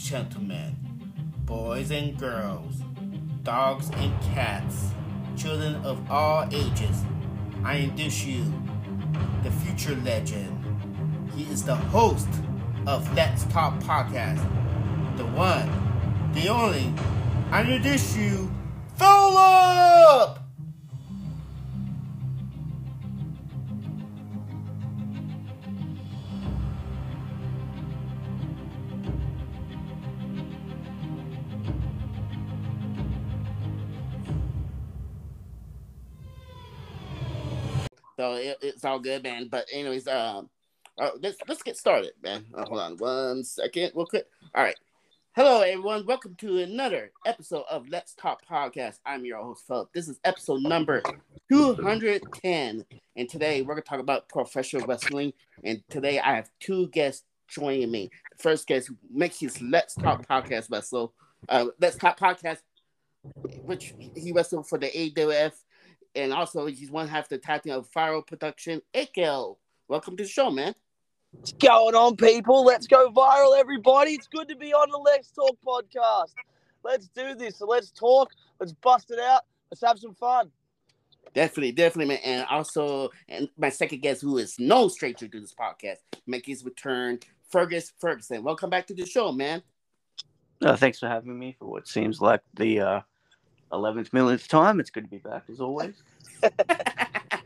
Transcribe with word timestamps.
gentlemen, 0.00 0.74
boys 1.44 1.90
and 1.90 2.18
girls, 2.18 2.76
dogs 3.42 3.90
and 3.96 4.18
cats, 4.22 4.92
children 5.36 5.74
of 5.84 6.10
all 6.10 6.48
ages, 6.50 7.04
I 7.62 7.80
introduce 7.80 8.24
you 8.24 8.44
the 9.42 9.50
future 9.50 9.94
legend. 9.96 10.56
He 11.36 11.44
is 11.44 11.62
the 11.64 11.76
host 11.76 12.28
of 12.86 13.14
Let's 13.14 13.44
Talk 13.44 13.78
Podcast, 13.80 14.42
the 15.18 15.26
one, 15.26 15.70
the 16.32 16.48
only. 16.48 16.92
I 17.50 17.60
introduce 17.60 18.16
you, 18.16 18.50
Philip! 18.96 20.39
So 38.20 38.34
it, 38.34 38.58
it's 38.60 38.84
all 38.84 38.98
good, 38.98 39.22
man. 39.22 39.48
But 39.50 39.66
anyways, 39.72 40.06
um, 40.06 40.50
uh, 40.98 41.12
let's 41.22 41.38
let's 41.48 41.62
get 41.62 41.78
started, 41.78 42.12
man. 42.22 42.44
Uh, 42.54 42.66
hold 42.66 42.80
on 42.80 42.96
one 42.98 43.42
second, 43.42 43.92
real 43.94 44.04
quick. 44.04 44.26
All 44.54 44.62
right. 44.62 44.76
Hello, 45.34 45.62
everyone. 45.62 46.04
Welcome 46.04 46.34
to 46.40 46.58
another 46.58 47.12
episode 47.24 47.64
of 47.70 47.88
Let's 47.88 48.14
Talk 48.14 48.42
Podcast. 48.46 48.98
I'm 49.06 49.24
your 49.24 49.42
host, 49.42 49.66
Philip. 49.66 49.88
This 49.94 50.06
is 50.06 50.20
episode 50.22 50.60
number 50.60 51.02
210. 51.50 52.84
And 53.16 53.28
today 53.30 53.62
we're 53.62 53.72
going 53.72 53.82
to 53.84 53.88
talk 53.88 54.00
about 54.00 54.28
professional 54.28 54.86
wrestling. 54.86 55.32
And 55.64 55.82
today 55.88 56.20
I 56.20 56.36
have 56.36 56.50
two 56.60 56.88
guests 56.88 57.24
joining 57.48 57.90
me. 57.90 58.10
The 58.36 58.42
first 58.42 58.66
guest 58.66 58.90
makes 59.10 59.40
his 59.40 59.62
Let's 59.62 59.94
Talk 59.94 60.28
Podcast 60.28 60.70
wrestle. 60.70 61.14
Uh, 61.48 61.68
Let's 61.80 61.96
Talk 61.96 62.20
Podcast, 62.20 62.58
which 63.62 63.94
he 64.14 64.32
wrestled 64.32 64.68
for 64.68 64.76
the 64.76 64.88
AWF 64.88 65.54
and 66.14 66.32
also 66.32 66.66
he's 66.66 66.90
one 66.90 67.08
half 67.08 67.28
the 67.28 67.38
tag 67.38 67.62
team 67.62 67.74
of 67.74 67.90
Viral 67.90 68.26
Production. 68.26 68.82
Akel, 68.94 69.56
welcome 69.88 70.16
to 70.16 70.24
the 70.24 70.28
show, 70.28 70.50
man. 70.50 70.74
What's 71.32 71.52
going 71.52 71.94
on, 71.94 72.16
people? 72.16 72.64
Let's 72.64 72.86
go 72.86 73.10
viral, 73.10 73.58
everybody. 73.58 74.12
It's 74.12 74.26
good 74.26 74.48
to 74.48 74.56
be 74.56 74.72
on 74.72 74.90
the 74.90 74.98
Let's 74.98 75.30
Talk 75.30 75.56
podcast. 75.64 76.34
Let's 76.82 77.08
do 77.08 77.34
this. 77.34 77.58
So 77.58 77.66
let's 77.66 77.90
talk. 77.90 78.32
Let's 78.58 78.72
bust 78.72 79.10
it 79.10 79.20
out. 79.20 79.42
Let's 79.70 79.82
have 79.82 79.98
some 79.98 80.14
fun. 80.14 80.50
Definitely, 81.32 81.72
definitely, 81.72 82.16
man. 82.16 82.24
And 82.24 82.46
also, 82.50 83.10
and 83.28 83.48
my 83.56 83.68
second 83.68 84.02
guest, 84.02 84.22
who 84.22 84.38
is 84.38 84.58
no 84.58 84.88
stranger 84.88 85.28
to 85.28 85.40
this 85.40 85.54
podcast, 85.54 85.98
make 86.26 86.46
his 86.46 86.64
return, 86.64 87.20
Fergus 87.48 87.92
Ferguson. 88.00 88.42
Welcome 88.42 88.70
back 88.70 88.88
to 88.88 88.94
the 88.94 89.06
show, 89.06 89.30
man. 89.30 89.62
Uh, 90.60 90.76
thanks 90.76 90.98
for 90.98 91.08
having 91.08 91.38
me 91.38 91.54
for 91.58 91.66
what 91.66 91.86
seems 91.86 92.20
like 92.20 92.42
the 92.54 92.80
uh, 92.80 93.00
11th 93.72 94.12
millionth 94.12 94.48
time. 94.48 94.80
It's 94.80 94.90
good 94.90 95.04
to 95.04 95.10
be 95.10 95.18
back 95.18 95.44
as 95.50 95.60
always. 95.60 96.02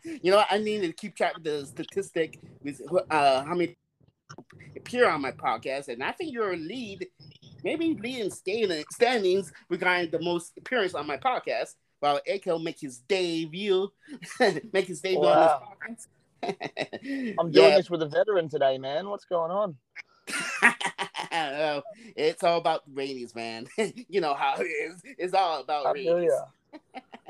you 0.04 0.30
know, 0.30 0.42
I 0.50 0.58
need 0.58 0.82
to 0.82 0.92
keep 0.92 1.14
track 1.16 1.36
of 1.36 1.44
the 1.44 1.66
statistic 1.66 2.38
with 2.62 2.80
uh, 3.10 3.44
how 3.44 3.54
many 3.54 3.76
appear 4.76 5.08
on 5.08 5.20
my 5.20 5.32
podcast, 5.32 5.88
and 5.88 6.02
I 6.02 6.12
think 6.12 6.32
you're 6.32 6.52
a 6.52 6.56
lead, 6.56 7.06
maybe 7.62 7.94
lead 7.94 8.20
in 8.20 8.30
standings 8.30 9.52
regarding 9.68 10.10
the 10.10 10.20
most 10.20 10.52
appearance 10.58 10.94
on 10.94 11.06
my 11.06 11.16
podcast. 11.16 11.74
While 12.00 12.20
Akel 12.28 12.62
make 12.62 12.80
his 12.80 12.98
debut, 12.98 13.90
make 14.72 14.86
his 14.86 15.00
debut 15.00 15.20
wow. 15.20 15.62
on 15.80 15.94
this 15.94 16.06
podcast. 16.42 17.34
I'm 17.38 17.50
doing 17.50 17.70
yeah. 17.70 17.76
this 17.76 17.88
with 17.88 18.02
a 18.02 18.08
veteran 18.08 18.50
today, 18.50 18.76
man. 18.76 19.08
What's 19.08 19.24
going 19.24 19.50
on? 19.50 19.76
Know. 21.34 21.82
It's 22.16 22.42
all 22.42 22.58
about 22.58 22.82
ratings, 22.92 23.34
man. 23.34 23.66
you 24.08 24.20
know 24.20 24.34
how 24.34 24.56
it 24.58 24.64
is. 24.64 25.02
It's 25.18 25.34
all 25.34 25.60
about 25.60 25.86
I 25.86 25.92
ratings. 25.92 26.32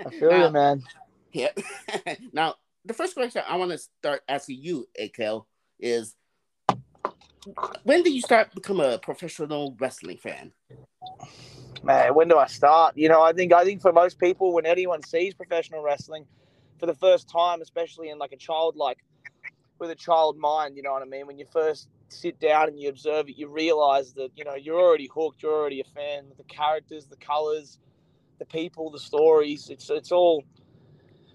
I 0.05 0.11
feel 0.19 0.31
now, 0.31 0.47
you, 0.47 0.53
man. 0.53 0.83
Yeah. 1.33 1.51
now, 2.33 2.55
the 2.85 2.95
first 2.95 3.15
question 3.15 3.43
I 3.49 3.57
want 3.57 3.71
to 3.73 3.79
start 3.79 4.23
asking 4.29 4.59
you, 4.61 4.89
Akel, 5.01 5.45
is 5.79 6.15
when 7.83 8.03
did 8.03 8.13
you 8.13 8.23
start 8.23 8.55
become 8.55 8.81
a 8.81 8.99
professional 8.99 9.77
wrestling 9.79 10.19
fan? 10.19 10.53
Man, 11.83 12.15
when 12.15 12.29
do 12.29 12.39
I 12.39 12.47
start? 12.47 12.97
You 12.97 13.09
know, 13.09 13.23
I 13.23 13.33
think 13.33 13.53
I 13.53 13.65
think 13.65 13.83
for 13.83 13.93
most 13.93 14.19
people, 14.19 14.55
when 14.55 14.65
anyone 14.65 15.03
sees 15.03 15.35
professional 15.35 15.83
wrestling 15.83 16.25
for 16.79 16.87
the 16.87 16.95
first 16.95 17.29
time, 17.29 17.61
especially 17.61 18.09
in 18.09 18.19
like 18.19 18.33
a 18.33 18.37
child 18.37 18.77
like 18.77 18.99
with 19.79 19.91
a 19.91 19.95
child 19.95 20.39
mind, 20.39 20.77
you 20.77 20.83
know 20.83 20.93
what 20.93 21.03
I 21.03 21.07
mean? 21.07 21.27
When 21.27 21.39
you 21.39 21.47
first 21.53 21.89
sit 22.09 22.41
down 22.41 22.69
and 22.69 22.81
you 22.81 22.89
observe 22.89 23.29
it, 23.29 23.37
you 23.37 23.49
realize 23.49 24.15
that 24.15 24.31
you 24.37 24.45
know 24.45 24.55
you're 24.55 24.81
already 24.81 25.09
hooked. 25.13 25.43
You're 25.43 25.53
already 25.55 25.81
a 25.81 25.85
fan. 25.85 26.27
The 26.37 26.45
characters, 26.45 27.07
the 27.07 27.17
colors, 27.17 27.79
the 28.39 28.47
people, 28.47 28.91
the 28.91 28.99
stories. 28.99 29.71
It's 29.71 29.91
it's 29.91 30.13
all. 30.13 30.45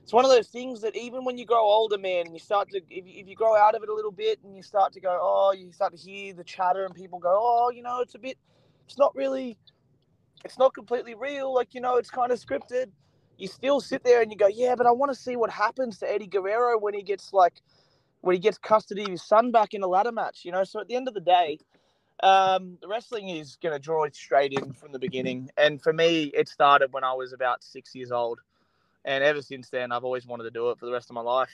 It's 0.03 0.13
one 0.13 0.25
of 0.25 0.31
those 0.31 0.47
things 0.47 0.81
that 0.81 0.96
even 0.96 1.24
when 1.24 1.38
you 1.38 1.46
grow 1.46 1.62
older, 1.63 1.97
man, 1.97 2.25
and 2.28 2.34
you 2.34 2.40
start 2.40 2.69
to 2.72 2.78
if 2.90 3.06
you, 3.06 3.22
if 3.22 3.28
you 3.28 3.35
grow 3.35 3.56
out 3.56 3.75
of 3.75 3.84
it 3.84 3.90
a 3.90 3.94
little 3.94 4.12
bit 4.12 4.40
and 4.44 4.56
you 4.56 4.63
start 4.63 4.94
to 4.94 5.02
go, 5.02 5.18
oh, 5.22 5.53
you 5.58 5.72
start 5.72 5.96
to 5.96 6.00
hear 6.00 6.34
the 6.34 6.44
chatter 6.44 6.85
and 6.85 6.96
people 6.96 7.19
go, 7.19 7.31
oh, 7.31 7.72
you 7.72 7.84
know, 7.84 8.02
it's 8.02 8.16
a 8.16 8.19
bit, 8.19 8.38
it's 8.85 8.97
not 8.97 9.16
really, 9.16 9.58
it's 10.46 10.59
not 10.59 10.74
completely 10.74 11.16
real. 11.16 11.53
Like 11.53 11.75
you 11.75 11.81
know, 11.81 11.97
it's 11.97 12.09
kind 12.09 12.31
of 12.31 12.40
scripted. 12.40 12.88
You 13.38 13.47
still 13.47 13.81
sit 13.81 14.03
there 14.03 14.22
and 14.22 14.31
you 14.31 14.38
go, 14.38 14.47
yeah, 14.47 14.75
but 14.75 14.88
I 14.88 14.91
want 14.91 15.12
to 15.13 15.19
see 15.19 15.35
what 15.35 15.50
happens 15.52 16.00
to 16.00 16.12
Eddie 16.12 16.28
Guerrero 16.28 16.79
when 16.79 16.94
he 16.94 17.03
gets 17.03 17.34
like 17.34 17.62
when 18.22 18.35
he 18.35 18.40
gets 18.40 18.57
custody 18.57 19.03
of 19.03 19.09
his 19.09 19.24
son 19.24 19.52
back 19.52 19.74
in 19.74 19.84
a 19.84 19.88
ladder 19.88 20.12
match. 20.12 20.41
You 20.44 20.52
know, 20.52 20.63
so 20.63 20.80
at 20.80 20.88
the 20.88 20.96
end 20.96 21.07
of 21.07 21.13
the 21.13 21.22
day, 21.22 21.59
um, 22.22 22.78
the 22.81 22.88
wrestling 22.88 23.30
is 23.30 23.57
going 23.62 23.74
to 23.74 23.80
draw 23.80 24.03
it 24.03 24.16
straight 24.16 24.53
in 24.53 24.74
from 24.74 24.91
the 24.91 25.00
beginning. 25.00 25.50
And 25.57 25.81
for 25.81 25.94
me, 25.94 26.25
it 26.34 26.50
started 26.50 26.91
when 26.91 27.03
I 27.03 27.13
was 27.13 27.34
about 27.34 27.63
six 27.63 27.96
years 27.96 28.12
old, 28.12 28.40
and 29.06 29.24
ever 29.24 29.41
since 29.41 29.69
then, 29.69 29.91
I've 29.91 30.03
always 30.03 30.25
wanted 30.25 30.44
to 30.44 30.52
do 30.52 30.69
it 30.69 30.79
for 30.79 30.85
the 30.85 30.91
rest 30.91 31.09
of 31.09 31.13
my 31.13 31.22
life. 31.22 31.52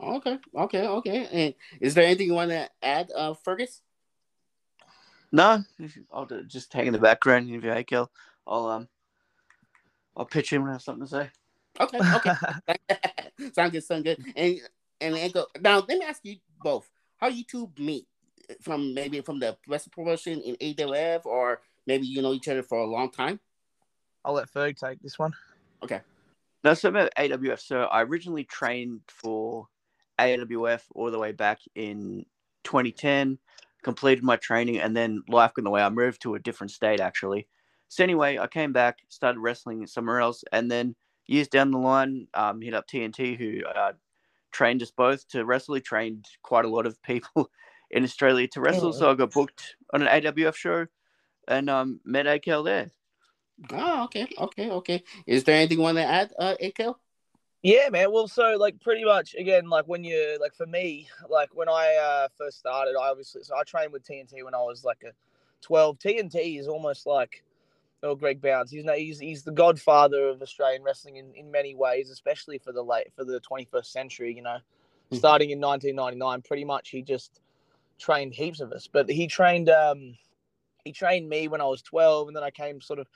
Okay, 0.00 0.38
okay, 0.56 0.86
okay. 0.86 1.28
And 1.32 1.54
is 1.80 1.94
there 1.94 2.04
anything 2.04 2.28
you 2.28 2.34
want 2.34 2.50
to 2.50 2.68
add, 2.82 3.10
uh, 3.16 3.34
Fergus? 3.34 3.80
No, 5.32 5.64
I'll 6.12 6.26
just 6.46 6.72
hang 6.72 6.86
in 6.86 6.92
the 6.92 6.98
background. 6.98 7.50
If 7.50 7.64
you 7.64 7.70
hey, 7.72 7.82
Kel, 7.82 8.10
I'll 8.46 8.66
um, 8.66 8.88
I'll 10.16 10.26
pitch 10.26 10.52
in 10.52 10.62
when 10.62 10.70
I 10.70 10.74
have 10.74 10.82
something 10.82 11.06
to 11.06 11.10
say. 11.10 11.30
Okay, 11.80 11.98
okay. 11.98 12.34
sound 13.52 13.72
good, 13.72 13.82
sound 13.82 14.04
good. 14.04 14.24
And 14.36 14.60
and, 15.00 15.14
and 15.16 15.32
go 15.32 15.46
now. 15.60 15.78
Let 15.86 15.98
me 15.98 16.04
ask 16.04 16.20
you 16.24 16.36
both: 16.62 16.88
How 17.16 17.28
you 17.28 17.44
two 17.44 17.70
meet? 17.78 18.06
From 18.60 18.92
maybe 18.92 19.20
from 19.22 19.40
the 19.40 19.56
wrestling 19.66 19.92
promotion 19.94 20.40
in 20.42 20.56
AWF, 20.56 21.24
or 21.24 21.62
maybe 21.86 22.06
you 22.06 22.20
know 22.20 22.34
each 22.34 22.48
other 22.48 22.62
for 22.62 22.78
a 22.78 22.86
long 22.86 23.10
time. 23.10 23.40
I'll 24.24 24.34
let 24.34 24.52
Ferg 24.52 24.76
take 24.78 25.00
this 25.00 25.18
one. 25.18 25.32
Okay. 25.82 26.00
That's 26.62 26.80
so 26.80 26.90
about 26.90 27.12
AWF. 27.18 27.60
So 27.60 27.82
I 27.84 28.02
originally 28.02 28.44
trained 28.44 29.00
for 29.08 29.68
AWF 30.18 30.82
all 30.94 31.10
the 31.10 31.18
way 31.18 31.32
back 31.32 31.60
in 31.74 32.24
2010. 32.64 33.38
Completed 33.82 34.24
my 34.24 34.36
training, 34.36 34.78
and 34.80 34.96
then 34.96 35.22
life 35.28 35.52
got 35.54 35.60
in 35.60 35.64
the 35.64 35.70
way. 35.70 35.82
I 35.82 35.90
moved 35.90 36.22
to 36.22 36.34
a 36.34 36.38
different 36.38 36.70
state 36.70 37.00
actually. 37.00 37.46
So 37.88 38.02
anyway, 38.02 38.38
I 38.38 38.46
came 38.46 38.72
back, 38.72 38.98
started 39.08 39.40
wrestling 39.40 39.86
somewhere 39.86 40.20
else, 40.20 40.42
and 40.52 40.70
then 40.70 40.96
years 41.26 41.48
down 41.48 41.70
the 41.70 41.78
line, 41.78 42.26
um, 42.34 42.60
hit 42.60 42.74
up 42.74 42.88
TNT, 42.88 43.36
who 43.36 43.64
uh, 43.66 43.92
trained 44.54 44.82
us 44.82 44.90
both 44.90 45.28
to 45.28 45.44
wrestle. 45.44 45.74
He 45.74 45.80
trained 45.80 46.26
quite 46.42 46.64
a 46.64 46.68
lot 46.68 46.86
of 46.86 47.02
people 47.02 47.50
in 47.90 48.04
Australia 48.04 48.48
to 48.48 48.60
wrestle. 48.60 48.92
So 48.92 49.10
I 49.10 49.14
got 49.14 49.32
booked 49.32 49.76
on 49.92 50.02
an 50.02 50.22
AWF 50.22 50.54
show 50.54 50.86
and 51.46 51.68
um, 51.68 52.00
met 52.04 52.26
Akel 52.26 52.64
there. 52.64 52.90
Oh, 53.70 54.04
okay, 54.04 54.26
okay, 54.38 54.70
okay. 54.70 55.02
Is 55.26 55.44
there 55.44 55.56
anything 55.56 55.78
you 55.78 55.84
want 55.84 55.98
to 55.98 56.04
add, 56.04 56.32
uh, 56.38 56.54
Akel? 56.62 56.96
Yeah, 57.62 57.88
man. 57.90 58.12
Well, 58.12 58.28
so 58.28 58.56
like 58.58 58.80
pretty 58.80 59.04
much 59.04 59.34
again, 59.34 59.68
like 59.70 59.86
when 59.86 60.04
you 60.04 60.36
like 60.40 60.54
for 60.54 60.66
me, 60.66 61.08
like 61.30 61.54
when 61.54 61.68
I 61.68 61.94
uh, 61.94 62.28
first 62.36 62.58
started, 62.58 62.94
I 62.94 63.08
obviously 63.08 63.42
so 63.42 63.56
I 63.56 63.62
trained 63.62 63.92
with 63.92 64.04
TNT 64.04 64.44
when 64.44 64.54
I 64.54 64.58
was 64.58 64.84
like 64.84 65.02
a 65.02 65.12
twelve. 65.62 65.98
TNT 65.98 66.58
is 66.58 66.68
almost 66.68 67.06
like 67.06 67.43
oh 68.04 68.14
Greg 68.14 68.40
Bownds. 68.40 68.70
He's 68.70 68.84
he's 68.96 69.18
he's 69.18 69.42
the 69.42 69.52
godfather 69.52 70.28
of 70.28 70.42
Australian 70.42 70.82
wrestling 70.82 71.16
in, 71.16 71.32
in 71.34 71.50
many 71.50 71.74
ways, 71.74 72.10
especially 72.10 72.58
for 72.58 72.72
the 72.72 72.82
late 72.82 73.12
for 73.16 73.24
the 73.24 73.40
21st 73.40 73.86
century. 73.86 74.34
You 74.34 74.42
know, 74.42 74.58
mm-hmm. 74.58 75.16
starting 75.16 75.50
in 75.50 75.60
1999, 75.60 76.42
pretty 76.42 76.64
much 76.64 76.90
he 76.90 77.02
just 77.02 77.40
trained 77.98 78.34
heaps 78.34 78.60
of 78.60 78.72
us. 78.72 78.86
But 78.86 79.08
he 79.08 79.26
trained 79.26 79.70
um 79.70 80.14
he 80.84 80.92
trained 80.92 81.28
me 81.28 81.48
when 81.48 81.60
I 81.60 81.64
was 81.64 81.82
12, 81.82 82.28
and 82.28 82.36
then 82.36 82.44
I 82.44 82.50
came 82.50 82.80
sort 82.80 82.98
of 82.98 83.08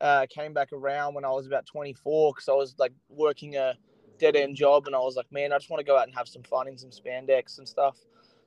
uh, 0.00 0.26
came 0.28 0.52
back 0.52 0.72
around 0.72 1.14
when 1.14 1.24
I 1.24 1.30
was 1.30 1.46
about 1.46 1.66
24 1.66 2.32
because 2.32 2.48
I 2.48 2.52
was 2.52 2.74
like 2.78 2.92
working 3.08 3.56
a 3.56 3.74
dead 4.18 4.36
end 4.36 4.56
job, 4.56 4.86
and 4.86 4.94
I 4.94 4.98
was 4.98 5.16
like, 5.16 5.30
man, 5.30 5.52
I 5.52 5.58
just 5.58 5.70
want 5.70 5.80
to 5.80 5.84
go 5.84 5.96
out 5.96 6.06
and 6.06 6.14
have 6.16 6.28
some 6.28 6.42
fun 6.42 6.68
in 6.68 6.76
some 6.76 6.90
spandex 6.90 7.58
and 7.58 7.68
stuff. 7.68 7.96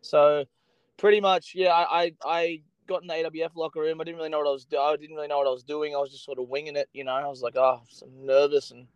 So 0.02 0.46
pretty 0.98 1.22
much, 1.22 1.54
yeah, 1.56 1.72
I 1.72 2.04
I, 2.04 2.14
I 2.26 2.62
got 2.88 3.02
in 3.02 3.08
the 3.08 3.14
AWF 3.14 3.56
locker 3.56 3.80
room. 3.80 4.02
I 4.02 4.04
didn't 4.04 4.18
really 4.18 4.30
know 4.30 4.40
what 4.40 4.48
I 4.48 4.52
was 4.52 4.66
doing. 4.66 4.84
I 4.84 4.96
didn't 4.96 5.16
really 5.16 5.28
know 5.28 5.38
what 5.38 5.48
I 5.48 5.52
was 5.52 5.64
doing. 5.64 5.96
I 5.96 6.00
was 6.00 6.12
just 6.12 6.26
sort 6.26 6.40
of 6.40 6.48
winging 6.48 6.76
it, 6.76 6.90
you 6.94 7.04
know. 7.04 7.12
I 7.12 7.28
was 7.28 7.42
like, 7.42 7.56
oh, 7.56 7.82
I'm 8.02 8.26
nervous, 8.26 8.72
and 8.72 8.88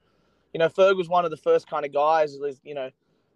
you 0.54 0.60
know, 0.60 0.70
Ferg 0.70 0.98
was 0.98 1.10
one 1.10 1.26
of 1.26 1.32
the 1.32 1.38
first 1.38 1.70
kind 1.70 1.86
of 1.86 1.94
guys, 1.94 2.38
you 2.64 2.74
know, 2.74 2.90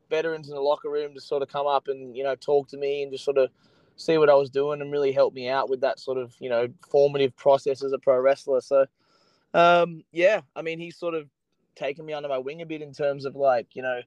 veterans 0.10 0.50
in 0.50 0.56
the 0.56 0.62
locker 0.62 0.90
room 0.90 1.14
to 1.14 1.22
sort 1.22 1.42
of 1.42 1.50
come 1.50 1.68
up 1.68 1.88
and 1.88 2.16
you 2.16 2.24
know 2.24 2.36
talk 2.36 2.68
to 2.70 2.78
me 2.78 3.04
and 3.04 3.12
just 3.12 3.26
sort 3.26 3.38
of 3.38 3.50
see 3.96 4.18
what 4.18 4.30
I 4.30 4.36
was 4.36 4.50
doing 4.50 4.82
and 4.82 4.92
really 4.92 5.12
help 5.12 5.34
me 5.34 5.50
out 5.50 5.70
with 5.70 5.82
that 5.82 6.00
sort 6.00 6.18
of 6.18 6.36
you 6.40 6.50
know 6.50 6.68
formative 6.90 7.36
process 7.36 7.84
as 7.84 7.92
a 7.92 8.00
pro 8.00 8.20
wrestler. 8.20 8.62
So 8.62 8.86
um, 9.54 10.04
yeah, 10.12 10.42
I 10.56 10.62
mean 10.62 10.80
he's 10.80 10.98
sort 10.98 11.14
of 11.14 11.30
taken 11.76 12.06
me 12.06 12.14
under 12.14 12.30
my 12.30 12.38
wing 12.38 12.62
a 12.62 12.66
bit 12.66 12.82
in 12.82 12.94
terms 12.94 13.26
of 13.26 13.36
like 13.36 13.76
you 13.76 13.82
know 13.82 14.02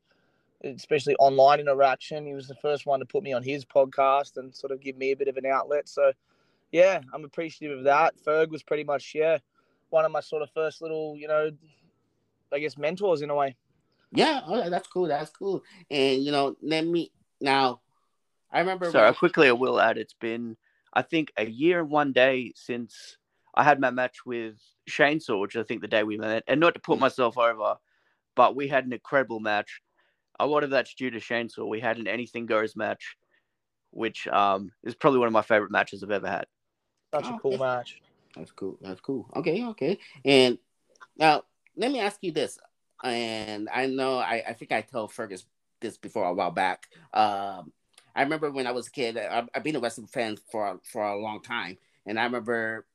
especially 0.64 1.14
online 1.16 1.60
interaction. 1.60 2.26
He 2.26 2.34
was 2.34 2.48
the 2.48 2.56
first 2.56 2.86
one 2.86 3.00
to 3.00 3.06
put 3.06 3.22
me 3.22 3.32
on 3.32 3.42
his 3.42 3.64
podcast 3.64 4.36
and 4.36 4.54
sort 4.54 4.72
of 4.72 4.80
give 4.80 4.96
me 4.96 5.12
a 5.12 5.16
bit 5.16 5.28
of 5.28 5.36
an 5.36 5.46
outlet. 5.46 5.88
So 5.88 6.12
yeah, 6.72 7.00
I'm 7.12 7.24
appreciative 7.24 7.78
of 7.78 7.84
that. 7.84 8.14
Ferg 8.24 8.50
was 8.50 8.62
pretty 8.62 8.84
much 8.84 9.12
yeah 9.14 9.38
one 9.90 10.04
of 10.04 10.12
my 10.12 10.20
sort 10.20 10.42
of 10.42 10.50
first 10.50 10.82
little 10.82 11.16
you 11.16 11.28
know 11.28 11.50
I 12.52 12.58
guess 12.58 12.78
mentors 12.78 13.22
in 13.22 13.30
a 13.30 13.34
way. 13.34 13.56
Yeah, 14.10 14.40
oh, 14.46 14.70
that's 14.70 14.88
cool. 14.88 15.06
That's 15.06 15.30
cool. 15.30 15.62
And 15.90 16.22
you 16.22 16.32
know, 16.32 16.56
let 16.62 16.86
me 16.86 17.10
now. 17.40 17.80
I 18.50 18.60
remember. 18.60 18.90
Sorry, 18.90 19.06
when... 19.06 19.14
quickly 19.14 19.48
I 19.48 19.52
will 19.52 19.80
add. 19.80 19.98
It's 19.98 20.14
been 20.14 20.56
I 20.92 21.02
think 21.02 21.32
a 21.36 21.46
year 21.46 21.80
and 21.80 21.90
one 21.90 22.12
day 22.12 22.52
since 22.54 23.18
I 23.54 23.64
had 23.64 23.80
my 23.80 23.90
match 23.90 24.24
with 24.24 24.56
Shane 24.86 25.20
Saw, 25.20 25.38
which 25.38 25.56
I 25.56 25.62
think 25.62 25.80
the 25.80 25.88
day 25.88 26.02
we 26.02 26.16
met. 26.16 26.44
And 26.46 26.60
not 26.60 26.74
to 26.74 26.80
put 26.80 26.98
myself 26.98 27.36
over, 27.36 27.76
but 28.34 28.56
we 28.56 28.68
had 28.68 28.86
an 28.86 28.92
incredible 28.92 29.40
match. 29.40 29.80
A 30.40 30.46
lot 30.46 30.64
of 30.64 30.70
that's 30.70 30.94
due 30.94 31.10
to 31.10 31.20
Shane 31.20 31.48
Saw. 31.48 31.66
We 31.66 31.80
had 31.80 31.98
an 31.98 32.06
anything 32.06 32.46
goes 32.46 32.76
match, 32.76 33.16
which 33.90 34.26
um, 34.28 34.70
is 34.84 34.94
probably 34.94 35.18
one 35.18 35.28
of 35.28 35.32
my 35.32 35.42
favorite 35.42 35.72
matches 35.72 36.02
I've 36.02 36.10
ever 36.10 36.28
had. 36.28 36.46
Such 37.12 37.26
a 37.26 37.38
cool 37.40 37.58
match. 37.58 38.00
That's 38.36 38.52
cool. 38.52 38.78
That's 38.80 39.00
cool. 39.00 39.28
Okay, 39.36 39.64
okay. 39.66 39.98
And 40.24 40.58
now 41.16 41.42
let 41.76 41.90
me 41.90 42.00
ask 42.00 42.18
you 42.22 42.32
this 42.32 42.58
and 43.04 43.68
I 43.72 43.86
know 43.86 44.18
I, 44.18 44.42
I 44.48 44.52
think 44.52 44.72
I 44.72 44.80
told 44.80 45.12
Fergus 45.12 45.44
this 45.80 45.96
before 45.96 46.24
a 46.24 46.34
while 46.34 46.50
back. 46.50 46.88
Um, 47.12 47.72
I 48.14 48.22
remember 48.22 48.50
when 48.50 48.66
I 48.66 48.72
was 48.72 48.88
a 48.88 48.90
kid, 48.90 49.16
I, 49.16 49.44
I've 49.54 49.62
been 49.62 49.76
a 49.76 49.80
wrestling 49.80 50.08
fan 50.08 50.36
for 50.50 50.80
for 50.82 51.02
a 51.04 51.18
long 51.18 51.40
time, 51.42 51.78
and 52.06 52.18
I 52.18 52.24
remember 52.24 52.86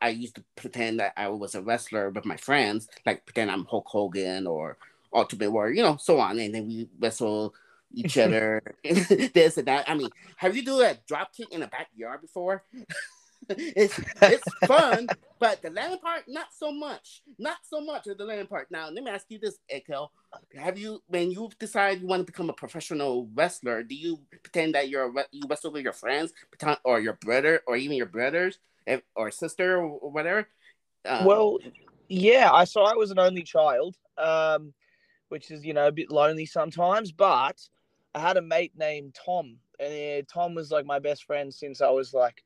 I 0.00 0.10
used 0.10 0.36
to 0.36 0.44
pretend 0.54 1.00
that 1.00 1.14
I 1.16 1.28
was 1.28 1.54
a 1.54 1.62
wrestler 1.62 2.10
with 2.10 2.24
my 2.24 2.36
friends, 2.36 2.88
like 3.04 3.26
pretend 3.26 3.50
I'm 3.50 3.64
Hulk 3.64 3.86
Hogan 3.88 4.46
or 4.46 4.76
Ultimate 5.12 5.50
Warrior, 5.50 5.74
you 5.74 5.82
know, 5.82 5.96
so 5.96 6.20
on, 6.20 6.38
and 6.38 6.54
then 6.54 6.66
we 6.68 6.88
wrestle 7.00 7.54
each 7.92 8.16
other, 8.18 8.62
this 8.84 9.56
and 9.56 9.66
that. 9.66 9.88
I 9.90 9.94
mean, 9.94 10.10
have 10.36 10.54
you 10.54 10.64
do 10.64 10.80
a 10.80 10.96
drop 11.08 11.34
kick 11.34 11.52
in 11.52 11.60
the 11.60 11.66
backyard 11.66 12.20
before? 12.20 12.62
it's 13.48 13.98
it's 14.22 14.54
fun, 14.66 15.08
but 15.38 15.62
the 15.62 15.70
land 15.70 16.00
part 16.00 16.24
not 16.28 16.48
so 16.54 16.70
much. 16.70 17.22
Not 17.38 17.58
so 17.62 17.80
much 17.80 18.06
of 18.06 18.18
the 18.18 18.24
land 18.24 18.48
part. 18.48 18.70
Now 18.70 18.90
let 18.90 19.02
me 19.02 19.10
ask 19.10 19.26
you 19.28 19.38
this, 19.38 19.58
Ekel. 19.72 20.08
Have 20.56 20.78
you 20.78 21.02
when 21.06 21.30
you 21.30 21.48
decide 21.58 22.00
you 22.00 22.06
want 22.06 22.20
to 22.20 22.30
become 22.30 22.50
a 22.50 22.54
professional 22.54 23.28
wrestler, 23.34 23.82
do 23.82 23.94
you 23.94 24.20
pretend 24.30 24.74
that 24.74 24.88
you're 24.88 25.06
a, 25.06 25.24
you 25.32 25.42
wrestle 25.48 25.72
with 25.72 25.84
your 25.84 25.92
friends 25.92 26.32
or 26.84 27.00
your 27.00 27.14
brother 27.14 27.62
or 27.66 27.76
even 27.76 27.96
your 27.96 28.06
brothers 28.06 28.58
or 29.14 29.30
sister 29.30 29.78
or 29.78 30.10
whatever? 30.10 30.46
Um, 31.04 31.24
well, 31.24 31.58
yeah, 32.08 32.50
I 32.52 32.64
saw 32.64 32.84
I 32.84 32.94
was 32.94 33.10
an 33.10 33.18
only 33.18 33.42
child, 33.42 33.96
um, 34.18 34.74
which 35.28 35.50
is 35.50 35.64
you 35.64 35.72
know 35.72 35.86
a 35.86 35.92
bit 35.92 36.10
lonely 36.10 36.46
sometimes, 36.46 37.12
but 37.12 37.58
I 38.14 38.20
had 38.20 38.36
a 38.36 38.42
mate 38.42 38.72
named 38.76 39.16
Tom, 39.24 39.56
and 39.80 40.28
Tom 40.28 40.54
was 40.54 40.70
like 40.70 40.84
my 40.84 40.98
best 40.98 41.24
friend 41.24 41.52
since 41.52 41.80
I 41.80 41.90
was 41.90 42.12
like 42.12 42.44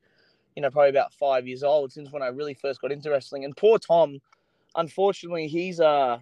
you 0.55 0.61
know, 0.61 0.69
probably 0.69 0.89
about 0.89 1.13
five 1.13 1.47
years 1.47 1.63
old 1.63 1.91
since 1.91 2.11
when 2.11 2.21
I 2.21 2.27
really 2.27 2.53
first 2.53 2.81
got 2.81 2.91
into 2.91 3.09
wrestling. 3.09 3.45
And 3.45 3.55
poor 3.55 3.79
Tom, 3.79 4.19
unfortunately, 4.75 5.47
he's 5.47 5.79
uh 5.79 6.19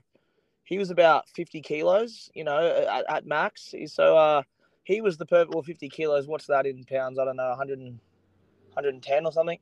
he 0.63 0.78
was 0.78 0.89
about 0.89 1.28
50 1.30 1.62
kilos, 1.62 2.30
you 2.33 2.44
know, 2.44 2.86
at, 2.89 3.06
at 3.10 3.25
max. 3.25 3.74
So 3.88 4.18
uh 4.18 4.44
he 4.83 5.01
was 5.01 5.18
the 5.18 5.25
perfect 5.25 5.54
well 5.54 5.63
50 5.63 5.89
kilos. 5.89 6.28
What's 6.28 6.48
that 6.48 6.66
in 6.66 6.83
pounds? 6.86 7.19
I 7.19 7.25
don't 7.25 7.36
know, 7.36 7.50
100, 7.50 7.80
110 7.80 9.25
or 9.25 9.31
something. 9.31 9.60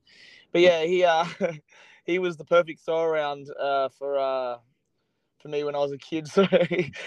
But 0.51 0.61
yeah, 0.61 0.83
he 0.83 1.03
uh 1.03 1.25
he 2.05 2.19
was 2.19 2.37
the 2.37 2.45
perfect 2.45 2.81
throw 2.81 3.01
around 3.01 3.47
uh 3.59 3.89
for 3.89 4.19
uh 4.19 4.57
for 5.41 5.47
me 5.47 5.63
when 5.63 5.75
I 5.75 5.79
was 5.79 5.91
a 5.91 5.97
kid. 5.97 6.27
So 6.33 6.45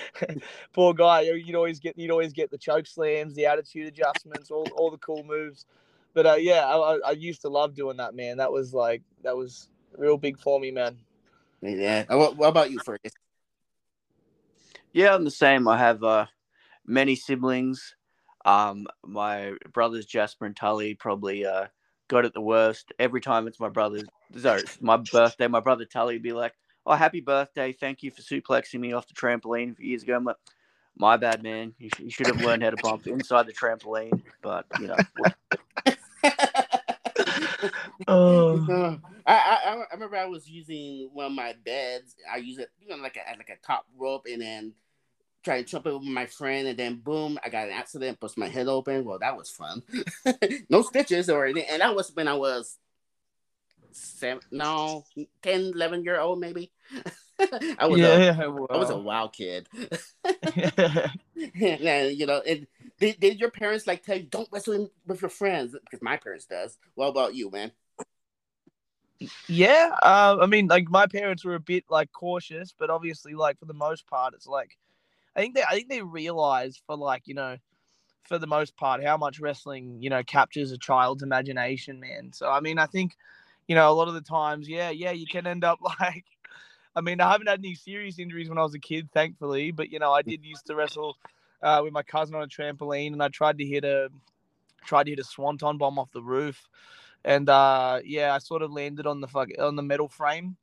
poor 0.73 0.95
guy, 0.95 1.21
you'd 1.21 1.55
always 1.55 1.79
get 1.79 1.97
you'd 1.97 2.11
always 2.11 2.33
get 2.33 2.51
the 2.51 2.59
choke 2.59 2.87
slams, 2.87 3.35
the 3.35 3.47
attitude 3.47 3.87
adjustments, 3.87 4.51
all, 4.51 4.67
all 4.77 4.91
the 4.91 4.99
cool 4.99 5.23
moves 5.23 5.67
but 6.15 6.27
uh, 6.27 6.35
yeah, 6.35 6.67
I, 6.67 6.99
I 7.07 7.11
used 7.13 7.43
to 7.43 7.49
love 7.49 7.75
doing 7.75 7.97
that, 7.99 8.15
man. 8.15 8.39
That 8.39 8.53
was 8.53 8.75
like 8.75 9.03
that 9.23 9.37
was 9.37 9.69
real 9.97 10.17
big 10.17 10.39
for 10.39 10.59
me, 10.61 10.71
man. 10.71 10.99
Yeah. 11.63 12.05
What, 12.09 12.37
what 12.37 12.49
about 12.49 12.71
you, 12.71 12.81
Fergus? 12.81 13.13
Yeah, 14.93 15.15
I'm 15.15 15.25
the 15.25 15.31
same. 15.31 15.69
I 15.69 15.79
have 15.79 16.03
uh, 16.03 16.27
many 16.87 17.15
siblings. 17.15 17.95
Um, 18.45 18.87
my 19.07 19.55
brothers 19.73 20.05
Jasper 20.05 20.47
and 20.47 20.57
Tully 20.57 20.95
probably 20.95 21.47
uh, 21.47 21.67
got 22.09 22.25
it 22.25 22.35
the 22.35 22.41
worst. 22.41 22.93
Every 22.99 23.21
time 23.21 23.47
it's 23.47 23.61
my 23.61 23.69
brother's, 23.69 24.09
sorry, 24.37 24.65
my 24.81 24.97
birthday, 24.97 25.47
my 25.47 25.61
brother 25.61 25.85
Tully 25.85 26.17
would 26.17 26.23
be 26.23 26.33
like, 26.33 26.55
"Oh, 26.85 26.95
happy 26.95 27.21
birthday! 27.21 27.73
Thank 27.73 28.03
you 28.03 28.11
for 28.11 28.23
suplexing 28.23 28.81
me 28.81 28.93
off 28.93 29.07
the 29.07 29.15
trampoline 29.15 29.77
for 29.77 29.83
years 29.83 30.03
ago." 30.03 30.17
I'm 30.17 30.25
like, 30.25 30.37
"My 30.97 31.17
bad, 31.17 31.43
man. 31.43 31.75
You, 31.79 31.89
sh- 31.89 32.01
you 32.01 32.11
should 32.11 32.27
have 32.27 32.41
learned 32.41 32.65
how 32.65 32.71
to 32.71 32.77
bump 32.77 33.07
inside 33.07 33.47
the 33.47 33.53
trampoline." 33.53 34.23
But 34.43 34.67
you 34.77 34.89
know, 34.89 34.99
oh. 38.09 38.99
I, 39.25 39.35
I 39.35 39.87
I 39.91 39.95
remember 39.95 40.17
I 40.17 40.27
was 40.27 40.49
using 40.49 41.11
one 41.13 41.27
of 41.27 41.33
my 41.33 41.55
beds. 41.65 42.17
I 42.33 42.39
use 42.39 42.59
it, 42.59 42.71
you 42.81 42.89
know, 42.89 42.97
like 42.97 43.17
a 43.17 43.37
like 43.37 43.51
a 43.51 43.67
top 43.67 43.87
rope, 43.97 44.27
and 44.31 44.43
then 44.43 44.75
try 45.45 45.63
to 45.63 45.69
jump 45.69 45.87
it 45.87 45.93
with 45.93 46.03
my 46.03 46.27
friend, 46.27 46.69
and 46.69 46.79
then 46.79 46.97
boom, 46.97 47.39
I 47.45 47.49
got 47.49 47.69
an 47.69 47.75
accident, 47.75 48.21
bust 48.21 48.39
my 48.39 48.49
head 48.49 48.69
open. 48.69 49.05
Well, 49.05 49.19
that 49.21 49.37
was 49.37 49.51
fun. 49.51 49.83
no 50.69 50.83
stitches 50.83 51.31
or 51.31 51.45
anything, 51.45 51.69
and 51.71 51.83
that 51.83 51.95
was 51.95 52.11
when 52.15 52.29
I 52.29 52.35
was 52.35 52.79
seven, 53.93 54.43
no, 54.51 55.05
10, 55.43 55.73
11 55.75 56.05
year 56.05 56.21
old 56.21 56.41
maybe. 56.41 56.73
I 57.79 57.87
was 57.87 58.01
yeah, 58.01 58.41
a, 58.41 58.51
wow. 58.51 58.67
I 58.71 58.77
was 58.77 58.91
a 58.91 58.99
wild 58.99 59.33
kid. 59.33 59.69
yeah, 61.57 62.05
you 62.05 62.27
know, 62.27 62.41
and 62.47 62.67
did, 63.03 63.19
did 63.19 63.41
your 63.41 63.51
parents 63.51 63.87
like 63.87 64.05
tell 64.05 64.17
you 64.17 64.23
don't 64.23 64.49
wrestle 64.53 64.89
with 65.07 65.21
your 65.21 65.29
friends? 65.29 65.73
Because 65.73 66.01
my 66.03 66.17
parents 66.17 66.45
does. 66.45 66.79
What 66.95 67.09
about 67.09 67.35
you, 67.35 67.51
man? 67.51 67.73
Yeah, 69.49 69.91
uh, 70.03 70.39
I 70.41 70.47
mean, 70.47 70.69
like 70.69 70.89
my 70.89 71.07
parents 71.07 71.45
were 71.45 71.57
a 71.57 71.61
bit 71.61 71.85
like 71.91 72.13
cautious, 72.13 72.73
but 72.77 72.91
obviously, 72.91 73.35
like 73.35 73.59
for 73.59 73.65
the 73.65 73.75
most 73.75 74.07
part, 74.07 74.35
it's 74.35 74.47
like 74.47 74.77
I 75.35 75.41
think 75.41 75.57
they 75.57 75.63
I 75.63 75.75
think 75.75 75.89
they 75.89 76.03
realize 76.03 76.81
for 76.87 76.97
like 76.97 77.23
you 77.27 77.35
know 77.35 77.57
for 78.23 78.39
the 78.39 78.47
most 78.47 78.77
part 78.77 79.05
how 79.05 79.17
much 79.17 79.41
wrestling 79.41 79.99
you 80.01 80.09
know 80.09 80.23
captures 80.23 80.71
a 80.71 80.79
child's 80.79 81.25
imagination, 81.25 81.99
man. 81.99 82.33
So 82.33 82.49
I 82.49 82.61
mean, 82.61 82.79
I 82.79 82.87
think 82.87 83.17
you 83.67 83.75
know 83.75 83.91
a 83.91 83.95
lot 83.95 84.09
of 84.09 84.15
the 84.15 84.21
times, 84.21 84.69
yeah, 84.69 84.91
yeah, 84.91 85.11
you 85.11 85.27
can 85.27 85.47
end 85.47 85.65
up 85.65 85.81
like. 86.01 86.25
I 86.95 87.01
mean, 87.01 87.23
I 87.23 87.33
haven't 87.33 87.47
had 87.47 87.61
any 87.61 87.75
serious 87.75 88.19
injuries 88.19 88.51
when 88.51 88.59
I 88.59 88.63
was 88.63 88.75
a 88.75 88.79
kid, 88.79 89.09
thankfully, 89.15 89.71
but 89.71 89.91
you 89.91 89.99
know, 89.99 90.13
I 90.13 90.21
did 90.21 90.45
used 90.45 90.67
to 90.67 90.75
wrestle 90.75 91.17
uh, 91.63 91.81
with 91.83 91.93
my 91.93 92.03
cousin 92.03 92.35
on 92.35 92.43
a 92.43 92.47
trampoline, 92.47 93.13
and 93.13 93.23
I 93.23 93.29
tried 93.29 93.59
to 93.59 93.65
hit 93.65 93.85
a 93.85 94.09
tried 94.85 95.05
to 95.05 95.11
hit 95.11 95.21
a 95.21 95.25
swanton 95.25 95.79
bomb 95.79 95.99
off 95.99 96.11
the 96.13 96.23
roof, 96.23 96.69
and 97.25 97.49
uh, 97.49 98.01
yeah, 98.05 98.35
I 98.35 98.39
sort 98.39 98.63
of 98.63 98.73
landed 98.73 99.07
on 99.07 99.21
the 99.21 99.29
fuck 99.29 99.49
on 99.59 99.77
the 99.77 99.83
metal 99.83 100.09
frame. 100.09 100.57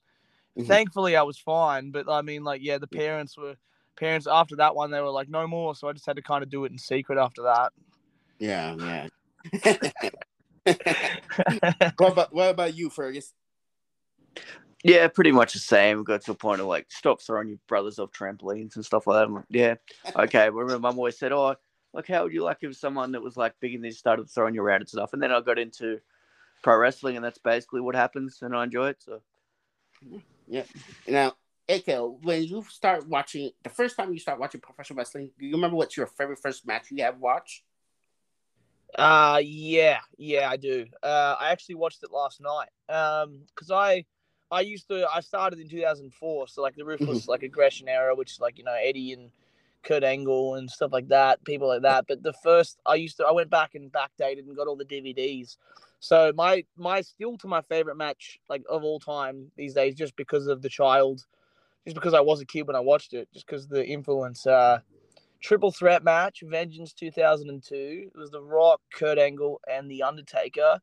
Mm-hmm. 0.57 0.67
Thankfully, 0.67 1.15
I 1.15 1.21
was 1.23 1.37
fine, 1.37 1.91
but 1.91 2.09
I 2.09 2.21
mean, 2.21 2.43
like, 2.43 2.61
yeah, 2.63 2.77
the 2.77 2.87
parents 2.87 3.37
were 3.37 3.55
parents 3.95 4.27
after 4.29 4.55
that 4.57 4.75
one. 4.75 4.91
They 4.91 5.01
were 5.01 5.09
like, 5.09 5.29
no 5.29 5.47
more, 5.47 5.75
so 5.75 5.87
I 5.87 5.93
just 5.93 6.05
had 6.05 6.15
to 6.15 6.21
kind 6.21 6.43
of 6.43 6.49
do 6.49 6.65
it 6.65 6.71
in 6.71 6.77
secret 6.77 7.17
after 7.17 7.43
that. 7.43 7.71
Yeah, 8.39 8.75
yeah. 8.75 9.07
what 11.97 12.11
about 12.11 12.33
what 12.33 12.49
about 12.49 12.75
you, 12.75 12.89
Fergus? 12.89 13.33
Yeah, 14.83 15.07
pretty 15.09 15.31
much 15.31 15.53
the 15.53 15.59
same. 15.59 16.03
Got 16.03 16.21
to 16.23 16.31
a 16.31 16.35
point 16.35 16.61
of 16.61 16.67
like, 16.67 16.87
stop 16.89 17.21
throwing 17.21 17.49
your 17.49 17.57
brothers 17.67 17.99
off 17.99 18.11
trampolines 18.11 18.75
and 18.75 18.85
stuff 18.85 19.07
like 19.07 19.17
that. 19.17 19.25
I'm 19.25 19.35
like, 19.35 19.45
yeah, 19.49 19.75
okay. 20.15 20.49
But 20.49 20.53
remember, 20.53 20.79
mum 20.79 20.97
always 20.97 21.17
said, 21.17 21.31
oh, 21.31 21.55
like, 21.93 22.07
how 22.07 22.23
would 22.23 22.33
you 22.33 22.43
like 22.43 22.59
if 22.61 22.75
someone 22.77 23.11
that 23.11 23.21
was 23.21 23.35
like 23.35 23.59
big 23.59 23.75
and 23.75 23.83
they 23.83 23.91
started 23.91 24.29
throwing 24.29 24.55
you 24.55 24.61
around 24.61 24.81
and 24.81 24.89
stuff? 24.89 25.13
And 25.13 25.21
then 25.21 25.31
I 25.31 25.41
got 25.41 25.59
into 25.59 25.99
pro 26.61 26.77
wrestling, 26.77 27.15
and 27.15 27.25
that's 27.25 27.39
basically 27.39 27.81
what 27.81 27.95
happens, 27.95 28.39
and 28.41 28.55
I 28.55 28.63
enjoy 28.63 28.89
it. 28.89 29.01
So, 29.01 29.21
yeah. 30.47 30.63
Now, 31.07 31.33
Ekel, 31.67 32.23
when 32.23 32.43
you 32.43 32.63
start 32.69 33.07
watching, 33.07 33.51
the 33.63 33.69
first 33.69 33.97
time 33.97 34.13
you 34.13 34.19
start 34.19 34.39
watching 34.39 34.61
professional 34.61 34.97
wrestling, 34.97 35.31
do 35.37 35.45
you 35.45 35.53
remember 35.53 35.75
what's 35.75 35.97
your 35.97 36.07
favorite 36.07 36.39
first 36.39 36.65
match 36.65 36.91
you 36.91 37.03
have 37.03 37.19
watched? 37.19 37.63
Uh, 38.97 39.39
yeah, 39.43 39.99
yeah, 40.17 40.49
I 40.49 40.57
do. 40.57 40.85
Uh, 41.03 41.35
I 41.39 41.51
actually 41.51 41.75
watched 41.75 42.01
it 42.03 42.11
last 42.11 42.41
night. 42.41 42.69
Um, 42.87 43.41
because 43.47 43.71
I 43.71 44.05
I 44.51 44.61
used 44.61 44.87
to. 44.89 45.07
I 45.13 45.21
started 45.21 45.59
in 45.59 45.69
2004, 45.69 46.47
so 46.47 46.61
like 46.61 46.75
the 46.75 46.85
ruthless 46.85 47.21
mm-hmm. 47.21 47.31
like 47.31 47.43
aggression 47.43 47.87
era, 47.87 48.15
which 48.15 48.39
like 48.39 48.57
you 48.57 48.63
know 48.63 48.73
Eddie 48.73 49.13
and 49.13 49.31
Kurt 49.83 50.03
Angle 50.03 50.55
and 50.55 50.69
stuff 50.69 50.91
like 50.91 51.07
that, 51.09 51.43
people 51.43 51.67
like 51.67 51.83
that. 51.83 52.05
But 52.07 52.23
the 52.23 52.33
first, 52.33 52.79
I 52.85 52.95
used 52.95 53.17
to. 53.17 53.25
I 53.25 53.31
went 53.31 53.49
back 53.49 53.75
and 53.75 53.91
backdated 53.91 54.47
and 54.47 54.55
got 54.55 54.67
all 54.67 54.75
the 54.75 54.85
DVDs. 54.85 55.57
So 55.99 56.31
my 56.35 56.65
my 56.77 57.01
still 57.01 57.37
to 57.37 57.47
my 57.47 57.61
favorite 57.61 57.97
match 57.97 58.39
like 58.49 58.63
of 58.69 58.83
all 58.83 58.99
time 58.99 59.51
these 59.55 59.73
days, 59.73 59.95
just 59.95 60.15
because 60.15 60.47
of 60.47 60.61
the 60.61 60.69
child, 60.69 61.25
just 61.85 61.95
because 61.95 62.13
I 62.13 62.21
was 62.21 62.41
a 62.41 62.45
kid 62.45 62.67
when 62.67 62.75
I 62.75 62.81
watched 62.81 63.13
it, 63.13 63.27
just 63.33 63.45
because 63.45 63.67
the 63.67 63.85
influence. 63.85 64.47
uh 64.47 64.79
triple 65.41 65.71
threat 65.71 66.03
match, 66.03 66.43
Vengeance 66.45 66.93
2002. 66.93 68.09
It 68.13 68.17
was 68.17 68.31
The 68.31 68.41
Rock, 68.41 68.81
Kurt 68.93 69.17
Angle, 69.17 69.61
and 69.71 69.89
The 69.89 70.03
Undertaker. 70.03 70.79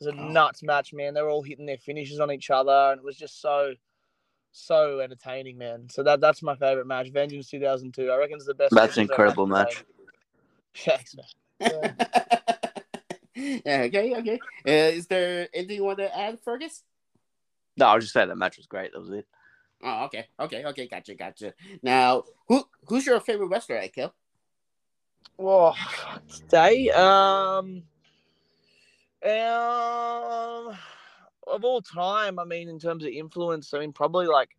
It 0.00 0.04
was 0.04 0.14
a 0.14 0.16
Oh. 0.18 0.24
nuts 0.24 0.62
match, 0.62 0.92
man. 0.92 1.14
They 1.14 1.22
were 1.22 1.30
all 1.30 1.42
hitting 1.42 1.66
their 1.66 1.78
finishes 1.78 2.20
on 2.20 2.30
each 2.30 2.50
other, 2.50 2.90
and 2.92 2.98
it 2.98 3.04
was 3.04 3.16
just 3.16 3.40
so, 3.40 3.74
so 4.52 5.00
entertaining, 5.00 5.56
man. 5.58 5.88
So 5.88 6.02
that 6.02 6.20
that's 6.20 6.42
my 6.42 6.54
favorite 6.54 6.86
match, 6.86 7.08
Vengeance 7.08 7.48
2002. 7.48 8.10
I 8.10 8.16
reckon 8.16 8.36
it's 8.36 8.46
the 8.46 8.54
best. 8.54 8.74
That's 8.74 8.96
an 8.96 9.02
incredible 9.02 9.46
match. 9.46 9.84
match. 9.84 9.84
Thanks, 10.74 11.16
man. 11.16 11.96
yeah, 13.34 13.82
okay, 13.82 14.14
okay. 14.16 14.40
Uh, 14.66 14.92
is 14.96 15.06
there 15.06 15.48
anything 15.54 15.76
you 15.76 15.84
want 15.84 15.98
to 15.98 16.14
add, 16.18 16.38
Fergus? 16.40 16.82
No, 17.78 17.86
I'll 17.86 17.98
just 18.00 18.12
say 18.12 18.24
that 18.26 18.36
match 18.36 18.58
was 18.58 18.66
great. 18.66 18.92
That 18.92 19.00
was 19.00 19.10
it. 19.10 19.26
Oh, 19.82 20.04
okay, 20.04 20.26
okay, 20.40 20.64
okay. 20.64 20.88
Gotcha, 20.88 21.14
gotcha. 21.14 21.54
Now, 21.82 22.24
who 22.48 22.64
who's 22.86 23.06
your 23.06 23.20
favorite 23.20 23.48
wrestler, 23.48 23.76
Akel? 23.76 24.12
Well, 25.38 25.76
today, 26.30 26.90
um, 26.90 27.82
um, 29.24 30.76
of 31.46 31.64
all 31.64 31.80
time, 31.80 32.38
I 32.38 32.44
mean, 32.44 32.68
in 32.68 32.78
terms 32.78 33.04
of 33.04 33.10
influence, 33.10 33.72
I 33.72 33.80
mean, 33.80 33.92
probably 33.92 34.26
like 34.26 34.50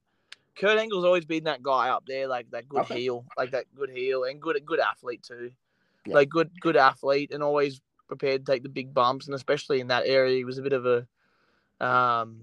Kurt 0.58 0.80
Angle's 0.80 1.06
always 1.06 1.26
been 1.26 1.44
that 1.46 1.62
guy 1.62 1.90
up 1.90 2.06
there, 2.08 2.28
like 2.28 2.50
that 2.52 2.68
good 2.68 2.82
Okay. 2.84 2.96
heel, 3.02 3.26
like 3.38 3.52
that 3.52 3.66
good 3.76 3.90
heel, 3.90 4.24
and 4.24 4.42
good 4.42 4.64
good 4.66 4.80
athlete 4.80 5.24
too, 5.24 5.52
Yeah. 6.06 6.16
like 6.16 6.30
good 6.30 6.50
good 6.62 6.78
athlete, 6.78 7.32
and 7.32 7.44
always 7.44 7.82
prepared 8.08 8.46
to 8.46 8.52
take 8.52 8.64
the 8.64 8.70
big 8.70 8.94
bumps, 8.94 9.28
and 9.28 9.36
especially 9.36 9.80
in 9.80 9.88
that 9.88 10.08
area, 10.08 10.38
he 10.38 10.46
was 10.46 10.58
a 10.58 10.62
bit 10.64 10.74
of 10.74 10.86
a, 10.86 11.86
um, 11.86 12.42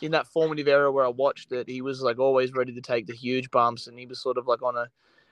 in 0.00 0.12
that 0.12 0.26
formative 0.26 0.68
era 0.68 0.90
where 0.90 1.04
I 1.04 1.08
watched 1.08 1.52
it, 1.52 1.68
he 1.68 1.82
was 1.82 2.00
like 2.00 2.18
always 2.18 2.52
ready 2.52 2.72
to 2.72 2.80
take 2.80 3.06
the 3.06 3.14
huge 3.14 3.50
bumps, 3.50 3.86
and 3.86 3.98
he 3.98 4.06
was 4.06 4.22
sort 4.22 4.38
of 4.38 4.46
like 4.46 4.62
on 4.62 4.76
a 4.76 4.88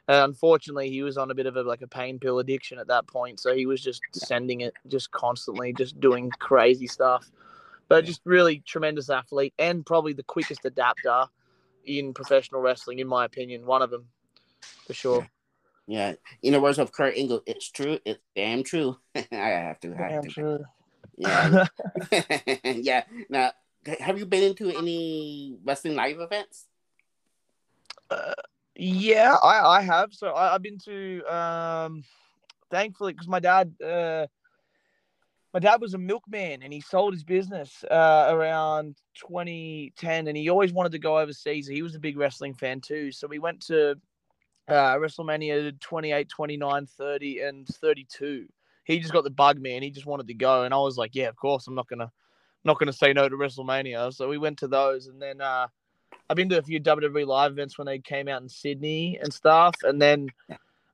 and 0.08 0.24
unfortunately, 0.24 0.88
he 0.88 1.02
was 1.02 1.18
on 1.18 1.30
a 1.30 1.34
bit 1.34 1.44
of 1.44 1.56
a 1.56 1.62
like 1.62 1.82
a 1.82 1.86
pain 1.86 2.18
pill 2.18 2.38
addiction 2.38 2.78
at 2.78 2.86
that 2.88 3.06
point, 3.06 3.38
so 3.38 3.54
he 3.54 3.66
was 3.66 3.82
just 3.82 4.00
sending 4.12 4.62
it 4.62 4.72
just 4.86 5.10
constantly, 5.10 5.74
just 5.74 6.00
doing 6.00 6.30
crazy 6.38 6.86
stuff. 6.86 7.30
But 7.88 8.06
just 8.06 8.22
really 8.24 8.62
tremendous 8.66 9.10
athlete 9.10 9.52
and 9.58 9.84
probably 9.84 10.14
the 10.14 10.22
quickest 10.22 10.64
adapter 10.64 11.24
in 11.84 12.14
professional 12.14 12.62
wrestling, 12.62 12.98
in 12.98 13.06
my 13.06 13.26
opinion. 13.26 13.66
One 13.66 13.82
of 13.82 13.90
them, 13.90 14.06
for 14.86 14.94
sure. 14.94 15.28
Yeah, 15.86 16.14
in 16.42 16.52
the 16.52 16.60
words 16.60 16.78
of 16.78 16.92
Kurt 16.92 17.16
Angle, 17.16 17.42
it's 17.46 17.70
true. 17.70 17.98
It's 18.04 18.20
damn 18.34 18.62
true. 18.62 18.96
I 19.14 19.26
have 19.30 19.80
to. 19.80 19.94
I 19.94 20.10
have 20.10 20.10
Damn 20.10 20.22
to. 20.22 20.28
true. 20.30 20.64
Yeah, 21.18 21.66
yeah. 22.64 23.04
Now, 23.28 23.52
have 24.00 24.18
you 24.18 24.24
been 24.24 24.44
into 24.44 24.70
any 24.70 25.56
wrestling 25.64 25.96
live 25.96 26.20
events? 26.20 26.66
Uh, 28.10 28.32
yeah, 28.78 29.34
I, 29.42 29.78
I 29.78 29.80
have. 29.82 30.14
So 30.14 30.28
I, 30.28 30.54
I've 30.54 30.62
been 30.62 30.78
to, 30.84 31.22
um, 31.24 32.04
thankfully, 32.70 33.12
because 33.12 33.26
my 33.26 33.40
dad, 33.40 33.74
uh, 33.84 34.28
my 35.52 35.58
dad 35.58 35.80
was 35.80 35.94
a 35.94 35.98
milkman 35.98 36.62
and 36.62 36.72
he 36.72 36.80
sold 36.80 37.12
his 37.12 37.24
business 37.24 37.82
uh, 37.90 38.28
around 38.30 38.96
2010 39.26 40.28
and 40.28 40.36
he 40.36 40.48
always 40.48 40.72
wanted 40.72 40.92
to 40.92 41.00
go 41.00 41.18
overseas. 41.18 41.66
He 41.66 41.82
was 41.82 41.96
a 41.96 42.00
big 42.00 42.16
wrestling 42.16 42.54
fan 42.54 42.80
too. 42.80 43.10
So 43.10 43.26
we 43.26 43.40
went 43.40 43.62
to 43.62 43.96
uh, 44.68 44.94
WrestleMania 44.94 45.80
28, 45.80 46.28
29, 46.28 46.86
30, 46.86 47.40
and 47.40 47.66
32. 47.66 48.46
He 48.84 49.00
just 49.00 49.12
got 49.12 49.24
the 49.24 49.30
bug, 49.30 49.60
man. 49.60 49.82
He 49.82 49.90
just 49.90 50.06
wanted 50.06 50.28
to 50.28 50.34
go. 50.34 50.62
And 50.62 50.72
I 50.72 50.78
was 50.78 50.96
like, 50.96 51.16
yeah, 51.16 51.28
of 51.28 51.36
course. 51.36 51.66
I'm 51.66 51.74
not 51.74 51.88
going 51.88 51.98
to, 51.98 52.12
not 52.64 52.78
going 52.78 52.86
to 52.86 52.92
say 52.92 53.12
no 53.12 53.28
to 53.28 53.36
WrestleMania. 53.36 54.14
So 54.14 54.28
we 54.28 54.38
went 54.38 54.58
to 54.58 54.68
those 54.68 55.08
and 55.08 55.20
then, 55.20 55.40
uh, 55.40 55.66
I've 56.30 56.36
been 56.36 56.48
to 56.50 56.58
a 56.58 56.62
few 56.62 56.80
WWE 56.80 57.26
live 57.26 57.52
events 57.52 57.78
when 57.78 57.86
they 57.86 57.98
came 57.98 58.28
out 58.28 58.42
in 58.42 58.48
Sydney 58.48 59.18
and 59.22 59.32
stuff, 59.32 59.74
and 59.82 60.00
then 60.00 60.28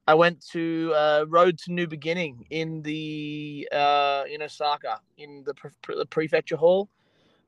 I 0.07 0.15
went 0.15 0.45
to 0.53 0.93
uh, 0.95 1.25
Road 1.29 1.59
to 1.65 1.73
New 1.73 1.87
Beginning 1.87 2.47
in 2.51 2.83
the 2.83 3.69
uh, 3.73 4.25
in 4.31 4.43
Osaka 4.43 5.01
in 5.19 5.43
the, 5.45 5.55
pre- 5.55 5.97
the 5.97 6.07
prefecture 6.07 6.57
hall. 6.57 6.89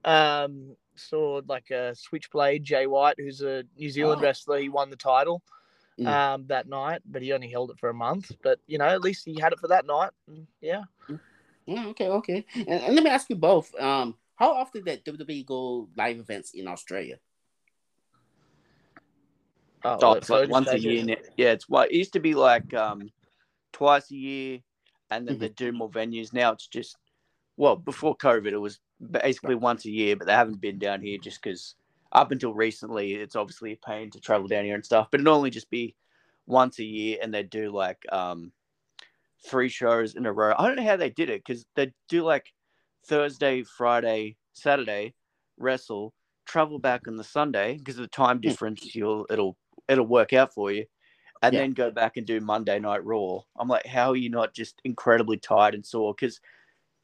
Um, 0.05 0.77
saw 0.95 1.43
like 1.47 1.71
a 1.71 1.95
Switchblade 1.95 2.65
Jay 2.65 2.87
White, 2.87 3.17
who's 3.19 3.43
a 3.43 3.65
New 3.77 3.91
Zealand 3.91 4.21
Oh. 4.21 4.25
wrestler. 4.25 4.59
He 4.59 4.69
won 4.69 4.91
the 4.91 4.97
title 4.97 5.43
Mm. 5.99 6.07
um, 6.09 6.47
that 6.49 6.69
night, 6.69 7.01
but 7.07 7.23
he 7.23 7.33
only 7.33 7.49
held 7.49 7.71
it 7.71 7.79
for 7.79 7.89
a 7.89 7.95
month. 7.95 8.31
But 8.43 8.59
you 8.67 8.77
know, 8.77 8.85
at 8.85 9.01
least 9.01 9.25
he 9.25 9.41
had 9.41 9.53
it 9.55 9.59
for 9.61 9.69
that 9.69 9.87
night. 9.87 10.11
Yeah. 10.61 10.83
Yeah, 11.65 11.87
okay, 11.87 12.09
okay. 12.09 12.45
And, 12.55 12.69
and 12.69 12.95
let 12.95 13.03
me 13.03 13.09
ask 13.09 13.31
you 13.31 13.37
both. 13.37 13.75
Um, 13.81 14.15
how 14.37 14.53
often 14.53 14.85
did 14.85 15.05
WWE 15.07 15.47
go 15.47 15.89
live 15.97 16.19
events 16.19 16.51
in 16.53 16.69
Australia? 16.69 17.17
Oh, 19.87 19.95
Oh, 19.95 19.99
well, 20.01 20.15
it's 20.15 20.31
like 20.31 20.41
just 20.43 20.51
once 20.51 20.69
a 20.69 20.79
year. 20.79 21.01
it. 21.01 21.07
now. 21.07 21.17
Yeah, 21.37 21.53
it's 21.53 21.69
what 21.69 21.91
it 21.91 21.97
used 21.97 22.13
to 22.15 22.21
be 22.21 22.35
like 22.35 22.75
um, 22.75 23.11
twice 23.73 24.11
a 24.11 24.17
year, 24.17 24.61
and 25.11 25.27
then 25.29 25.37
Mhm. 25.37 25.41
they 25.41 25.49
do 25.51 25.73
more 25.73 25.91
venues. 25.91 26.33
Now 26.33 26.53
it's 26.53 26.67
just 26.67 26.97
well, 27.57 27.77
before 27.77 28.17
COVID, 28.17 28.53
it 28.53 28.59
was 28.59 28.81
basically 29.11 29.55
once 29.55 29.85
a 29.87 29.91
year, 29.91 30.17
but 30.17 30.27
they 30.27 30.33
haven't 30.33 30.61
been 30.61 30.79
down 30.79 31.01
here 31.01 31.19
just 31.19 31.41
because 31.43 31.75
up 32.13 32.31
until 32.31 32.53
recently, 32.55 33.15
it's 33.15 33.37
obviously 33.37 33.73
a 33.73 33.77
pain 33.77 34.11
to 34.11 34.21
travel 34.21 34.47
down 34.49 34.65
here 34.65 34.75
and 34.75 34.85
stuff. 34.85 35.09
But 35.11 35.21
it'd 35.21 35.29
only 35.29 35.51
just 35.51 35.71
be 35.71 35.95
once 36.47 36.79
a 36.79 36.85
year, 36.85 37.19
and 37.23 37.33
they 37.33 37.43
do 37.43 37.71
like 37.71 38.05
um, 38.13 38.53
three 39.47 39.69
shows 39.69 40.15
in 40.17 40.27
a 40.27 40.33
row. 40.33 40.55
I 40.59 40.67
don't 40.67 40.77
know 40.77 40.85
how 40.85 40.97
they 40.97 41.11
did 41.11 41.31
it 41.31 41.45
because 41.45 41.65
they 41.77 41.93
do 42.09 42.25
like 42.25 42.53
Thursday, 43.07 43.63
Friday, 43.63 44.37
Saturday, 44.53 45.15
wrestle, 45.59 46.13
travel 46.45 46.79
back 46.79 47.07
on 47.09 47.17
the 47.17 47.25
Sunday 47.25 47.77
because 47.79 47.97
of 47.97 48.03
the 48.03 48.09
time 48.09 48.41
difference. 48.41 48.95
You'll 48.95 49.27
it'll 49.31 49.57
it'll 49.89 50.07
work 50.07 50.33
out 50.33 50.53
for 50.55 50.71
you, 50.73 50.87
and 51.43 51.55
Yeah. 51.55 51.61
then 51.61 51.73
go 51.73 51.91
back 51.91 52.17
and 52.17 52.27
do 52.27 52.41
Monday 52.41 52.79
Night 52.79 53.05
Raw. 53.05 53.41
I'm 53.59 53.69
like, 53.69 53.87
how 53.87 54.11
are 54.11 54.17
you 54.17 54.31
not 54.31 54.55
just 54.55 54.81
incredibly 54.85 55.37
tired 55.37 55.75
and 55.75 55.85
sore? 55.85 56.15
Because 56.15 56.41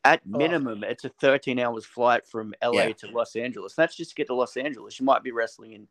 at 0.05 0.21
Oh. 0.35 0.39
minimum, 0.39 0.83
it's 0.85 1.05
a 1.05 1.09
13 1.21 1.59
hours 1.59 1.85
flight 1.85 2.27
from 2.27 2.55
LA 2.63 2.87
Yeah. 2.87 2.93
to 2.95 3.11
Los 3.11 3.37
Angeles. 3.37 3.75
That's 3.75 3.95
just 3.97 4.11
to 4.11 4.15
get 4.17 4.27
to 4.29 4.35
Los 4.35 4.57
Angeles. 4.57 4.99
You 4.99 5.07
might 5.07 5.23
be 5.23 5.33
wrestling 5.33 5.73
in 5.73 5.89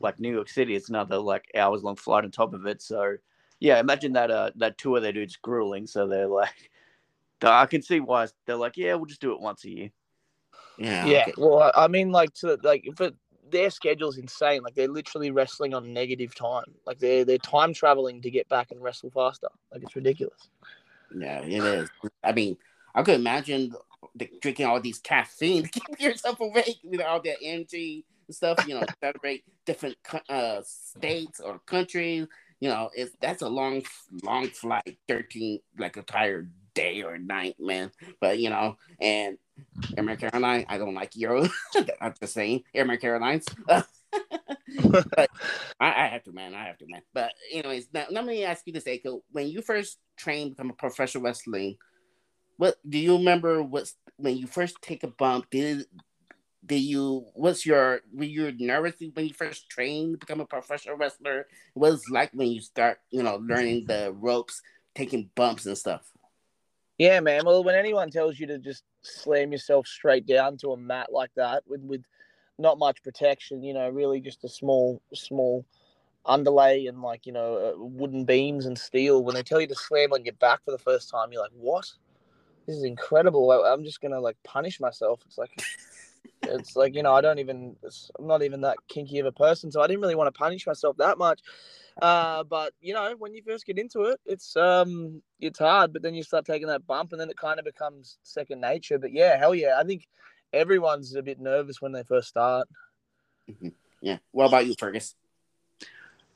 like 0.00 0.20
New 0.20 0.32
York 0.32 0.48
City. 0.48 0.74
It's 0.74 0.90
another 0.90 1.18
like 1.18 1.50
hours 1.56 1.82
long 1.82 1.96
flight 1.96 2.24
on 2.24 2.30
top 2.30 2.52
of 2.54 2.66
it. 2.66 2.82
So 2.82 3.16
yeah, 3.60 3.80
imagine 3.80 4.12
that 4.12 4.30
uh 4.30 4.50
that 4.56 4.76
tour 4.78 5.00
they 5.00 5.12
do. 5.12 5.22
It's 5.22 5.36
grueling. 5.36 5.86
So 5.86 6.06
they're 6.06 6.26
like, 6.28 6.70
I 7.42 7.66
can 7.66 7.82
see 7.82 8.00
why 8.00 8.26
they're 8.46 8.56
like, 8.56 8.76
yeah, 8.76 8.94
we'll 8.94 9.06
just 9.06 9.20
do 9.22 9.32
it 9.32 9.40
once 9.40 9.64
a 9.64 9.70
year. 9.70 9.90
Yeah. 10.76 11.06
Yeah, 11.06 11.20
okay. 11.22 11.34
well, 11.38 11.72
I 11.74 11.84
I 11.84 11.88
mean, 11.88 12.10
like 12.12 12.34
to 12.34 12.58
like, 12.62 12.86
but 12.96 13.14
their 13.50 13.70
schedule's 13.70 14.18
insane. 14.18 14.62
Like 14.62 14.74
they're 14.74 14.88
literally 14.88 15.30
wrestling 15.30 15.74
on 15.74 15.92
negative 15.92 16.34
time. 16.34 16.64
Like 16.86 16.98
they're 16.98 17.24
they're 17.24 17.38
time 17.38 17.72
traveling 17.72 18.22
to 18.22 18.30
get 18.30 18.48
back 18.48 18.70
and 18.70 18.82
wrestle 18.82 19.10
faster. 19.10 19.48
Like 19.72 19.82
it's 19.82 19.96
ridiculous. 19.96 20.48
Yeah, 21.16 21.40
it 21.40 21.64
is. 21.64 21.88
I 22.22 22.32
mean, 22.32 22.56
I 22.94 23.02
could 23.02 23.14
imagine 23.14 23.72
the, 24.14 24.28
drinking 24.40 24.66
all 24.66 24.80
these 24.80 24.98
caffeine 24.98 25.64
to 25.64 25.68
keep 25.86 26.00
yourself 26.00 26.40
awake 26.40 26.78
with 26.84 27.00
all 27.00 27.20
that 27.22 27.36
energy 27.42 28.04
and 28.26 28.34
stuff. 28.34 28.66
You 28.66 28.74
know, 28.74 28.86
celebrate 29.00 29.44
different 29.64 29.96
uh, 30.28 30.62
states 30.64 31.40
or 31.40 31.60
countries. 31.66 32.26
You 32.60 32.70
know, 32.70 32.90
it's 32.94 33.14
that's 33.20 33.42
a 33.42 33.48
long, 33.48 33.82
long 34.22 34.48
flight, 34.48 34.98
thirteen 35.06 35.60
like 35.78 35.96
a 35.96 36.02
tired 36.02 36.50
day 36.74 37.02
or 37.02 37.18
night, 37.18 37.56
man. 37.58 37.90
But 38.20 38.38
you 38.38 38.50
know, 38.50 38.76
and 39.00 39.38
American 39.96 40.30
Airlines, 40.32 40.66
I 40.68 40.78
don't 40.78 40.94
like 40.94 41.16
Euro. 41.16 41.48
I'm 42.00 42.14
just 42.20 42.34
saying, 42.34 42.64
American 42.74 43.10
Airlines. 43.10 43.46
but 43.66 43.86
I, 45.80 46.04
I 46.04 46.06
have 46.06 46.24
to, 46.24 46.32
man. 46.32 46.54
I 46.54 46.64
have 46.64 46.78
to, 46.78 46.86
man. 46.88 47.02
But 47.12 47.32
anyways, 47.52 47.88
now 47.92 48.06
let 48.10 48.24
me 48.24 48.44
ask 48.44 48.66
you 48.66 48.72
this, 48.72 48.84
Aiko. 48.84 49.20
When 49.30 49.48
you 49.48 49.62
first 49.62 49.98
trained 50.16 50.56
become 50.56 50.70
a 50.70 50.74
professional 50.74 51.24
wrestling, 51.24 51.76
what 52.56 52.76
do 52.88 52.98
you 52.98 53.16
remember? 53.16 53.62
What's 53.62 53.96
when 54.16 54.36
you 54.36 54.46
first 54.46 54.80
take 54.82 55.04
a 55.04 55.08
bump? 55.08 55.50
Did 55.50 55.86
did 56.64 56.80
you? 56.80 57.26
What's 57.34 57.66
your? 57.66 58.00
Were 58.12 58.24
you 58.24 58.52
nervous 58.58 58.94
when 59.14 59.26
you 59.26 59.34
first 59.34 59.68
trained 59.68 60.14
to 60.14 60.18
become 60.18 60.40
a 60.40 60.46
professional 60.46 60.96
wrestler? 60.96 61.46
What 61.74 61.92
was 61.92 62.04
like 62.10 62.30
when 62.32 62.48
you 62.48 62.60
start, 62.60 62.98
you 63.10 63.22
know, 63.22 63.36
learning 63.36 63.86
the 63.86 64.14
ropes, 64.18 64.62
taking 64.94 65.30
bumps 65.34 65.66
and 65.66 65.78
stuff? 65.78 66.10
Yeah, 66.98 67.20
man. 67.20 67.42
Well, 67.44 67.62
when 67.62 67.74
anyone 67.74 68.10
tells 68.10 68.38
you 68.38 68.46
to 68.46 68.58
just 68.58 68.84
slam 69.02 69.52
yourself 69.52 69.86
straight 69.86 70.26
down 70.26 70.56
to 70.58 70.72
a 70.72 70.76
mat 70.76 71.08
like 71.12 71.30
that 71.36 71.62
with 71.66 71.82
with 71.82 72.02
not 72.58 72.78
much 72.78 73.02
protection, 73.02 73.62
you 73.62 73.74
know, 73.74 73.88
really 73.90 74.20
just 74.20 74.44
a 74.44 74.48
small 74.48 75.00
small 75.12 75.64
underlay 76.24 76.86
and 76.86 77.02
like 77.02 77.26
you 77.26 77.32
know 77.32 77.56
uh, 77.56 77.72
wooden 77.76 78.24
beams 78.24 78.66
and 78.66 78.78
steel. 78.78 79.22
When 79.24 79.34
they 79.34 79.42
tell 79.42 79.60
you 79.60 79.66
to 79.68 79.74
slam 79.74 80.12
on 80.12 80.24
your 80.24 80.34
back 80.34 80.64
for 80.64 80.70
the 80.70 80.78
first 80.78 81.10
time, 81.10 81.32
you're 81.32 81.42
like, 81.42 81.52
what? 81.54 81.86
This 82.66 82.76
is 82.76 82.84
incredible. 82.84 83.50
I- 83.50 83.72
I'm 83.72 83.84
just 83.84 84.00
gonna 84.00 84.20
like 84.20 84.36
punish 84.44 84.80
myself. 84.80 85.20
It's 85.26 85.38
like. 85.38 85.50
It's 86.48 86.76
like 86.76 86.94
you 86.94 87.02
know 87.02 87.12
I 87.12 87.20
don't 87.20 87.38
even 87.40 87.74
I'm 88.18 88.26
not 88.26 88.42
even 88.42 88.60
that 88.62 88.76
kinky 88.88 89.18
of 89.18 89.26
a 89.26 89.32
person, 89.32 89.70
so 89.72 89.80
I 89.80 89.86
didn't 89.86 90.00
really 90.00 90.14
want 90.14 90.32
to 90.32 90.38
punish 90.38 90.66
myself 90.66 90.96
that 90.98 91.18
much. 91.18 91.40
Uh, 92.00 92.44
but 92.44 92.74
you 92.80 92.92
know 92.92 93.14
when 93.18 93.34
you 93.34 93.42
first 93.42 93.64
get 93.64 93.78
into 93.78 94.02
it, 94.02 94.20
it's 94.26 94.54
um 94.56 95.22
it's 95.40 95.58
hard, 95.58 95.92
but 95.92 96.02
then 96.02 96.14
you 96.14 96.22
start 96.22 96.44
taking 96.44 96.68
that 96.68 96.86
bump, 96.86 97.12
and 97.12 97.20
then 97.20 97.30
it 97.30 97.38
kind 97.38 97.58
of 97.58 97.64
becomes 97.64 98.18
second 98.22 98.60
nature. 98.60 98.98
But 98.98 99.12
yeah, 99.12 99.38
hell 99.38 99.54
yeah, 99.54 99.78
I 99.78 99.84
think 99.84 100.06
everyone's 100.52 101.14
a 101.14 101.22
bit 101.22 101.40
nervous 101.40 101.80
when 101.80 101.92
they 101.92 102.02
first 102.02 102.28
start. 102.28 102.68
Yeah. 104.02 104.18
What 104.32 104.46
about 104.46 104.66
you, 104.66 104.74
Fergus? 104.78 105.14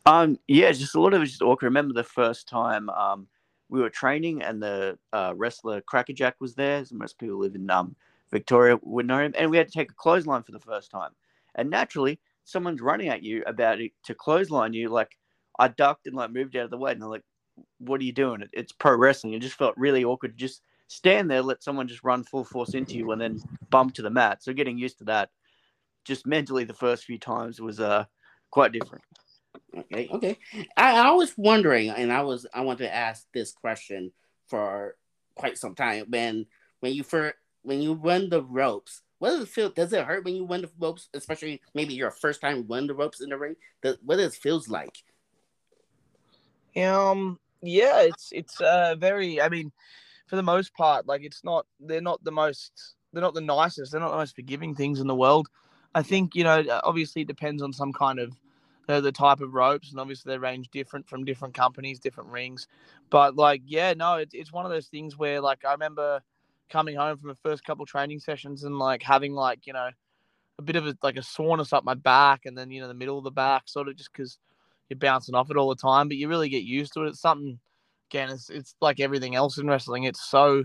Um, 0.06 0.38
yeah, 0.48 0.72
just 0.72 0.94
a 0.94 1.00
lot 1.00 1.14
of 1.14 1.22
it 1.22 1.26
just 1.26 1.42
awkward. 1.42 1.66
I 1.66 1.68
remember 1.68 1.94
the 1.94 2.04
first 2.04 2.48
time 2.48 2.88
um, 2.90 3.28
we 3.68 3.80
were 3.80 3.90
training 3.90 4.42
and 4.42 4.62
the 4.62 4.98
uh, 5.12 5.34
wrestler 5.36 5.80
Crackerjack 5.82 6.36
was 6.40 6.54
there. 6.54 6.78
As 6.78 6.92
most 6.92 7.18
people 7.18 7.38
live 7.38 7.54
in 7.54 7.68
um, 7.70 7.94
Victoria 8.30 8.78
would 8.82 9.06
know 9.06 9.18
him, 9.18 9.34
and 9.36 9.50
we 9.50 9.56
had 9.56 9.68
to 9.68 9.72
take 9.72 9.90
a 9.90 9.94
clothesline 9.94 10.42
for 10.42 10.52
the 10.52 10.60
first 10.60 10.90
time. 10.90 11.10
And 11.54 11.68
naturally, 11.68 12.18
someone's 12.44 12.80
running 12.80 13.08
at 13.08 13.22
you 13.22 13.42
about 13.46 13.80
it 13.80 13.92
to 14.04 14.14
clothesline 14.14 14.72
you. 14.72 14.88
Like 14.88 15.16
I 15.58 15.68
ducked 15.68 16.06
and 16.06 16.16
like 16.16 16.30
moved 16.30 16.56
out 16.56 16.64
of 16.64 16.70
the 16.70 16.78
way, 16.78 16.92
and 16.92 17.02
I'm 17.02 17.10
like, 17.10 17.24
"What 17.78 18.00
are 18.00 18.04
you 18.04 18.12
doing? 18.12 18.42
It's 18.52 18.72
pro 18.72 18.96
wrestling." 18.96 19.34
It 19.34 19.40
just 19.40 19.56
felt 19.56 19.76
really 19.76 20.04
awkward. 20.04 20.32
To 20.32 20.36
just 20.36 20.62
stand 20.88 21.30
there, 21.30 21.42
let 21.42 21.62
someone 21.62 21.88
just 21.88 22.04
run 22.04 22.24
full 22.24 22.44
force 22.44 22.74
into 22.74 22.94
you, 22.94 23.12
and 23.12 23.20
then 23.20 23.40
bump 23.70 23.94
to 23.94 24.02
the 24.02 24.10
mat. 24.10 24.42
So 24.42 24.52
getting 24.52 24.78
used 24.78 24.98
to 24.98 25.04
that, 25.04 25.30
just 26.04 26.26
mentally, 26.26 26.64
the 26.64 26.74
first 26.74 27.04
few 27.04 27.18
times 27.18 27.60
was 27.60 27.80
uh 27.80 28.04
quite 28.50 28.72
different. 28.72 29.04
Okay, 29.76 30.08
okay. 30.10 30.38
I, 30.76 31.08
I 31.08 31.10
was 31.12 31.36
wondering, 31.36 31.90
and 31.90 32.12
I 32.12 32.22
was 32.22 32.46
I 32.52 32.62
wanted 32.62 32.84
to 32.84 32.94
ask 32.94 33.26
this 33.32 33.52
question 33.52 34.12
for 34.48 34.96
quite 35.34 35.58
some 35.58 35.74
time. 35.74 36.06
When 36.08 36.46
when 36.80 36.92
you 36.92 37.02
first 37.02 37.36
when 37.62 37.80
you 37.82 37.94
run 37.94 38.30
the 38.30 38.42
ropes, 38.42 39.02
what 39.18 39.30
does 39.30 39.42
it 39.42 39.48
feel? 39.48 39.70
Does 39.70 39.92
it 39.92 40.04
hurt 40.04 40.24
when 40.24 40.34
you 40.34 40.46
run 40.46 40.62
the 40.62 40.70
ropes, 40.78 41.08
especially 41.14 41.60
maybe 41.74 41.94
your 41.94 42.10
first 42.10 42.40
time 42.40 42.66
run 42.68 42.86
the 42.86 42.94
ropes 42.94 43.20
in 43.20 43.28
the 43.28 43.38
ring? 43.38 43.54
Does, 43.82 43.96
what 44.04 44.16
does 44.16 44.34
it 44.34 44.40
feels 44.40 44.68
like? 44.68 45.02
Um, 46.76 47.38
yeah, 47.62 48.02
it's 48.02 48.30
it's 48.32 48.60
uh 48.60 48.94
very. 48.98 49.40
I 49.40 49.48
mean, 49.48 49.72
for 50.26 50.36
the 50.36 50.42
most 50.42 50.74
part, 50.74 51.06
like 51.06 51.22
it's 51.22 51.44
not. 51.44 51.66
They're 51.78 52.00
not 52.00 52.22
the 52.24 52.32
most. 52.32 52.94
They're 53.12 53.22
not 53.22 53.34
the 53.34 53.40
nicest. 53.40 53.92
They're 53.92 54.00
not 54.00 54.10
the 54.12 54.18
most 54.18 54.36
forgiving 54.36 54.74
things 54.74 55.00
in 55.00 55.06
the 55.06 55.14
world. 55.14 55.48
I 55.94 56.02
think 56.02 56.34
you 56.34 56.44
know. 56.44 56.64
Obviously, 56.84 57.22
it 57.22 57.28
depends 57.28 57.62
on 57.62 57.72
some 57.72 57.92
kind 57.92 58.18
of 58.18 58.36
the, 58.86 59.00
the 59.00 59.12
type 59.12 59.40
of 59.40 59.54
ropes, 59.54 59.90
and 59.90 60.00
obviously 60.00 60.32
they 60.32 60.38
range 60.38 60.70
different 60.70 61.08
from 61.08 61.24
different 61.24 61.54
companies, 61.54 61.98
different 61.98 62.30
rings. 62.30 62.66
But 63.10 63.36
like, 63.36 63.62
yeah, 63.64 63.94
no, 63.94 64.16
it's 64.16 64.34
it's 64.34 64.52
one 64.52 64.64
of 64.64 64.72
those 64.72 64.86
things 64.86 65.16
where 65.16 65.40
like 65.40 65.64
I 65.64 65.72
remember 65.72 66.22
coming 66.68 66.96
home 66.96 67.18
from 67.18 67.28
the 67.28 67.34
first 67.36 67.64
couple 67.64 67.84
training 67.84 68.20
sessions 68.20 68.62
and 68.64 68.78
like 68.78 69.02
having 69.02 69.32
like 69.32 69.66
you 69.66 69.72
know 69.72 69.90
a 70.58 70.62
bit 70.62 70.76
of 70.76 70.86
a 70.86 70.96
like 71.02 71.16
a 71.16 71.22
soreness 71.22 71.72
up 71.72 71.84
my 71.84 71.94
back, 71.94 72.46
and 72.46 72.56
then 72.56 72.70
you 72.70 72.80
know 72.80 72.88
the 72.88 72.94
middle 72.94 73.18
of 73.18 73.24
the 73.24 73.30
back, 73.30 73.64
sort 73.66 73.88
of 73.88 73.96
just 73.96 74.12
because 74.12 74.38
you're 74.90 74.98
bouncing 74.98 75.34
off 75.34 75.50
it 75.50 75.56
all 75.56 75.70
the 75.70 75.76
time. 75.76 76.08
But 76.08 76.18
you 76.18 76.28
really 76.28 76.50
get 76.50 76.64
used 76.64 76.92
to 76.94 77.04
it. 77.04 77.08
It's 77.08 77.20
something 77.20 77.58
again. 78.10 78.28
It's 78.28 78.50
it's 78.50 78.74
like 78.80 79.00
everything 79.00 79.34
else 79.34 79.56
in 79.56 79.66
wrestling. 79.66 80.04
It's 80.04 80.28
so 80.28 80.64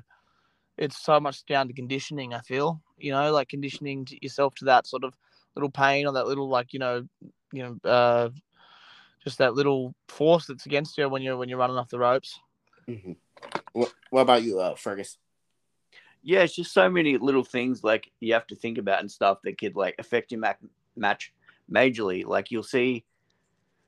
it's 0.78 0.98
so 0.98 1.20
much 1.22 1.46
down 1.46 1.68
to 1.68 1.74
conditioning. 1.74 2.34
I 2.34 2.42
feel 2.42 2.82
you 2.98 3.12
know 3.12 3.32
like 3.32 3.48
conditioning 3.48 4.04
to 4.06 4.18
yourself 4.22 4.56
to 4.56 4.66
that 4.66 4.88
sort 4.88 5.06
of 5.06 5.14
little 5.56 5.70
pain 5.70 6.06
or 6.06 6.14
that 6.14 6.28
little 6.28 6.50
like 6.50 6.74
you 6.74 6.80
know 6.80 7.08
you 7.56 7.64
know, 7.64 7.90
uh, 7.90 8.30
just 9.24 9.38
that 9.38 9.54
little 9.54 9.96
force 10.10 10.48
that's 10.48 10.66
against 10.66 10.98
you 10.98 11.08
when 11.08 11.22
you're 11.22 11.38
when 11.38 11.50
you're 11.50 11.58
running 11.58 11.78
off 11.78 11.90
the 11.90 12.00
ropes. 12.00 12.40
Mm-hmm. 12.88 13.14
What, 13.74 13.94
what 14.10 14.22
about 14.22 14.44
you, 14.44 14.60
uh, 14.60 14.76
Fergus? 14.76 15.18
Yeah, 16.22 16.42
it's 16.42 16.56
just 16.56 16.74
so 16.74 16.90
many 16.90 17.18
little 17.18 17.44
things 17.44 17.84
like 17.84 18.12
you 18.20 18.34
have 18.34 18.48
to 18.48 18.56
think 18.56 18.78
about 18.78 19.00
and 19.00 19.12
stuff 19.12 19.40
that 19.44 19.58
could 19.58 19.76
like 19.76 19.96
affect 20.00 20.32
your 20.32 20.42
mac- 20.42 20.60
match 20.96 21.34
majorly. 21.72 22.26
Like 22.26 22.52
you'll 22.52 22.64
see 22.64 23.06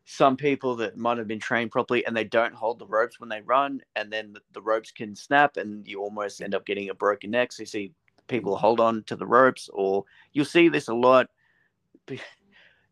some 0.09 0.37
people 0.37 0.75
that 0.77 0.97
might 0.97 1.17
have 1.17 1.27
been 1.27 1.39
trained 1.39 1.69
properly 1.69 2.05
and 2.05 2.15
they 2.15 2.23
don't 2.23 2.53
hold 2.53 2.79
the 2.79 2.87
ropes 2.87 3.19
when 3.19 3.29
they 3.29 3.41
run, 3.41 3.81
and 3.95 4.11
then 4.11 4.33
the, 4.53 4.61
ropes 4.61 4.91
can 4.91 5.15
snap, 5.15 5.57
and 5.57 5.85
you 5.87 6.01
almost 6.01 6.41
end 6.41 6.55
up 6.55 6.65
getting 6.65 6.89
a 6.89 6.93
broken 6.93 7.31
neck. 7.31 7.51
So 7.51 7.63
you 7.63 7.67
see 7.67 7.91
people 8.27 8.57
hold 8.57 8.79
on 8.79 9.03
to 9.03 9.15
the 9.15 9.25
ropes, 9.25 9.69
or 9.73 10.05
you'll 10.33 10.45
see 10.45 10.69
this 10.69 10.87
a 10.87 10.93
lot 10.93 11.27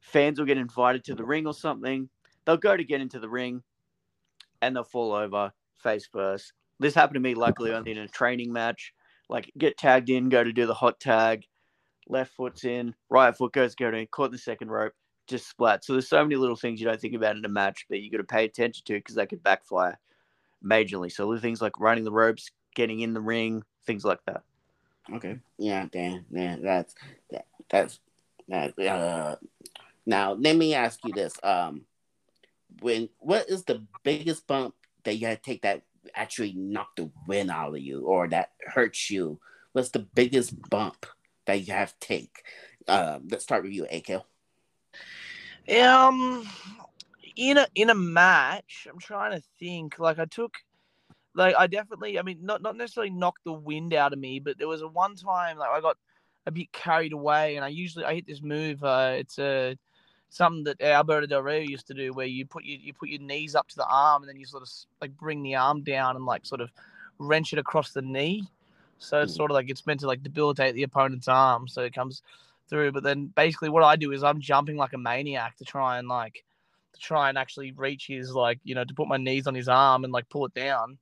fans 0.05 0.39
will 0.39 0.45
get 0.45 0.57
invited 0.57 1.03
to 1.03 1.15
the 1.15 1.23
ring 1.23 1.47
or 1.47 1.53
something. 1.53 2.09
They'll 2.45 2.57
go 2.57 2.77
to 2.77 2.83
get 2.83 3.01
into 3.01 3.19
the 3.19 3.29
ring 3.29 3.63
and 4.61 4.75
they'll 4.75 4.83
fall 4.83 5.13
over 5.13 5.51
face 5.81 6.07
first. 6.11 6.53
This 6.79 6.93
happened 6.93 7.15
to 7.15 7.19
me 7.19 7.35
luckily 7.35 7.73
only 7.73 7.91
in 7.91 7.97
a 7.97 8.07
training 8.07 8.53
match. 8.53 8.93
Like 9.29 9.51
get 9.57 9.77
tagged 9.77 10.09
in, 10.09 10.29
go 10.29 10.43
to 10.43 10.53
do 10.53 10.67
the 10.67 10.73
hot 10.73 10.99
tag, 10.99 11.45
left 12.07 12.33
foot's 12.33 12.63
in, 12.63 12.93
right 13.09 13.35
foot 13.35 13.53
goes 13.53 13.73
go 13.73 13.89
in, 13.89 14.07
caught 14.07 14.31
the 14.31 14.37
second 14.37 14.69
rope, 14.69 14.93
just 15.27 15.49
splat. 15.49 15.83
So 15.83 15.93
there's 15.93 16.07
so 16.07 16.23
many 16.23 16.35
little 16.35 16.55
things 16.55 16.79
you 16.79 16.87
don't 16.87 16.99
think 16.99 17.13
about 17.13 17.35
in 17.35 17.45
a 17.45 17.49
match 17.49 17.85
that 17.89 17.99
you 17.99 18.11
got 18.11 18.17
to 18.17 18.23
pay 18.23 18.45
attention 18.45 18.83
to 18.85 18.93
because 18.93 19.15
they 19.15 19.25
could 19.25 19.43
backfire 19.43 19.99
majorly. 20.63 21.11
So 21.11 21.25
little 21.25 21.41
things 21.41 21.61
like 21.61 21.79
running 21.79 22.03
the 22.03 22.11
ropes, 22.11 22.51
getting 22.75 23.01
in 23.01 23.13
the 23.13 23.21
ring, 23.21 23.63
things 23.85 24.05
like 24.05 24.19
that. 24.25 24.43
Okay. 25.13 25.37
Yeah, 25.57 25.85
Dan. 25.91 26.25
Yeah, 26.31 26.57
that's 26.61 26.95
that, 27.31 27.45
that's 27.69 27.99
that. 28.47 28.79
Uh, 28.79 29.35
now, 30.05 30.33
let 30.33 30.55
me 30.55 30.73
ask 30.73 31.03
you 31.03 31.13
this: 31.13 31.37
um, 31.43 31.81
when 32.81 33.09
what 33.19 33.49
is 33.49 33.63
the 33.63 33.85
biggest 34.03 34.47
bump 34.47 34.75
that 35.03 35.15
you 35.15 35.27
had 35.27 35.43
to 35.43 35.49
take 35.49 35.61
that 35.61 35.83
actually 36.13 36.53
knocked 36.53 36.97
the 36.97 37.11
wind 37.27 37.51
out 37.51 37.75
of 37.75 37.79
you, 37.79 38.01
or 38.01 38.27
that 38.29 38.51
hurts 38.65 39.09
you? 39.09 39.39
What's 39.73 39.89
the 39.89 39.99
biggest 39.99 40.69
bump 40.69 41.05
that 41.45 41.67
you 41.67 41.73
have 41.73 41.97
to 41.99 42.07
take? 42.07 42.43
Uh, 42.87 43.19
let's 43.29 43.43
start 43.43 43.63
with 43.63 43.73
you, 43.73 43.85
AKL. 43.91 44.23
Um, 45.69 46.47
in 47.35 47.57
a 47.57 47.67
in 47.75 47.89
a 47.89 47.95
match, 47.95 48.87
I'm 48.91 48.99
trying 48.99 49.31
to 49.31 49.43
think. 49.59 49.99
Like 49.99 50.19
I 50.19 50.25
took, 50.25 50.53
like 51.33 51.55
I 51.57 51.67
definitely. 51.67 52.19
I 52.19 52.21
mean, 52.21 52.39
not 52.41 52.61
not 52.61 52.77
necessarily 52.77 53.11
knocked 53.11 53.43
the 53.43 53.53
wind 53.53 53.93
out 53.93 54.13
of 54.13 54.19
me, 54.19 54.39
but 54.39 54.57
there 54.57 54.67
was 54.67 54.81
a 54.81 54.87
one 54.87 55.15
time 55.15 55.57
like 55.57 55.69
I 55.69 55.81
got 55.81 55.97
a 56.45 56.51
bit 56.51 56.71
carried 56.71 57.13
away, 57.13 57.55
and 57.55 57.65
I 57.65 57.69
usually 57.69 58.05
I 58.05 58.15
hit 58.15 58.27
this 58.27 58.41
move. 58.41 58.83
Uh, 58.83 59.13
it's 59.17 59.39
a 59.39 59.77
something 60.29 60.65
that 60.65 60.81
Alberto 60.81 61.27
Del 61.27 61.41
Rio 61.41 61.61
used 61.61 61.87
to 61.87 61.93
do, 61.93 62.13
where 62.13 62.27
you 62.27 62.45
put 62.45 62.63
you 62.63 62.77
you 62.77 62.93
put 62.93 63.09
your 63.09 63.21
knees 63.21 63.55
up 63.55 63.67
to 63.69 63.75
the 63.75 63.87
arm 63.87 64.23
and 64.23 64.29
then 64.29 64.37
you 64.37 64.45
sort 64.45 64.63
of 64.63 64.69
like 65.01 65.17
bring 65.17 65.41
the 65.41 65.55
arm 65.55 65.81
down 65.81 66.15
and 66.15 66.25
like 66.25 66.45
sort 66.45 66.61
of 66.61 66.71
wrench 67.17 67.53
it 67.53 67.59
across 67.59 67.91
the 67.91 68.01
knee. 68.01 68.47
So 68.97 69.21
it's 69.21 69.35
sort 69.35 69.51
of 69.51 69.55
like 69.55 69.69
it's 69.69 69.85
meant 69.85 69.99
to 70.01 70.07
like 70.07 70.23
debilitate 70.23 70.75
the 70.75 70.83
opponent's 70.83 71.27
arm, 71.27 71.67
so 71.67 71.81
it 71.81 71.93
comes 71.93 72.21
through. 72.69 72.91
But 72.91 73.03
then 73.03 73.27
basically 73.35 73.69
what 73.69 73.83
I 73.83 73.95
do 73.95 74.11
is 74.11 74.23
I'm 74.23 74.39
jumping 74.41 74.77
like 74.77 74.93
a 74.93 74.97
maniac 74.97 75.57
to 75.57 75.65
try 75.65 75.97
and 75.99 76.07
like 76.07 76.43
to 76.93 76.99
try 76.99 77.29
and 77.29 77.37
actually 77.37 77.71
reach 77.73 78.07
his 78.07 78.31
like 78.31 78.59
you 78.63 78.75
know 78.75 78.83
to 78.83 78.93
put 78.93 79.07
my 79.07 79.17
knees 79.17 79.47
on 79.47 79.55
his 79.55 79.67
arm 79.67 80.03
and 80.03 80.13
like 80.13 80.29
pull 80.29 80.45
it 80.45 80.53
down. 80.53 80.97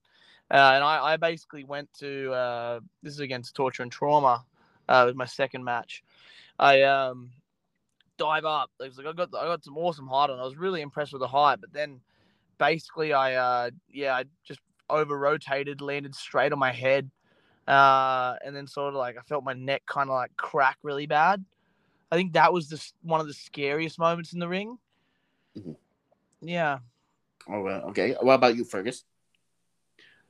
Uh, 0.51 0.73
and 0.75 0.83
I, 0.83 1.13
I 1.13 1.17
basically 1.17 1.63
went 1.63 1.89
to 1.99 2.31
uh, 2.31 2.79
this 3.01 3.13
is 3.13 3.19
against 3.19 3.55
torture 3.55 3.83
and 3.83 3.91
trauma. 3.91 4.43
Uh, 4.87 5.03
was 5.07 5.15
my 5.15 5.25
second 5.25 5.63
match. 5.63 6.03
I 6.59 6.81
um 6.83 7.31
dive 8.17 8.45
up. 8.45 8.69
Was 8.79 8.97
like 8.97 9.07
I 9.07 9.13
got 9.13 9.29
I 9.35 9.45
got 9.45 9.63
some 9.63 9.77
awesome 9.77 10.07
height 10.07 10.29
on. 10.29 10.39
I 10.39 10.43
was 10.43 10.57
really 10.57 10.81
impressed 10.81 11.13
with 11.13 11.21
the 11.21 11.27
height, 11.27 11.59
but 11.61 11.73
then 11.73 12.01
basically 12.57 13.13
I 13.13 13.35
uh 13.35 13.69
yeah 13.91 14.15
I 14.15 14.25
just 14.43 14.59
over 14.89 15.17
rotated, 15.17 15.81
landed 15.81 16.13
straight 16.15 16.51
on 16.51 16.59
my 16.59 16.71
head, 16.71 17.09
uh, 17.67 18.35
and 18.45 18.55
then 18.55 18.67
sort 18.67 18.93
of 18.93 18.99
like 18.99 19.17
I 19.17 19.21
felt 19.21 19.43
my 19.43 19.53
neck 19.53 19.83
kind 19.87 20.09
of 20.09 20.13
like 20.13 20.35
crack 20.37 20.77
really 20.83 21.07
bad. 21.07 21.43
I 22.13 22.15
think 22.15 22.33
that 22.33 22.53
was 22.53 22.67
just 22.67 22.93
one 23.01 23.21
of 23.21 23.25
the 23.25 23.33
scariest 23.33 23.97
moments 23.97 24.33
in 24.33 24.39
the 24.39 24.47
ring. 24.47 24.77
Mm-hmm. 25.57 25.71
Yeah. 26.47 26.77
Oh 27.49 27.61
well, 27.61 27.81
okay. 27.89 28.15
What 28.21 28.35
about 28.35 28.55
you, 28.55 28.65
Fergus? 28.65 29.03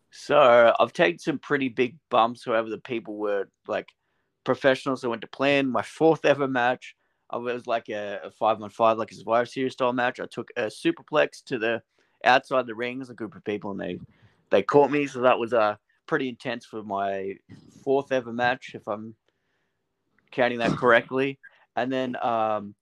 So 0.10 0.74
I've 0.80 0.94
taken 0.94 1.20
some 1.20 1.40
pretty 1.40 1.68
big 1.68 1.98
bumps. 2.10 2.46
However, 2.46 2.70
the 2.70 2.78
people 2.78 3.18
were 3.18 3.50
like 3.68 3.90
professionals 4.46 5.02
that 5.02 5.10
went 5.10 5.24
to 5.24 5.28
plan. 5.28 5.70
My 5.70 5.82
fourth 5.82 6.24
ever 6.24 6.48
match, 6.48 6.96
it 7.34 7.42
was 7.42 7.68
like 7.68 7.90
a, 7.90 8.22
a 8.24 8.32
five 8.32 8.62
on 8.62 8.70
five, 8.70 8.98
like 8.98 9.12
a 9.12 9.16
Survivor 9.16 9.46
Series 9.46 9.74
style 9.74 9.92
match. 9.92 10.22
I 10.22 10.26
took 10.26 10.52
a 10.56 10.68
superplex 10.68 11.44
to 11.48 11.60
the 11.60 11.82
outside 12.24 12.66
the 12.66 12.76
ring. 12.76 13.02
as 13.02 13.10
a 13.10 13.14
group 13.14 13.36
of 13.36 13.44
people, 13.44 13.72
and 13.72 13.80
they 13.82 14.00
they 14.52 14.64
caught 14.64 14.90
me. 14.90 15.06
So 15.06 15.20
that 15.24 15.38
was 15.38 15.52
uh, 15.52 15.76
pretty 16.08 16.30
intense 16.30 16.66
for 16.66 16.82
my 16.82 17.34
fourth 17.84 18.14
ever 18.14 18.32
match, 18.32 18.72
if 18.74 18.88
I'm 18.88 19.16
counting 20.34 20.60
that 20.60 20.72
correctly. 20.72 21.40
And 21.76 21.92
then 21.92 22.16
um, 22.24 22.76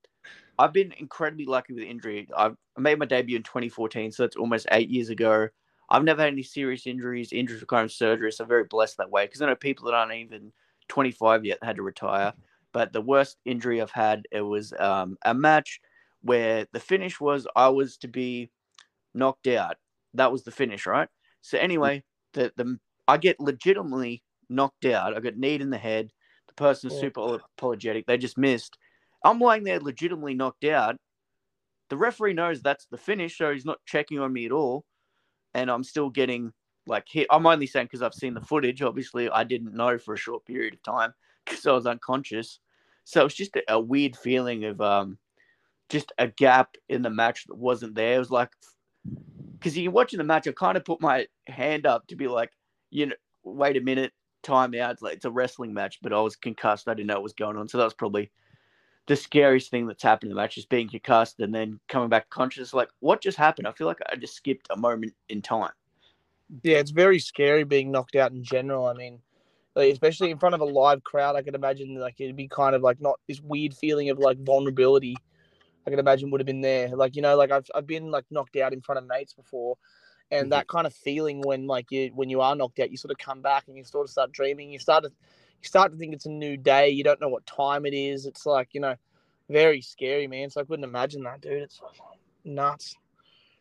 I've 0.59 0.73
been 0.73 0.93
incredibly 0.97 1.45
lucky 1.45 1.73
with 1.73 1.83
injury. 1.83 2.27
I've, 2.35 2.55
I 2.77 2.81
made 2.81 2.99
my 2.99 3.05
debut 3.05 3.37
in 3.37 3.43
2014, 3.43 4.11
so 4.11 4.23
that's 4.23 4.35
almost 4.35 4.67
eight 4.71 4.89
years 4.89 5.09
ago. 5.09 5.49
I've 5.89 6.03
never 6.03 6.21
had 6.21 6.31
any 6.31 6.43
serious 6.43 6.87
injuries, 6.87 7.33
injuries 7.33 7.61
requiring 7.61 7.89
surgery, 7.89 8.31
so 8.31 8.43
I'm 8.43 8.47
very 8.47 8.63
blessed 8.63 8.97
that 8.97 9.11
way. 9.11 9.25
Because 9.25 9.41
I 9.41 9.47
know 9.47 9.55
people 9.55 9.85
that 9.85 9.93
aren't 9.93 10.13
even 10.13 10.53
25 10.87 11.45
yet 11.45 11.57
had 11.61 11.75
to 11.77 11.81
retire. 11.81 12.33
But 12.73 12.93
the 12.93 13.01
worst 13.01 13.37
injury 13.45 13.81
I've 13.81 13.91
had, 13.91 14.23
it 14.31 14.41
was 14.41 14.73
um, 14.79 15.17
a 15.25 15.33
match 15.33 15.81
where 16.21 16.65
the 16.71 16.79
finish 16.79 17.19
was 17.19 17.47
I 17.55 17.69
was 17.69 17.97
to 17.97 18.07
be 18.07 18.49
knocked 19.13 19.47
out. 19.47 19.77
That 20.13 20.31
was 20.31 20.43
the 20.43 20.51
finish, 20.51 20.85
right? 20.85 21.09
So 21.41 21.57
anyway, 21.57 22.03
the 22.33 22.53
the 22.55 22.77
I 23.07 23.17
get 23.17 23.39
legitimately 23.39 24.23
knocked 24.49 24.85
out. 24.85 25.15
I 25.15 25.19
got 25.19 25.37
kneed 25.37 25.61
in 25.61 25.69
the 25.69 25.77
head. 25.77 26.11
The 26.47 26.53
person's 26.53 26.93
yeah. 26.93 27.01
super 27.01 27.39
apologetic. 27.57 28.05
They 28.05 28.17
just 28.17 28.37
missed. 28.37 28.77
I'm 29.23 29.39
lying 29.39 29.63
there 29.63 29.79
legitimately 29.79 30.33
knocked 30.33 30.65
out. 30.65 30.97
The 31.89 31.97
referee 31.97 32.33
knows 32.33 32.61
that's 32.61 32.85
the 32.85 32.97
finish, 32.97 33.37
so 33.37 33.51
he's 33.51 33.65
not 33.65 33.79
checking 33.85 34.19
on 34.19 34.31
me 34.31 34.45
at 34.45 34.51
all. 34.51 34.85
And 35.53 35.69
I'm 35.69 35.83
still 35.83 36.09
getting 36.09 36.53
like 36.87 37.05
hit. 37.07 37.27
I'm 37.29 37.45
only 37.45 37.67
saying 37.67 37.87
because 37.87 38.01
I've 38.01 38.13
seen 38.13 38.33
the 38.33 38.41
footage. 38.41 38.81
Obviously, 38.81 39.29
I 39.29 39.43
didn't 39.43 39.75
know 39.75 39.97
for 39.97 40.13
a 40.13 40.17
short 40.17 40.45
period 40.45 40.73
of 40.73 40.83
time 40.83 41.13
because 41.45 41.65
I 41.65 41.71
was 41.73 41.85
unconscious. 41.85 42.59
So 43.03 43.25
it's 43.25 43.35
just 43.35 43.55
a, 43.55 43.63
a, 43.73 43.79
weird 43.79 44.15
feeling 44.15 44.65
of 44.65 44.79
um, 44.79 45.17
just 45.89 46.11
a 46.17 46.27
gap 46.27 46.75
in 46.87 47.01
the 47.01 47.09
match 47.09 47.45
that 47.47 47.55
wasn't 47.55 47.95
there. 47.95 48.15
It 48.15 48.19
was 48.19 48.31
like 48.31 48.51
because 49.57 49.77
you're 49.77 49.91
watching 49.91 50.17
the 50.17 50.23
match, 50.23 50.47
I 50.47 50.51
kind 50.53 50.77
of 50.77 50.85
put 50.85 51.01
my 51.01 51.27
hand 51.47 51.85
up 51.85 52.07
to 52.07 52.15
be 52.15 52.27
like, 52.27 52.51
you 52.89 53.07
know, 53.07 53.15
wait 53.43 53.77
a 53.77 53.81
minute, 53.81 54.11
time 54.43 54.73
out. 54.75 54.91
It's, 54.91 55.01
like, 55.01 55.15
it's 55.15 55.25
a 55.25 55.31
wrestling 55.31 55.73
match, 55.73 55.99
but 56.01 56.13
I 56.13 56.19
was 56.19 56.35
concussed. 56.35 56.87
I 56.87 56.93
didn't 56.93 57.07
know 57.07 57.15
what 57.15 57.23
was 57.23 57.33
going 57.33 57.57
on. 57.57 57.67
So 57.67 57.77
that 57.77 57.83
was 57.83 57.93
probably 57.93 58.31
the 59.11 59.17
scariest 59.17 59.69
thing 59.69 59.87
that's 59.87 60.03
happened 60.03 60.31
in 60.31 60.37
the 60.37 60.41
match 60.41 60.57
is 60.57 60.65
being 60.65 60.87
concussed 60.87 61.41
and 61.41 61.53
then 61.53 61.81
coming 61.89 62.07
back 62.07 62.29
conscious. 62.29 62.73
Like, 62.73 62.87
what 63.01 63.19
just 63.19 63.37
happened? 63.37 63.67
I 63.67 63.73
feel 63.73 63.85
like 63.85 63.99
I 64.09 64.15
just 64.15 64.37
skipped 64.37 64.67
a 64.69 64.77
moment 64.77 65.13
in 65.27 65.41
time. 65.41 65.73
Yeah, 66.63 66.77
it's 66.77 66.91
very 66.91 67.19
scary 67.19 67.65
being 67.65 67.91
knocked 67.91 68.15
out 68.15 68.31
in 68.31 68.41
general. 68.41 68.85
I 68.85 68.93
mean, 68.93 69.19
like, 69.75 69.91
especially 69.91 70.31
in 70.31 70.39
front 70.39 70.55
of 70.55 70.61
a 70.61 70.65
live 70.65 71.03
crowd, 71.03 71.35
I 71.35 71.41
could 71.41 71.55
imagine 71.55 71.93
like 71.95 72.21
it'd 72.21 72.37
be 72.37 72.47
kind 72.47 72.73
of 72.73 72.83
like 72.83 73.01
not 73.01 73.19
this 73.27 73.41
weird 73.41 73.73
feeling 73.73 74.09
of 74.09 74.17
like 74.17 74.37
vulnerability. 74.45 75.17
I 75.85 75.89
can 75.89 75.99
imagine 75.99 76.31
would 76.31 76.39
have 76.39 76.47
been 76.47 76.61
there. 76.61 76.95
Like 76.95 77.17
you 77.17 77.21
know, 77.21 77.35
like 77.35 77.51
I've 77.51 77.67
I've 77.75 77.87
been 77.87 78.11
like 78.11 78.23
knocked 78.31 78.55
out 78.55 78.71
in 78.71 78.79
front 78.79 78.99
of 78.99 79.07
mates 79.07 79.33
before, 79.33 79.75
and 80.31 80.43
mm-hmm. 80.43 80.49
that 80.51 80.69
kind 80.69 80.87
of 80.87 80.93
feeling 80.93 81.41
when 81.41 81.67
like 81.67 81.91
you 81.91 82.11
when 82.15 82.29
you 82.29 82.39
are 82.39 82.55
knocked 82.55 82.79
out, 82.79 82.91
you 82.91 82.97
sort 82.97 83.11
of 83.11 83.17
come 83.17 83.41
back 83.41 83.65
and 83.67 83.75
you 83.75 83.83
sort 83.83 84.05
of 84.05 84.09
start 84.09 84.31
dreaming. 84.31 84.71
You 84.71 84.79
start 84.79 85.03
to 85.03 85.11
you 85.61 85.67
start 85.67 85.91
to 85.91 85.97
think 85.97 86.13
it's 86.13 86.25
a 86.25 86.31
new 86.31 86.57
day. 86.57 86.89
You 86.89 87.03
don't 87.03 87.21
know 87.21 87.29
what 87.29 87.45
time 87.45 87.85
it 87.85 87.93
is. 87.93 88.25
It's 88.25 88.45
like 88.45 88.69
you 88.73 88.81
know, 88.81 88.95
very 89.49 89.81
scary, 89.81 90.27
man. 90.27 90.49
So 90.49 90.61
I 90.61 90.63
couldn't 90.63 90.83
imagine 90.83 91.23
that, 91.23 91.41
dude. 91.41 91.63
It's 91.63 91.81
nuts. 92.43 92.95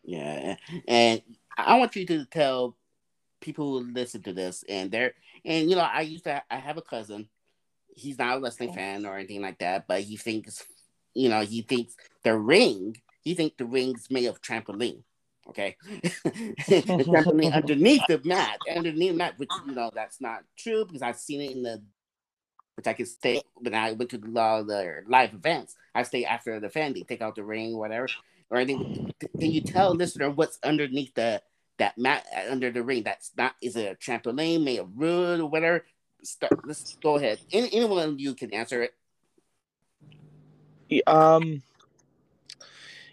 Yeah, 0.05 0.57
and 0.89 1.23
I 1.57 1.79
want 1.79 1.95
you 1.97 2.07
to 2.07 2.25
tell 2.25 2.77
people 3.41 3.81
who 3.81 3.93
listen 3.93 4.23
to 4.23 4.33
this, 4.33 4.65
and 4.69 4.91
they're 4.91 5.13
and 5.45 5.69
you 5.69 5.77
know, 5.77 5.83
I 5.83 6.03
used 6.03 6.25
to 6.25 6.43
I 6.51 6.57
have 6.57 6.79
a 6.79 6.83
cousin. 6.83 7.29
He's 7.95 8.19
not 8.19 8.39
a 8.39 8.41
wrestling 8.41 8.71
oh. 8.71 8.75
fan 8.75 9.05
or 9.05 9.17
anything 9.17 9.43
like 9.43 9.59
that, 9.59 9.87
but 9.87 10.01
he 10.03 10.17
thinks, 10.17 10.65
you 11.13 11.29
know, 11.29 11.41
he 11.41 11.63
thinks 11.63 11.97
the 12.23 12.37
ring. 12.37 12.97
He 13.23 13.35
thinks 13.35 13.57
the 13.59 13.67
ring's 13.67 14.11
made 14.11 14.27
of 14.27 14.41
trampoline. 14.41 15.03
Okay, 15.51 15.77
the 15.83 17.05
trampoline 17.11 17.53
underneath 17.55 18.03
the 18.07 18.21
mat, 18.25 18.61
underneath 18.75 19.11
the 19.11 19.17
mat, 19.17 19.35
which 19.37 19.51
you 19.67 19.75
know 19.75 19.91
that's 19.93 20.21
not 20.21 20.45
true 20.57 20.85
because 20.85 21.03
I've 21.03 21.17
seen 21.17 21.41
it 21.41 21.51
in 21.51 21.63
the 21.63 21.83
which 22.77 22.87
I 22.87 22.93
can 22.93 23.05
stay 23.05 23.43
when 23.57 23.75
I 23.75 23.93
went 23.93 24.11
to 24.11 24.19
the, 24.19 24.41
uh, 24.41 24.63
the 24.63 25.03
live 25.07 25.35
events. 25.35 25.75
I 25.95 26.03
stay 26.05 26.25
after 26.25 26.59
the 26.61 26.71
fan, 26.71 26.95
they 26.95 27.03
take 27.03 27.21
out 27.21 27.35
the 27.35 27.45
ring, 27.45 27.77
whatever, 27.77 28.09
or 28.49 28.59
anything. 28.59 29.13
Can 29.39 29.51
you 29.51 29.61
tell 29.61 29.95
listener 29.95 30.31
what's 30.31 30.59
underneath 30.63 31.13
the 31.15 31.43
that 31.79 31.99
mat 31.99 32.25
under 32.49 32.71
the 32.71 32.83
ring? 32.83 33.03
That's 33.03 33.33
not 33.37 33.55
is 33.61 33.77
it 33.77 33.93
a 33.93 33.95
trampoline 33.97 34.65
made 34.65 34.79
of 34.79 34.97
wood 34.97 35.41
or 35.41 35.47
whatever? 35.47 35.85
Start, 36.23 36.53
let's 36.65 36.97
go 37.03 37.17
ahead. 37.17 37.41
Any, 37.53 37.75
anyone 37.75 38.11
of 38.11 38.21
you 38.21 38.35
can 38.35 38.55
answer 38.55 38.89
it. 40.89 41.07
Um. 41.07 41.63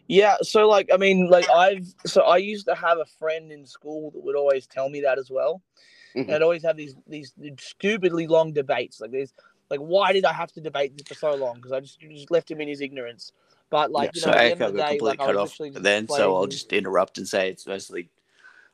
Yeah, 0.08 0.38
so 0.42 0.68
like 0.68 0.90
I 0.94 0.98
mean, 0.98 1.30
like 1.30 1.50
I've 1.50 1.94
so 2.06 2.22
I 2.22 2.38
used 2.38 2.66
to 2.68 2.76
have 2.76 2.98
a 2.98 3.06
friend 3.06 3.52
in 3.52 3.66
school 3.66 4.12
that 4.12 4.24
would 4.24 4.36
always 4.36 4.66
tell 4.66 4.90
me 4.90 5.02
that 5.02 5.20
as 5.20 5.30
well. 5.30 5.62
Mm-hmm. 6.16 6.30
And 6.30 6.32
I'd 6.32 6.42
always 6.42 6.64
have 6.64 6.78
these 6.78 6.96
these 7.08 7.34
stupidly 7.60 8.28
long 8.28 8.54
debates. 8.54 9.02
Like 9.02 9.12
there's 9.12 9.34
like 9.70 9.80
why 9.80 10.14
did 10.14 10.26
I 10.26 10.34
have 10.34 10.52
to 10.54 10.62
debate 10.62 10.98
this 10.98 11.08
for 11.08 11.14
so 11.16 11.36
long? 11.36 11.56
Because 11.56 11.74
I 11.74 11.80
just 11.82 12.00
just 12.00 12.32
left 12.32 12.50
him 12.50 12.62
in 12.62 12.68
his 12.68 12.82
ignorance. 12.82 13.34
But 13.70 13.92
like 13.92 14.12
yeah, 14.16 14.22
you 14.22 14.26
know, 14.28 14.32
so 14.32 14.38
at 14.38 14.38
the 14.38 14.52
end 14.52 14.62
of 14.62 14.74
the 14.74 14.80
day, 14.80 15.00
like, 15.02 15.20
cut 15.20 15.36
off 15.36 15.58
then, 15.74 16.08
so 16.08 16.36
I'll 16.36 16.48
just 16.48 16.72
interrupt 16.72 17.18
and 17.18 17.28
say 17.28 17.50
it's 17.50 17.68
mostly 17.68 18.10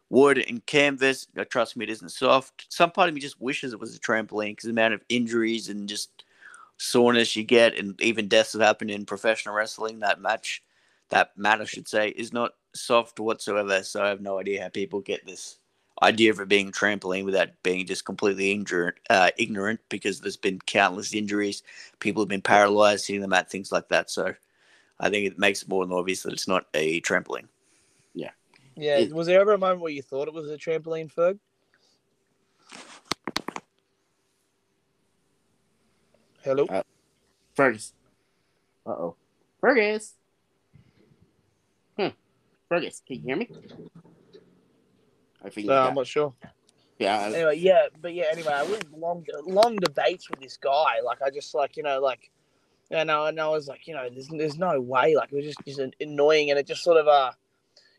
wood 0.09 0.37
and 0.37 0.63
canvas. 0.67 1.27
Trust 1.49 1.75
me, 1.75 1.83
it 1.83 1.89
isn't 1.89 2.09
soft. 2.09 2.71
Some 2.71 2.91
part 2.91 3.09
of 3.09 3.15
me 3.15 3.21
just 3.21 3.41
wishes 3.41 3.73
it 3.73 3.79
was 3.79 3.95
a 3.95 3.99
trampoline 3.99 4.51
because 4.51 4.65
the 4.65 4.69
amount 4.69 4.93
of 4.93 5.01
injuries 5.09 5.67
and 5.69 5.89
just 5.89 6.23
soreness 6.77 7.35
you 7.35 7.43
get, 7.43 7.77
and 7.77 7.99
even 8.01 8.27
deaths 8.27 8.51
that 8.51 8.63
happen 8.63 8.91
in 8.91 9.05
professional 9.05 9.55
wrestling. 9.55 9.99
That 9.99 10.21
match, 10.21 10.61
that 11.09 11.37
mat, 11.37 11.61
I 11.61 11.65
should 11.65 11.87
say, 11.87 12.09
is 12.09 12.33
not 12.33 12.53
soft 12.73 13.19
whatsoever. 13.19 13.83
So 13.83 14.03
I 14.03 14.09
have 14.09 14.21
no 14.21 14.39
idea 14.39 14.61
how 14.61 14.69
people 14.69 15.01
get 15.01 15.25
this 15.25 15.59
idea 16.01 16.31
of 16.31 16.39
it 16.39 16.47
being 16.47 16.71
trampoline 16.71 17.25
without 17.25 17.49
being 17.61 17.85
just 17.85 18.05
completely 18.05 18.51
injured, 18.51 18.99
uh, 19.09 19.29
ignorant 19.37 19.79
because 19.89 20.19
there's 20.19 20.37
been 20.37 20.59
countless 20.65 21.13
injuries. 21.13 21.63
People 21.99 22.23
have 22.23 22.29
been 22.29 22.41
paralyzed 22.41 23.05
seeing 23.05 23.21
them 23.21 23.33
at 23.33 23.49
things 23.49 23.71
like 23.71 23.89
that. 23.89 24.09
So 24.09 24.33
I 24.99 25.09
think 25.09 25.27
it 25.27 25.39
makes 25.39 25.61
it 25.61 25.69
more 25.69 25.85
than 25.85 25.95
obvious 25.95 26.23
that 26.23 26.33
it's 26.33 26.47
not 26.47 26.65
a 26.73 27.01
trampoline. 27.01 27.47
Yeah. 28.13 28.31
Yeah. 28.75 28.97
It, 28.97 29.13
was 29.13 29.27
there 29.27 29.39
ever 29.39 29.53
a 29.53 29.57
moment 29.57 29.81
where 29.81 29.91
you 29.91 30.01
thought 30.01 30.27
it 30.27 30.33
was 30.33 30.49
a 30.49 30.57
trampoline, 30.57 31.13
Ferg? 31.13 31.39
Hello? 36.43 36.65
Uh, 36.65 36.83
Fergus. 37.55 37.93
Uh 38.85 38.89
oh. 38.89 39.15
Fergus. 39.61 40.13
Fergus, 42.73 43.03
can 43.05 43.17
you 43.17 43.21
hear 43.21 43.35
me? 43.35 43.49
I 45.45 45.49
think. 45.49 45.67
No, 45.67 45.75
I'm 45.75 45.93
not 45.93 46.07
sure. 46.07 46.33
Yeah. 46.97 47.19
Anyway, 47.21 47.57
yeah, 47.59 47.85
but 48.01 48.15
yeah. 48.15 48.25
Anyway, 48.31 48.51
I 48.51 48.63
went 48.63 48.97
long, 48.97 49.23
long 49.45 49.75
debates 49.75 50.27
with 50.27 50.39
this 50.39 50.57
guy. 50.57 51.01
Like, 51.05 51.21
I 51.21 51.29
just 51.29 51.53
like 51.53 51.77
you 51.77 51.83
know, 51.83 52.01
like, 52.01 52.31
you 52.89 53.05
know, 53.05 53.25
and 53.25 53.39
I 53.39 53.47
was 53.47 53.67
like, 53.67 53.87
you 53.87 53.93
know, 53.93 54.09
there's, 54.09 54.27
there's 54.27 54.57
no 54.57 54.81
way. 54.81 55.15
Like, 55.15 55.31
it 55.31 55.35
was 55.35 55.45
just, 55.45 55.59
just 55.67 55.95
annoying, 56.01 56.49
and 56.49 56.57
it 56.57 56.65
just 56.65 56.83
sort 56.83 56.97
of, 56.97 57.07
uh, 57.07 57.31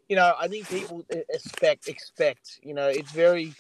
you 0.09 0.17
know, 0.17 0.35
I 0.41 0.49
think 0.49 0.69
people 0.69 1.05
expect, 1.11 1.87
expect, 1.87 2.59
you 2.61 2.75
know, 2.75 2.89
it's 2.89 3.13
very, 3.13 3.55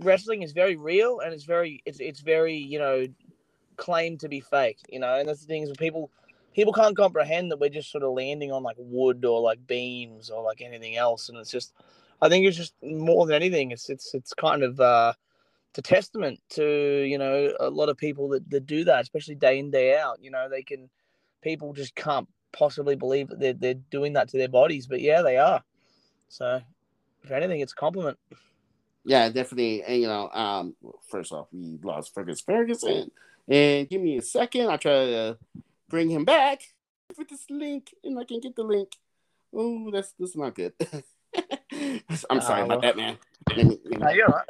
wrestling 0.00 0.42
is 0.42 0.50
very 0.50 0.74
real, 0.74 1.20
and 1.20 1.32
it's 1.32 1.44
very, 1.44 1.80
it's, 1.86 2.00
it's 2.00 2.20
very, 2.22 2.56
you 2.56 2.80
know, 2.80 3.06
claimed 3.76 4.18
to 4.20 4.28
be 4.28 4.40
fake. 4.40 4.78
You 4.88 4.98
know, 4.98 5.14
and 5.14 5.28
that's 5.28 5.42
the 5.42 5.46
things 5.46 5.68
where 5.68 5.76
people, 5.76 6.10
people 6.54 6.72
can't 6.72 6.96
comprehend 6.96 7.50
that 7.50 7.60
we're 7.60 7.70
just 7.70 7.90
sort 7.90 8.04
of 8.04 8.12
landing 8.12 8.52
on 8.52 8.62
like 8.62 8.76
wood 8.78 9.24
or 9.24 9.40
like 9.40 9.66
beams 9.66 10.30
or 10.30 10.42
like 10.42 10.60
anything 10.60 10.96
else, 10.96 11.28
and 11.28 11.38
it's 11.38 11.50
just 11.50 11.72
I 12.22 12.28
think 12.28 12.46
it's 12.46 12.56
just 12.56 12.74
more 12.82 13.26
than 13.26 13.36
anything, 13.36 13.70
it's 13.70 13.88
it's 13.88 14.14
it's 14.14 14.34
kind 14.34 14.62
of 14.62 14.80
uh, 14.80 15.12
it's 15.70 15.78
a 15.78 15.82
testament 15.82 16.40
to 16.50 17.04
you 17.08 17.18
know 17.18 17.52
a 17.60 17.70
lot 17.70 17.88
of 17.88 17.96
people 17.96 18.28
that, 18.30 18.48
that 18.50 18.66
do 18.66 18.84
that, 18.84 19.02
especially 19.02 19.36
day 19.36 19.58
in 19.58 19.70
day 19.70 19.96
out. 19.96 20.18
You 20.22 20.30
know, 20.30 20.48
they 20.48 20.62
can 20.62 20.90
people 21.42 21.72
just 21.72 21.94
can't 21.94 22.28
possibly 22.52 22.96
believe 22.96 23.28
that 23.28 23.40
they're 23.40 23.54
they're 23.54 23.74
doing 23.74 24.14
that 24.14 24.28
to 24.30 24.38
their 24.38 24.48
bodies, 24.48 24.86
but 24.86 25.00
yeah, 25.00 25.22
they 25.22 25.36
are. 25.38 25.62
So, 26.28 26.60
if 27.24 27.30
anything, 27.30 27.60
it's 27.60 27.72
a 27.72 27.76
compliment. 27.76 28.18
Yeah, 29.04 29.28
definitely. 29.30 29.82
And 29.82 30.02
you 30.02 30.08
know, 30.08 30.28
um, 30.30 30.76
first 31.08 31.32
off, 31.32 31.48
we 31.52 31.78
lost 31.82 32.14
Fergus 32.14 32.40
Ferguson, 32.40 33.10
and 33.48 33.88
give 33.88 34.02
me 34.02 34.18
a 34.18 34.22
second. 34.22 34.68
I 34.68 34.76
try 34.76 34.92
to 34.92 35.38
bring 35.90 36.08
him 36.08 36.24
back 36.24 36.62
with 37.18 37.28
this 37.28 37.44
link, 37.50 37.92
and 38.02 38.18
I 38.18 38.24
can 38.24 38.40
get 38.40 38.56
the 38.56 38.62
link. 38.62 38.96
Oh, 39.52 39.90
that's 39.90 40.14
that's 40.18 40.36
not 40.36 40.54
good. 40.54 40.72
I'm 42.30 42.40
sorry 42.40 42.62
uh, 42.62 42.64
about 42.64 42.82
that, 42.82 42.96
man. 42.96 43.18
Let 43.54 43.66
me, 43.66 43.78
let 43.84 43.90
me, 43.90 43.96
no, 43.98 44.10
you're. 44.10 44.44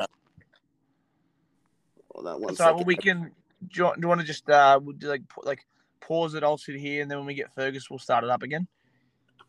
Hold 2.13 2.27
on 2.27 2.41
one 2.43 2.55
Well, 2.59 2.85
we 2.85 2.97
can. 2.97 3.33
Do 3.67 3.83
you, 3.83 3.93
do 3.95 4.01
you 4.03 4.09
want 4.09 4.21
to 4.21 4.27
just 4.27 4.49
uh, 4.49 4.79
we'll 4.83 4.97
do 4.97 5.09
like 5.09 5.23
like 5.43 5.67
pause 6.01 6.35
it? 6.35 6.45
I'll 6.45 6.59
sit 6.59 6.77
here, 6.77 7.03
and 7.03 7.11
then 7.11 7.19
when 7.19 7.27
we 7.27 7.35
get 7.35 7.53
Fergus, 7.55 7.91
we'll 7.91 7.99
start 7.99 8.25
it 8.25 8.31
up 8.31 8.43
again. 8.43 8.69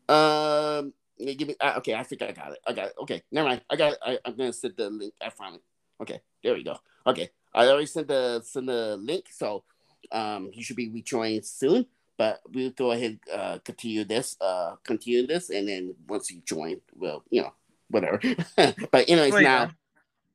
Um, 0.09 0.93
give 1.17 1.47
me. 1.47 1.55
Uh, 1.59 1.73
okay, 1.77 1.95
I 1.95 2.03
think 2.03 2.21
I 2.21 2.31
got 2.31 2.53
it. 2.53 2.59
I 2.65 2.73
got 2.73 2.87
it. 2.87 2.93
Okay, 3.01 3.21
never 3.31 3.49
mind. 3.49 3.61
I 3.69 3.75
got. 3.75 3.93
It. 3.93 3.99
I, 4.01 4.19
I'm 4.25 4.35
gonna 4.35 4.53
send 4.53 4.75
the 4.77 4.89
link. 4.89 5.13
I 5.21 5.29
finally. 5.29 5.61
Okay, 6.01 6.21
there 6.43 6.53
we 6.53 6.63
go. 6.63 6.77
Okay, 7.05 7.29
I 7.53 7.67
already 7.67 7.85
sent 7.85 8.07
the 8.07 8.41
send 8.43 8.69
the 8.69 8.97
link, 8.97 9.25
so 9.31 9.63
um, 10.11 10.51
you 10.53 10.63
should 10.63 10.75
be 10.75 10.89
rejoining 10.89 11.41
soon. 11.43 11.85
But 12.17 12.41
we'll 12.53 12.71
go 12.71 12.91
ahead 12.91 13.19
uh 13.33 13.57
continue 13.63 14.03
this 14.03 14.37
uh 14.39 14.75
continue 14.83 15.25
this, 15.25 15.49
and 15.49 15.67
then 15.67 15.95
once 16.07 16.29
you 16.29 16.41
join, 16.45 16.81
well, 16.95 17.23
you 17.29 17.41
know, 17.41 17.53
whatever. 17.89 18.19
but 18.91 19.09
anyways, 19.09 19.33
now, 19.41 19.71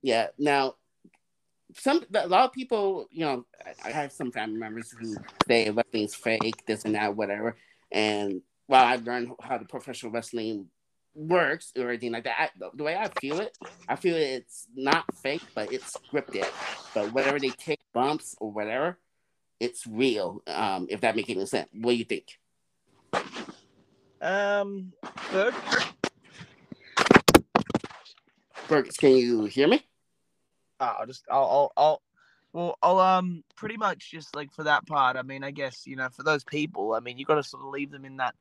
yeah, 0.03 0.29
now 0.39 0.75
some 1.79 2.05
a 2.15 2.27
lot 2.27 2.45
of 2.45 2.53
people, 2.53 3.09
you 3.11 3.25
know, 3.25 3.47
I, 3.65 3.89
I 3.89 3.93
have 3.93 4.13
some 4.13 4.33
family 4.33 4.59
members 4.59 4.91
who 4.91 5.17
say 5.47 5.71
wrestling's 5.71 6.15
fake, 6.15 6.65
this 6.67 6.85
and 6.85 6.95
that, 6.95 7.17
whatever. 7.17 7.57
And 7.91 8.43
while 8.67 8.85
I've 8.85 9.05
learned 9.05 9.33
how 9.41 9.59
the 9.59 9.65
professional 9.65 10.13
wrestling 10.13 10.67
works 11.15 11.73
or 11.77 11.89
anything 11.89 12.13
like 12.13 12.25
that, 12.25 12.37
I, 12.39 12.69
the 12.75 12.83
way 12.83 12.97
I 12.97 13.09
feel 13.21 13.41
it, 13.41 13.57
I 13.89 13.97
feel 13.97 14.17
it's 14.17 14.67
not 14.75 15.05
fake, 15.17 15.43
but 15.55 15.73
it's 15.73 15.97
scripted. 15.97 16.47
But 16.95 17.13
whatever 17.13 17.39
they 17.39 17.51
take 17.51 17.81
bumps 17.93 18.37
or 18.41 18.51
whatever, 18.51 18.99
it's 19.61 19.87
real. 19.87 20.43
Um, 20.47 20.87
if 20.91 21.01
that 21.01 21.17
makes 21.17 21.31
any 21.31 21.47
sense. 21.47 21.69
What 21.73 21.93
do 21.93 21.97
you 21.97 22.05
think? 22.05 22.39
Um. 24.21 24.93
Fergus, 28.55 28.97
can 28.97 29.17
you 29.17 29.45
hear 29.45 29.69
me? 29.69 29.83
Uh, 30.81 30.95
I'll 30.99 31.07
just 31.07 31.25
I'll, 31.31 31.45
I'll 31.45 31.73
I'll 31.77 32.03
well 32.53 32.79
I'll 32.83 32.99
um 32.99 33.45
pretty 33.55 33.77
much 33.77 34.11
just 34.11 34.35
like 34.35 34.53
for 34.53 34.65
that 34.65 34.87
part. 34.87 35.17
I 35.17 35.23
mean, 35.23 35.45
I 35.45 35.51
guess 35.51 35.87
you 35.87 35.97
know 35.97 36.09
for 36.09 36.23
those 36.23 36.45
people, 36.45 36.95
I 36.95 37.01
mean, 37.01 37.19
you 37.19 37.25
got 37.25 37.37
to 37.37 37.43
sort 37.43 37.63
of 37.63 37.71
leave 37.71 37.91
them 37.91 38.05
in 38.05 38.17
that 38.17 38.35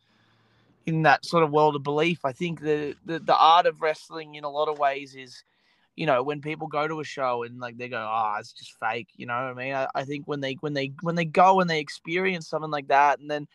in 0.86 1.04
that 1.04 1.26
sort 1.26 1.44
of 1.44 1.52
world 1.52 1.76
of 1.76 1.84
belief. 1.84 2.26
I 2.26 2.32
think 2.32 2.62
the, 2.62 2.96
the 3.06 3.20
the 3.20 3.36
art 3.36 3.66
of 3.66 3.82
wrestling 3.82 4.36
in 4.36 4.44
a 4.44 4.50
lot 4.50 4.68
of 4.68 4.80
ways 4.80 5.16
is, 5.16 5.44
you 5.96 6.06
know, 6.06 6.24
when 6.24 6.42
people 6.42 6.68
go 6.68 6.88
to 6.88 7.00
a 7.00 7.04
show 7.04 7.44
and 7.44 7.60
like 7.60 7.78
they 7.78 7.88
go, 7.88 7.98
oh, 7.98 8.36
it's 8.40 8.52
just 8.54 8.78
fake. 8.80 9.08
You 9.16 9.26
know 9.28 9.34
what 9.34 9.52
I 9.52 9.54
mean? 9.54 9.74
I, 9.74 9.88
I 9.96 10.04
think 10.04 10.28
when 10.28 10.42
they 10.42 10.54
when 10.60 10.74
they 10.74 10.92
when 11.02 11.16
they 11.16 11.26
go 11.26 11.62
and 11.62 11.70
they 11.70 11.80
experience 11.80 12.48
something 12.48 12.72
like 12.72 12.88
that, 12.90 13.20
and 13.20 13.30
then 13.30 13.48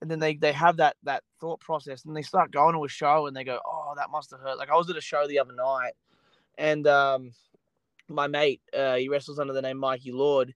and 0.00 0.10
then 0.10 0.18
they 0.18 0.34
they 0.34 0.52
have 0.52 0.78
that 0.78 0.96
that 1.04 1.22
thought 1.40 1.60
process, 1.60 2.04
and 2.04 2.16
they 2.16 2.22
start 2.22 2.50
going 2.50 2.74
to 2.74 2.84
a 2.84 2.88
show, 2.88 3.26
and 3.26 3.36
they 3.36 3.44
go, 3.44 3.60
"Oh, 3.64 3.92
that 3.96 4.10
must 4.10 4.30
have 4.30 4.40
hurt." 4.40 4.58
Like 4.58 4.70
I 4.70 4.76
was 4.76 4.88
at 4.88 4.96
a 4.96 5.02
show 5.02 5.26
the 5.26 5.38
other 5.38 5.52
night, 5.52 5.92
and 6.56 6.86
um, 6.86 7.32
my 8.08 8.26
mate, 8.26 8.62
uh, 8.76 8.96
he 8.96 9.08
wrestles 9.08 9.38
under 9.38 9.52
the 9.52 9.62
name 9.62 9.78
Mikey 9.78 10.12
Lord. 10.12 10.54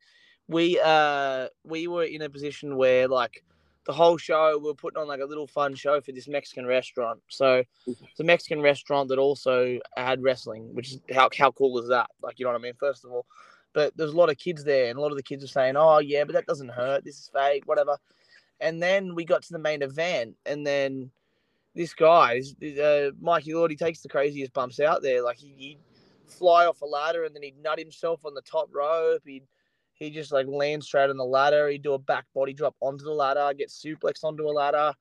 We 0.48 0.80
uh 0.82 1.48
we 1.64 1.86
were 1.88 2.04
in 2.04 2.22
a 2.22 2.30
position 2.30 2.76
where 2.76 3.08
like 3.08 3.44
the 3.86 3.92
whole 3.92 4.16
show 4.16 4.58
we 4.58 4.68
are 4.70 4.74
putting 4.74 5.00
on 5.00 5.06
like 5.06 5.20
a 5.20 5.24
little 5.24 5.46
fun 5.46 5.74
show 5.74 6.00
for 6.00 6.12
this 6.12 6.26
Mexican 6.28 6.66
restaurant. 6.66 7.20
So 7.28 7.62
it's 7.86 8.20
a 8.20 8.24
Mexican 8.24 8.60
restaurant 8.60 9.08
that 9.08 9.18
also 9.18 9.78
had 9.96 10.22
wrestling, 10.22 10.74
which 10.74 10.92
is 10.92 11.00
how 11.14 11.30
how 11.38 11.52
cool 11.52 11.78
is 11.78 11.88
that? 11.88 12.10
Like 12.22 12.38
you 12.38 12.44
know 12.44 12.52
what 12.52 12.60
I 12.60 12.62
mean? 12.62 12.74
First 12.78 13.04
of 13.04 13.12
all, 13.12 13.26
but 13.72 13.96
there's 13.96 14.12
a 14.12 14.16
lot 14.16 14.28
of 14.28 14.38
kids 14.38 14.64
there, 14.64 14.90
and 14.90 14.98
a 14.98 15.00
lot 15.00 15.12
of 15.12 15.16
the 15.16 15.22
kids 15.22 15.44
are 15.44 15.48
saying, 15.48 15.76
"Oh 15.76 15.98
yeah, 15.98 16.24
but 16.24 16.34
that 16.34 16.46
doesn't 16.46 16.70
hurt. 16.70 17.04
This 17.04 17.18
is 17.18 17.30
fake, 17.32 17.62
whatever." 17.66 17.96
And 18.60 18.82
then 18.82 19.14
we 19.14 19.24
got 19.24 19.42
to 19.42 19.52
the 19.52 19.58
main 19.58 19.82
event, 19.82 20.34
and 20.46 20.66
then 20.66 21.10
this 21.74 21.94
guy, 21.94 22.40
uh, 22.82 23.10
Mikey 23.20 23.54
Lord, 23.54 23.70
he 23.70 23.76
takes 23.76 24.00
the 24.00 24.08
craziest 24.08 24.52
bumps 24.54 24.80
out 24.80 25.02
there. 25.02 25.22
Like 25.22 25.36
he, 25.36 25.54
he'd 25.56 25.78
fly 26.26 26.66
off 26.66 26.80
a 26.80 26.86
ladder, 26.86 27.24
and 27.24 27.36
then 27.36 27.42
he'd 27.42 27.62
nut 27.62 27.78
himself 27.78 28.24
on 28.24 28.34
the 28.34 28.42
top 28.42 28.68
rope. 28.72 29.22
He'd 29.24 29.46
he 29.96 30.10
just 30.10 30.30
like 30.30 30.46
land 30.46 30.84
straight 30.84 31.10
on 31.10 31.16
the 31.16 31.24
ladder. 31.24 31.68
He'd 31.68 31.82
do 31.82 31.94
a 31.94 31.98
back 31.98 32.26
body 32.34 32.52
drop 32.52 32.76
onto 32.80 33.04
the 33.04 33.12
ladder, 33.12 33.52
get 33.56 33.70
suplex 33.70 34.22
onto 34.22 34.44
a 34.44 34.52
ladder. 34.52 34.92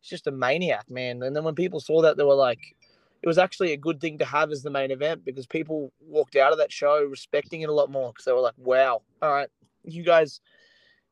It's 0.00 0.08
just 0.08 0.28
a 0.28 0.30
maniac, 0.30 0.88
man. 0.88 1.22
And 1.22 1.34
then 1.34 1.44
when 1.44 1.56
people 1.56 1.80
saw 1.80 2.02
that, 2.02 2.16
they 2.16 2.22
were 2.22 2.34
like, 2.34 2.76
it 3.22 3.26
was 3.26 3.38
actually 3.38 3.72
a 3.72 3.76
good 3.76 4.00
thing 4.00 4.18
to 4.18 4.24
have 4.24 4.52
as 4.52 4.62
the 4.62 4.70
main 4.70 4.90
event 4.90 5.24
because 5.24 5.46
people 5.46 5.92
walked 6.00 6.36
out 6.36 6.52
of 6.52 6.58
that 6.58 6.70
show 6.70 7.02
respecting 7.02 7.62
it 7.62 7.68
a 7.68 7.72
lot 7.72 7.90
more 7.90 8.12
because 8.12 8.26
they 8.26 8.32
were 8.32 8.40
like, 8.40 8.54
wow, 8.58 9.02
all 9.22 9.32
right, 9.32 9.48
you 9.82 10.04
guys, 10.04 10.40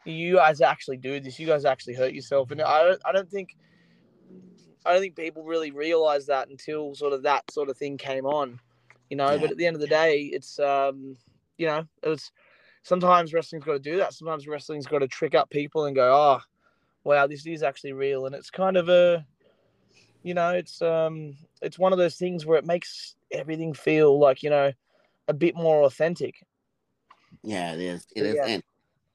you 0.04 0.36
guys 0.36 0.60
actually 0.60 0.98
do 0.98 1.18
this. 1.18 1.40
You 1.40 1.46
guys 1.46 1.64
actually 1.64 1.94
hurt 1.94 2.12
yourself. 2.12 2.50
And 2.52 2.62
I 2.62 2.84
don't, 2.84 3.00
I 3.04 3.12
don't 3.12 3.30
think, 3.30 3.56
I 4.86 4.92
don't 4.92 5.00
think 5.00 5.16
people 5.16 5.42
really 5.42 5.72
realized 5.72 6.28
that 6.28 6.48
until 6.48 6.94
sort 6.94 7.12
of 7.12 7.22
that 7.24 7.50
sort 7.50 7.70
of 7.70 7.76
thing 7.76 7.96
came 7.96 8.26
on, 8.26 8.60
you 9.10 9.16
know. 9.16 9.32
Yeah. 9.32 9.38
But 9.38 9.50
at 9.50 9.56
the 9.56 9.66
end 9.66 9.74
of 9.74 9.80
the 9.80 9.88
day, 9.88 10.30
it's, 10.32 10.60
um, 10.60 11.16
you 11.56 11.66
know, 11.66 11.86
it 12.02 12.08
was 12.08 12.30
sometimes 12.82 13.32
wrestling's 13.32 13.64
got 13.64 13.72
to 13.72 13.78
do 13.78 13.96
that. 13.98 14.14
Sometimes 14.14 14.46
wrestling's 14.46 14.86
got 14.86 15.00
to 15.00 15.08
trick 15.08 15.34
up 15.34 15.50
people 15.50 15.84
and 15.84 15.96
go, 15.96 16.12
oh, 16.12 16.40
wow, 17.04 17.26
this 17.26 17.46
is 17.46 17.62
actually 17.62 17.92
real. 17.92 18.26
And 18.26 18.34
it's 18.34 18.50
kind 18.50 18.76
of 18.76 18.88
a, 18.88 19.24
you 20.22 20.34
know, 20.34 20.50
it's 20.50 20.82
um, 20.82 21.36
it's 21.60 21.78
one 21.78 21.92
of 21.92 21.98
those 21.98 22.16
things 22.16 22.46
where 22.46 22.58
it 22.58 22.66
makes 22.66 23.16
everything 23.30 23.72
feel 23.72 24.18
like 24.18 24.42
you 24.42 24.50
know, 24.50 24.72
a 25.28 25.34
bit 25.34 25.56
more 25.56 25.82
authentic. 25.82 26.36
Yeah, 27.42 27.72
it 27.74 27.80
is. 27.80 28.06
It 28.14 28.26
is. 28.26 28.34
Yeah. 28.36 28.46
And 28.46 28.62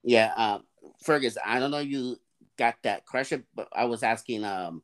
yeah, 0.04 0.34
uh, 0.36 0.60
Fergus, 1.04 1.38
I 1.46 1.60
don't 1.60 1.72
know 1.72 1.80
you 1.80 2.18
got 2.58 2.76
that 2.84 3.06
question, 3.06 3.46
but 3.56 3.68
I 3.74 3.86
was 3.86 4.04
asking. 4.04 4.44
Um, 4.44 4.82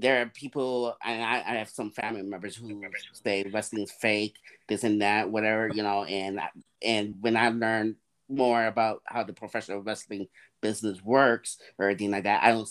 there 0.00 0.22
are 0.22 0.26
people, 0.26 0.96
and 1.04 1.20
I, 1.20 1.38
I 1.38 1.56
have 1.56 1.68
some 1.68 1.90
family 1.90 2.22
members 2.22 2.54
who 2.54 2.80
say 3.12 3.44
wrestling's 3.52 3.90
fake, 3.90 4.36
this 4.68 4.84
and 4.84 5.02
that, 5.02 5.28
whatever, 5.28 5.70
you 5.74 5.82
know. 5.82 6.04
And 6.04 6.40
and 6.80 7.16
when 7.20 7.36
I 7.36 7.48
learned 7.48 7.96
more 8.28 8.66
about 8.66 9.02
how 9.06 9.24
the 9.24 9.32
professional 9.32 9.80
wrestling 9.80 10.28
business 10.60 11.02
works 11.02 11.58
or 11.78 11.88
anything 11.88 12.10
like 12.10 12.24
that. 12.24 12.42
I 12.42 12.52
don't 12.52 12.68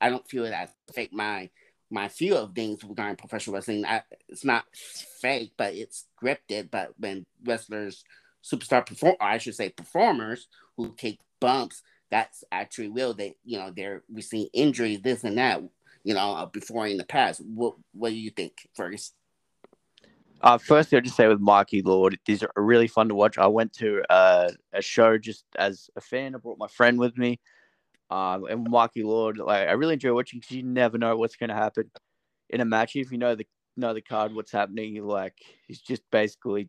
I 0.00 0.10
don't 0.10 0.28
feel 0.28 0.44
that 0.44 0.74
fake 0.94 1.12
my 1.12 1.50
my 1.90 2.08
feel 2.08 2.36
of 2.36 2.54
things 2.54 2.82
regarding 2.84 3.16
professional 3.16 3.54
wrestling. 3.54 3.84
I, 3.84 4.02
it's 4.28 4.44
not 4.44 4.64
fake, 4.72 5.52
but 5.56 5.74
it's 5.74 6.06
scripted. 6.20 6.70
But 6.70 6.92
when 6.98 7.26
wrestlers, 7.44 8.04
superstar 8.44 8.84
perform, 8.84 9.16
I 9.20 9.38
should 9.38 9.54
say 9.54 9.68
performers 9.68 10.48
who 10.76 10.94
take 10.96 11.20
bumps, 11.40 11.82
that's 12.10 12.44
actually 12.50 12.88
real. 12.88 13.14
They 13.14 13.36
you 13.44 13.58
know 13.58 13.72
they're 13.74 14.02
receiving 14.12 14.48
injuries, 14.52 15.00
this 15.02 15.24
and 15.24 15.38
that. 15.38 15.62
You 16.04 16.14
know, 16.14 16.48
before 16.52 16.86
in 16.86 16.98
the 16.98 17.04
past. 17.04 17.40
What 17.44 17.74
what 17.92 18.10
do 18.10 18.16
you 18.16 18.30
think, 18.30 18.52
Fergus? 18.74 19.12
Uh, 20.42 20.58
firstly, 20.58 20.96
I'll 20.96 21.02
just 21.02 21.16
say 21.16 21.28
with 21.28 21.40
Mikey 21.40 21.82
Lord, 21.82 22.18
these 22.26 22.42
are 22.42 22.50
really 22.56 22.88
fun 22.88 23.08
to 23.08 23.14
watch. 23.14 23.38
I 23.38 23.46
went 23.46 23.72
to 23.74 24.02
uh, 24.10 24.50
a 24.72 24.82
show 24.82 25.18
just 25.18 25.44
as 25.58 25.88
a 25.96 26.00
fan. 26.00 26.34
I 26.34 26.38
brought 26.38 26.58
my 26.58 26.68
friend 26.68 26.98
with 26.98 27.16
me. 27.16 27.40
Um, 28.10 28.44
and 28.44 28.68
Mikey 28.68 29.02
Lord, 29.02 29.38
like 29.38 29.68
I 29.68 29.72
really 29.72 29.94
enjoy 29.94 30.14
watching 30.14 30.38
because 30.40 30.56
you 30.56 30.62
never 30.62 30.98
know 30.98 31.16
what's 31.16 31.36
going 31.36 31.48
to 31.48 31.56
happen 31.56 31.90
in 32.50 32.60
a 32.60 32.64
match. 32.64 32.94
If 32.94 33.10
you 33.10 33.18
know 33.18 33.34
the 33.34 33.46
know 33.76 33.94
the 33.94 34.00
card, 34.00 34.34
what's 34.34 34.52
happening, 34.52 35.02
like 35.04 35.34
he's 35.66 35.80
just 35.80 36.02
basically 36.12 36.68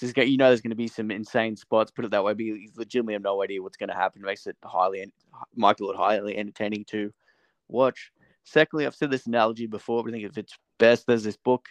just 0.00 0.14
get 0.14 0.28
you 0.28 0.36
know 0.36 0.48
there's 0.48 0.60
going 0.60 0.70
to 0.70 0.76
be 0.76 0.88
some 0.88 1.10
insane 1.12 1.56
spots. 1.56 1.92
Put 1.92 2.04
it 2.04 2.10
that 2.10 2.24
way, 2.24 2.32
but 2.32 2.42
he's 2.42 2.76
legitimately 2.76 3.12
have 3.12 3.22
no 3.22 3.42
idea 3.42 3.62
what's 3.62 3.76
going 3.76 3.90
to 3.90 3.94
happen. 3.94 4.22
It 4.22 4.26
makes 4.26 4.46
it 4.46 4.56
highly 4.64 5.02
and 5.02 5.12
Mikey 5.54 5.84
Lord 5.84 5.96
highly 5.96 6.36
entertaining 6.36 6.84
to 6.86 7.12
watch. 7.68 8.10
Secondly, 8.42 8.86
I've 8.86 8.96
said 8.96 9.12
this 9.12 9.26
analogy 9.26 9.66
before, 9.66 10.02
but 10.02 10.08
I 10.08 10.12
think 10.14 10.24
if 10.24 10.36
it's 10.36 10.58
best, 10.78 11.06
there's 11.06 11.22
this 11.22 11.36
book 11.36 11.68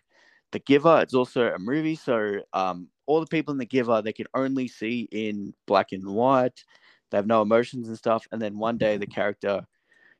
the 0.52 0.60
Giver. 0.60 1.00
It's 1.02 1.14
also 1.14 1.52
a 1.52 1.60
movie, 1.60 1.96
so 1.96 2.40
um, 2.54 2.88
all 3.06 3.20
the 3.20 3.28
people 3.28 3.52
in 3.52 3.58
The 3.58 3.66
Giver 3.66 4.02
they 4.02 4.14
can 4.14 4.28
only 4.34 4.68
see 4.68 5.08
in 5.12 5.54
black 5.68 5.92
and 5.92 6.06
white. 6.06 6.64
They 7.10 7.18
have 7.18 7.28
no 7.28 7.42
emotions 7.42 7.88
and 7.88 7.98
stuff. 7.98 8.26
And 8.32 8.42
then 8.42 8.58
one 8.58 8.78
day 8.78 8.98
the 8.98 9.08
character 9.08 9.66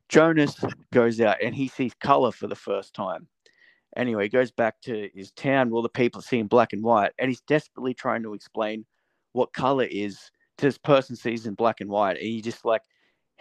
Jonas 0.08 0.62
goes 0.92 1.20
out 1.20 1.42
and 1.42 1.54
he 1.54 1.68
sees 1.68 1.94
color 1.94 2.32
for 2.32 2.46
the 2.46 2.54
first 2.54 2.94
time. 2.94 3.28
Anyway, 3.96 4.24
he 4.24 4.28
goes 4.28 4.50
back 4.50 4.80
to 4.82 5.08
his 5.14 5.32
town 5.32 5.72
all 5.72 5.82
the 5.82 5.88
people 5.88 6.18
are 6.20 6.22
seeing 6.22 6.46
black 6.46 6.72
and 6.72 6.82
white, 6.82 7.12
and 7.18 7.28
he's 7.28 7.42
desperately 7.42 7.94
trying 7.94 8.22
to 8.22 8.34
explain 8.34 8.84
what 9.32 9.52
color 9.52 9.84
is 9.84 10.30
to 10.58 10.66
this 10.66 10.78
person 10.78 11.16
sees 11.16 11.46
in 11.46 11.54
black 11.54 11.80
and 11.80 11.90
white. 11.90 12.16
And 12.16 12.26
he 12.26 12.40
just 12.40 12.64
like 12.64 12.82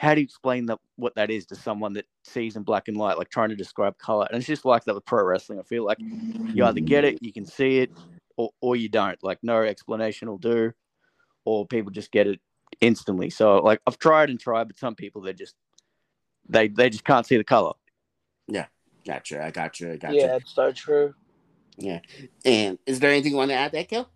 how 0.02 0.16
do 0.16 0.22
you 0.22 0.26
explain 0.26 0.66
that 0.66 0.80
what 0.96 1.14
that 1.14 1.30
is 1.30 1.46
to 1.46 1.56
someone 1.56 1.94
that 1.94 2.08
sees 2.24 2.56
in 2.56 2.64
black 2.64 2.88
and 2.88 2.98
white, 2.98 3.20
like 3.20 3.30
trying 3.30 3.50
to 3.50 3.56
describe 3.56 3.96
color? 4.00 4.26
And 4.28 4.36
it's 4.36 4.48
just 4.48 4.66
like 4.66 4.84
that 4.86 4.96
with 4.96 5.06
pro 5.06 5.24
wrestling. 5.24 5.60
I 5.60 5.62
feel 5.62 5.86
like 5.86 6.00
you 6.56 6.66
either 6.66 6.80
get 6.80 7.04
it, 7.04 7.20
you 7.22 7.32
can 7.32 7.46
see 7.46 7.78
it, 7.82 7.92
or, 8.36 8.50
or 8.62 8.76
you 8.76 8.90
don't. 8.90 9.22
Like 9.22 9.38
no 9.44 9.62
explanation 9.62 10.28
will 10.28 10.40
do, 10.40 10.72
or 11.46 11.68
people 11.68 11.92
just 11.92 12.12
get 12.12 12.26
it 12.26 12.40
instantly. 12.82 13.30
So 13.30 13.58
like 13.58 13.80
I've 13.86 14.00
tried 14.00 14.32
and 14.32 14.40
tried, 14.40 14.70
but 14.70 14.80
some 14.80 14.96
people 14.96 15.22
they 15.22 15.34
just 15.34 15.54
they 16.50 16.68
they 16.68 16.90
just 16.90 17.04
can't 17.04 17.28
see 17.28 17.38
the 17.38 17.44
color. 17.44 17.74
Yeah, 18.48 18.66
gotcha. 19.06 19.46
I 19.46 19.52
gotcha. 19.52 19.94
I 19.94 19.98
gotcha. 19.98 20.16
Yeah, 20.16 20.36
it's 20.38 20.56
so 20.56 20.72
true. 20.72 21.14
Yeah, 21.78 22.00
and 22.44 22.80
is 22.88 23.00
there 23.00 23.12
anything 23.12 23.34
you 23.34 23.38
want 23.38 23.52
to 23.52 23.56
add, 23.56 23.76
Echo? 23.76 24.08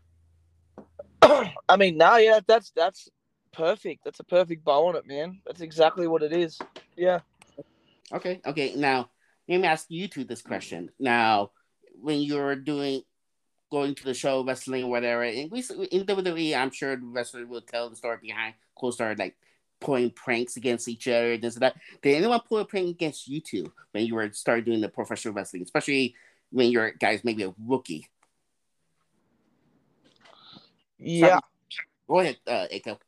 I 1.21 1.77
mean, 1.77 1.97
no, 1.97 2.15
yeah, 2.15 2.39
that's 2.47 2.71
that's 2.71 3.07
perfect. 3.55 4.03
That's 4.03 4.19
a 4.19 4.23
perfect 4.23 4.63
bow 4.63 4.87
on 4.87 4.95
it, 4.95 5.07
man. 5.07 5.39
That's 5.45 5.61
exactly 5.61 6.07
what 6.07 6.23
it 6.23 6.33
is. 6.33 6.59
Yeah. 6.95 7.19
Okay. 8.13 8.41
Okay. 8.45 8.73
Now, 8.75 9.09
let 9.47 9.61
me 9.61 9.67
ask 9.67 9.85
you 9.89 10.07
two 10.07 10.23
this 10.23 10.41
question. 10.41 10.91
Now, 10.99 11.51
when 12.01 12.21
you're 12.21 12.55
doing 12.55 13.01
going 13.71 13.95
to 13.95 14.03
the 14.03 14.13
show, 14.13 14.43
wrestling 14.43 14.83
or 14.83 14.89
whatever, 14.89 15.23
in, 15.23 15.49
in 15.49 16.05
WWE, 16.05 16.55
I'm 16.55 16.71
sure 16.71 16.95
the 16.95 17.05
wrestler 17.05 17.45
will 17.45 17.61
tell 17.61 17.89
the 17.89 17.95
story 17.95 18.17
behind 18.21 18.55
close 18.77 18.95
story, 18.95 19.15
like 19.15 19.35
pulling 19.79 20.11
pranks 20.11 20.57
against 20.57 20.87
each 20.87 21.07
other, 21.07 21.37
this 21.37 21.55
and 21.55 21.63
that. 21.63 21.75
Did 22.01 22.15
anyone 22.17 22.41
pull 22.47 22.59
a 22.59 22.65
prank 22.65 22.89
against 22.89 23.27
you 23.27 23.41
two 23.41 23.71
when 23.91 24.05
you 24.05 24.15
were 24.15 24.31
started 24.33 24.65
doing 24.65 24.81
the 24.81 24.89
professional 24.89 25.33
wrestling, 25.33 25.63
especially 25.63 26.15
when 26.51 26.71
you're 26.71 26.91
guys 26.91 27.23
maybe 27.23 27.43
a 27.43 27.53
rookie? 27.65 28.07
Yeah. 30.97 31.39
Go 32.07 32.19
ahead, 32.19 32.37
uh, 32.47 32.67
Echo. 32.69 32.99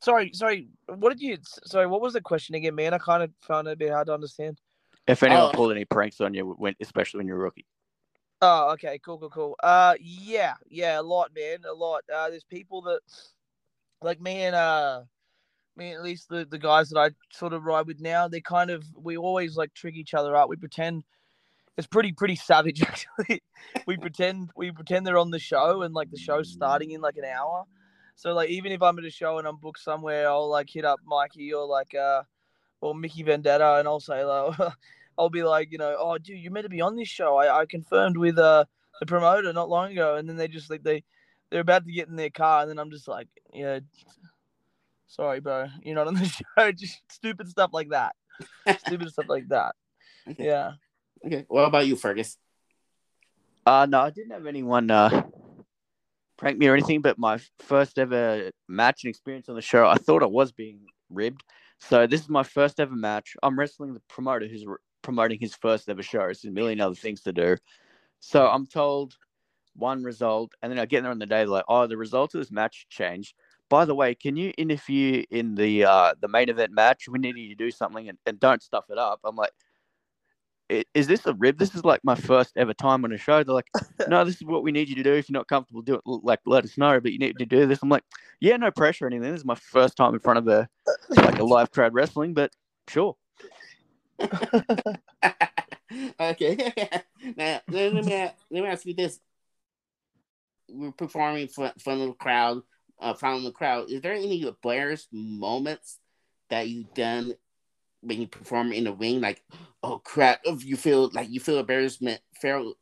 Sorry, 0.00 0.30
sorry. 0.32 0.68
What 0.86 1.10
did 1.10 1.20
you? 1.20 1.38
Sorry, 1.64 1.86
what 1.86 2.00
was 2.00 2.12
the 2.12 2.20
question 2.20 2.54
again, 2.54 2.74
man? 2.74 2.94
I 2.94 2.98
kind 2.98 3.22
of 3.22 3.30
found 3.40 3.68
it 3.68 3.72
a 3.72 3.76
bit 3.76 3.90
hard 3.90 4.06
to 4.06 4.14
understand. 4.14 4.60
If 5.06 5.22
anyone 5.22 5.44
oh. 5.44 5.52
pulled 5.52 5.72
any 5.72 5.84
pranks 5.84 6.20
on 6.20 6.34
you, 6.34 6.54
when, 6.58 6.74
especially 6.80 7.18
when 7.18 7.26
you're 7.26 7.36
a 7.36 7.40
rookie. 7.40 7.66
Oh, 8.40 8.70
okay, 8.72 9.00
cool, 9.04 9.18
cool, 9.18 9.30
cool. 9.30 9.56
Uh, 9.62 9.94
yeah, 10.00 10.54
yeah, 10.68 11.00
a 11.00 11.02
lot, 11.02 11.32
man, 11.34 11.58
a 11.68 11.72
lot. 11.72 12.02
Uh, 12.14 12.30
there's 12.30 12.44
people 12.44 12.82
that, 12.82 13.00
like 14.00 14.20
me 14.20 14.42
and 14.42 14.54
uh, 14.54 15.02
me 15.76 15.92
at 15.92 16.02
least 16.02 16.28
the 16.28 16.44
the 16.44 16.58
guys 16.58 16.90
that 16.90 16.98
I 16.98 17.10
sort 17.32 17.52
of 17.52 17.64
ride 17.64 17.86
with 17.86 18.00
now, 18.00 18.28
they 18.28 18.40
kind 18.40 18.70
of 18.70 18.84
we 18.96 19.16
always 19.16 19.56
like 19.56 19.74
trick 19.74 19.96
each 19.96 20.14
other 20.14 20.36
up. 20.36 20.48
We 20.48 20.56
pretend 20.56 21.02
it's 21.78 21.86
pretty 21.86 22.12
pretty 22.12 22.36
savage 22.36 22.82
actually. 22.86 23.42
we 23.86 23.96
pretend 23.96 24.50
we 24.54 24.70
pretend 24.70 25.06
they're 25.06 25.18
on 25.18 25.30
the 25.30 25.38
show 25.38 25.82
and 25.82 25.94
like 25.94 26.10
the 26.10 26.18
show's 26.18 26.52
starting 26.52 26.90
in 26.90 27.00
like 27.00 27.16
an 27.16 27.24
hour 27.24 27.64
so 28.18 28.34
like 28.34 28.50
even 28.50 28.72
if 28.72 28.82
I'm 28.82 28.98
at 28.98 29.04
a 29.04 29.10
show 29.10 29.38
and 29.38 29.46
I'm 29.46 29.58
booked 29.58 29.78
somewhere, 29.78 30.28
I'll 30.28 30.50
like 30.50 30.68
hit 30.68 30.84
up 30.84 30.98
Mikey 31.06 31.54
or 31.54 31.64
like 31.64 31.94
uh 31.94 32.24
or 32.80 32.92
Mickey 32.92 33.22
Vendetta 33.22 33.76
and 33.76 33.86
I'll 33.86 34.00
say 34.00 34.24
like 34.24 34.58
I'll 35.18 35.30
be 35.30 35.44
like, 35.44 35.70
you 35.70 35.78
know, 35.78 35.94
oh 35.96 36.18
dude, 36.18 36.40
you're 36.40 36.50
meant 36.50 36.64
to 36.64 36.68
be 36.68 36.80
on 36.80 36.96
this 36.96 37.06
show. 37.06 37.36
I, 37.36 37.60
I 37.60 37.66
confirmed 37.66 38.16
with 38.16 38.36
uh 38.36 38.64
the 38.98 39.06
promoter 39.06 39.52
not 39.52 39.68
long 39.68 39.92
ago 39.92 40.16
and 40.16 40.28
then 40.28 40.36
they 40.36 40.48
just 40.48 40.68
like 40.68 40.82
they 40.82 41.04
they're 41.50 41.60
about 41.60 41.84
to 41.86 41.92
get 41.92 42.08
in 42.08 42.16
their 42.16 42.28
car 42.28 42.62
and 42.62 42.68
then 42.68 42.80
I'm 42.80 42.90
just 42.90 43.06
like, 43.06 43.28
yeah, 43.54 43.78
sorry, 45.06 45.38
bro, 45.38 45.68
you're 45.84 45.94
not 45.94 46.08
on 46.08 46.14
the 46.14 46.24
show. 46.58 46.72
Just 46.72 47.00
stupid 47.08 47.48
stuff 47.48 47.70
like 47.72 47.90
that. 47.90 48.16
stupid 48.84 49.10
stuff 49.10 49.26
like 49.28 49.46
that. 49.50 49.76
Okay. 50.28 50.44
Yeah. 50.44 50.72
Okay. 51.24 51.44
What 51.46 51.66
about 51.66 51.86
you, 51.86 51.94
Fergus? 51.94 52.36
Uh 53.64 53.86
no, 53.88 54.00
I 54.00 54.10
didn't 54.10 54.32
have 54.32 54.46
anyone 54.46 54.90
uh 54.90 55.22
prank 56.38 56.56
me 56.56 56.68
or 56.68 56.74
anything, 56.74 57.02
but 57.02 57.18
my 57.18 57.38
first 57.58 57.98
ever 57.98 58.50
match 58.68 59.04
and 59.04 59.10
experience 59.10 59.48
on 59.48 59.56
the 59.56 59.62
show, 59.62 59.86
I 59.86 59.96
thought 59.96 60.22
I 60.22 60.26
was 60.26 60.52
being 60.52 60.80
ribbed. 61.10 61.44
So 61.80 62.06
this 62.06 62.22
is 62.22 62.28
my 62.28 62.42
first 62.44 62.80
ever 62.80 62.94
match. 62.94 63.36
I'm 63.42 63.58
wrestling 63.58 63.92
the 63.92 64.02
promoter 64.08 64.46
who's 64.46 64.64
re- 64.64 64.76
promoting 65.02 65.38
his 65.40 65.54
first 65.54 65.88
ever 65.88 66.02
show. 66.02 66.22
It's 66.24 66.44
a 66.44 66.50
million 66.50 66.80
other 66.80 66.94
things 66.94 67.20
to 67.22 67.32
do. 67.32 67.56
So 68.20 68.46
I'm 68.48 68.66
told 68.66 69.16
one 69.74 70.02
result, 70.02 70.52
and 70.62 70.72
then 70.72 70.78
I 70.78 70.86
get 70.86 71.02
there 71.02 71.10
on 71.12 71.18
the 71.18 71.26
day 71.26 71.44
like, 71.44 71.64
oh, 71.68 71.86
the 71.86 71.96
result 71.96 72.34
of 72.34 72.40
this 72.40 72.50
match 72.50 72.86
changed. 72.88 73.34
By 73.68 73.84
the 73.84 73.94
way, 73.94 74.14
can 74.14 74.36
you 74.36 74.52
interfere 74.58 75.24
in 75.30 75.54
the 75.54 75.84
uh, 75.84 76.14
the 76.20 76.28
main 76.28 76.48
event 76.48 76.72
match? 76.72 77.08
We 77.08 77.18
need 77.18 77.36
you 77.36 77.50
to 77.50 77.54
do 77.54 77.70
something 77.70 78.08
and, 78.08 78.18
and 78.26 78.40
don't 78.40 78.62
stuff 78.62 78.86
it 78.90 78.98
up. 78.98 79.20
I'm 79.24 79.36
like, 79.36 79.50
"I- 79.50 79.67
is 80.68 81.06
this 81.06 81.24
a 81.26 81.34
rib? 81.34 81.58
This 81.58 81.74
is 81.74 81.84
like 81.84 82.00
my 82.04 82.14
first 82.14 82.52
ever 82.56 82.74
time 82.74 83.04
on 83.04 83.12
a 83.12 83.18
show. 83.18 83.42
They're 83.42 83.54
like, 83.54 83.70
no, 84.08 84.24
this 84.24 84.36
is 84.36 84.44
what 84.44 84.62
we 84.62 84.72
need 84.72 84.88
you 84.88 84.94
to 84.96 85.02
do. 85.02 85.14
If 85.14 85.28
you're 85.28 85.38
not 85.38 85.48
comfortable, 85.48 85.82
do 85.82 85.94
it. 85.94 86.02
Like, 86.04 86.40
let 86.46 86.64
us 86.64 86.76
know. 86.76 87.00
But 87.00 87.12
you 87.12 87.18
need 87.18 87.38
to 87.38 87.46
do 87.46 87.66
this. 87.66 87.78
I'm 87.82 87.88
like, 87.88 88.04
yeah, 88.40 88.56
no 88.56 88.70
pressure 88.70 89.06
or 89.06 89.08
anything. 89.08 89.30
This 89.30 89.40
is 89.40 89.46
my 89.46 89.54
first 89.54 89.96
time 89.96 90.14
in 90.14 90.20
front 90.20 90.38
of 90.38 90.48
a 90.48 90.68
like 91.10 91.38
a 91.38 91.44
live 91.44 91.70
crowd 91.70 91.94
wrestling, 91.94 92.34
but 92.34 92.52
sure. 92.88 93.16
okay. 96.20 96.72
now 97.36 97.60
let 97.68 97.94
me 97.94 98.02
let 98.02 98.34
me 98.50 98.66
ask 98.66 98.84
you 98.84 98.94
this: 98.94 99.20
We're 100.68 100.92
performing 100.92 101.48
for 101.48 101.72
front 101.78 102.02
of 102.02 102.08
the 102.08 102.14
crowd, 102.14 102.62
uh, 103.00 103.14
of 103.20 103.42
the 103.42 103.52
crowd. 103.52 103.90
Is 103.90 104.02
there 104.02 104.12
any 104.12 104.42
embarrassed 104.42 105.08
moments 105.12 105.98
that 106.50 106.68
you've 106.68 106.92
done 106.94 107.34
when 108.00 108.20
you 108.20 108.26
perform 108.26 108.72
in 108.72 108.84
the 108.84 108.92
ring? 108.92 109.20
Like, 109.20 109.42
oh 109.82 109.98
crap! 109.98 110.40
If 110.44 110.64
you 110.64 110.76
feel 110.76 111.10
like 111.12 111.30
you 111.30 111.40
feel 111.40 111.58
embarrassment, 111.58 112.20
feel 112.34 112.74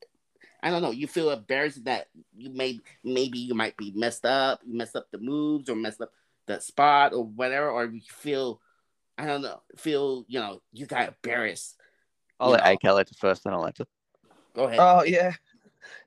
I 0.62 0.70
don't 0.70 0.82
know. 0.82 0.90
You 0.90 1.06
feel 1.06 1.30
embarrassed 1.30 1.84
that 1.84 2.08
you 2.36 2.50
may 2.50 2.80
maybe 3.04 3.38
you 3.38 3.54
might 3.54 3.76
be 3.76 3.92
messed 3.94 4.24
up, 4.24 4.60
you 4.66 4.76
messed 4.76 4.96
up 4.96 5.06
the 5.10 5.18
moves 5.18 5.68
or 5.68 5.76
messed 5.76 6.00
up 6.00 6.10
the 6.46 6.60
spot 6.60 7.12
or 7.12 7.24
whatever, 7.24 7.70
or 7.70 7.86
you 7.86 8.00
feel 8.00 8.60
I 9.18 9.26
don't 9.26 9.42
know, 9.42 9.62
feel 9.76 10.24
you 10.28 10.40
know 10.40 10.60
you 10.72 10.86
got 10.86 11.08
embarrassed. 11.08 11.76
I'll 12.38 12.48
You 12.48 12.54
let 12.54 12.64
know. 12.64 12.72
AK 12.72 12.94
let 12.94 13.10
it 13.10 13.16
first, 13.16 13.44
then 13.44 13.52
I'll 13.52 13.62
let 13.62 13.80
it. 13.80 13.88
Go 14.54 14.64
ahead. 14.64 14.78
Oh 14.80 15.02
yeah, 15.04 15.32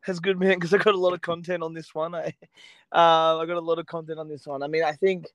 that's 0.05 0.19
good, 0.19 0.39
man. 0.39 0.55
Because 0.55 0.73
I 0.73 0.77
got 0.77 0.95
a 0.95 0.99
lot 0.99 1.13
of 1.13 1.21
content 1.21 1.63
on 1.63 1.73
this 1.73 1.93
one. 1.93 2.15
I, 2.15 2.33
uh, 2.91 3.37
I 3.37 3.45
got 3.45 3.57
a 3.57 3.61
lot 3.61 3.79
of 3.79 3.85
content 3.85 4.19
on 4.19 4.27
this 4.27 4.45
one. 4.45 4.63
I 4.63 4.67
mean, 4.67 4.83
I 4.83 4.93
think, 4.93 5.27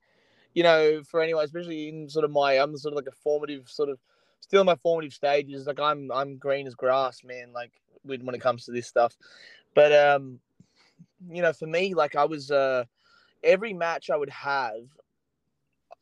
you 0.54 0.62
know, 0.62 1.02
for 1.02 1.20
anyone, 1.20 1.44
especially 1.44 1.88
in 1.88 2.08
sort 2.08 2.24
of 2.24 2.30
my, 2.30 2.54
I'm 2.54 2.76
sort 2.76 2.92
of 2.92 2.96
like 2.96 3.12
a 3.12 3.16
formative 3.22 3.68
sort 3.68 3.88
of, 3.88 3.98
still 4.40 4.60
in 4.60 4.66
my 4.66 4.76
formative 4.76 5.12
stages. 5.12 5.66
Like 5.66 5.80
I'm, 5.80 6.10
I'm 6.12 6.38
green 6.38 6.66
as 6.66 6.74
grass, 6.74 7.22
man. 7.24 7.52
Like 7.52 7.72
when 8.04 8.34
it 8.34 8.40
comes 8.40 8.64
to 8.64 8.72
this 8.72 8.86
stuff, 8.86 9.16
but 9.74 9.92
um, 9.92 10.38
you 11.28 11.42
know, 11.42 11.52
for 11.52 11.66
me, 11.66 11.94
like 11.94 12.16
I 12.16 12.24
was, 12.24 12.50
uh, 12.50 12.84
every 13.42 13.72
match 13.72 14.10
I 14.10 14.16
would 14.16 14.30
have, 14.30 14.84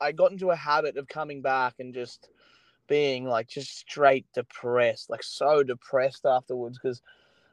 I 0.01 0.13
got 0.13 0.33
into 0.33 0.51
a 0.51 0.57
habit 0.57 0.97
of 0.97 1.07
coming 1.07 1.43
back 1.43 1.75
and 1.79 1.95
just 1.95 2.29
being 2.89 3.25
like 3.25 3.49
just 3.49 3.79
straight 3.79 4.27
depressed, 4.35 5.09
like 5.09 5.23
so 5.23 5.63
depressed 5.63 6.27
afterwards 6.27 6.79
because 6.79 7.01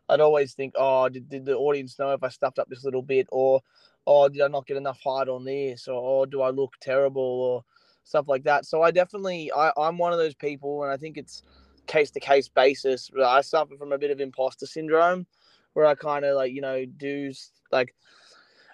I'd 0.10 0.20
always 0.20 0.54
think, 0.54 0.74
oh, 0.76 1.08
did, 1.08 1.30
did 1.30 1.46
the 1.46 1.56
audience 1.56 2.00
know 2.00 2.12
if 2.12 2.24
I 2.24 2.30
stuffed 2.30 2.58
up 2.58 2.68
this 2.68 2.84
little 2.84 3.04
bit, 3.04 3.28
or 3.32 3.62
oh, 4.10 4.28
did 4.28 4.42
I 4.42 4.48
not 4.48 4.66
get 4.66 4.78
enough 4.78 5.00
height 5.04 5.30
on 5.30 5.46
this, 5.46 5.88
or 5.88 5.94
oh, 6.22 6.26
do 6.26 6.42
I 6.42 6.50
look 6.50 6.74
terrible, 6.82 7.22
or 7.22 7.64
stuff 8.04 8.28
like 8.28 8.44
that. 8.44 8.66
So 8.66 8.82
I 8.82 8.90
definitely, 8.92 9.52
I, 9.56 9.72
I'm 9.78 10.00
one 10.00 10.14
of 10.14 10.20
those 10.20 10.34
people, 10.34 10.84
and 10.84 10.92
I 10.92 10.98
think 10.98 11.16
it's 11.16 11.44
case 11.86 12.10
to 12.12 12.20
case 12.20 12.50
basis. 12.50 13.12
I 13.24 13.42
suffer 13.42 13.78
from 13.78 13.92
a 13.92 14.00
bit 14.00 14.12
of 14.12 14.20
imposter 14.20 14.66
syndrome, 14.66 15.28
where 15.74 15.86
I 15.86 15.94
kind 15.94 16.26
of 16.26 16.36
like, 16.36 16.52
you 16.52 16.62
know, 16.62 16.86
do 16.86 17.32
like. 17.72 17.94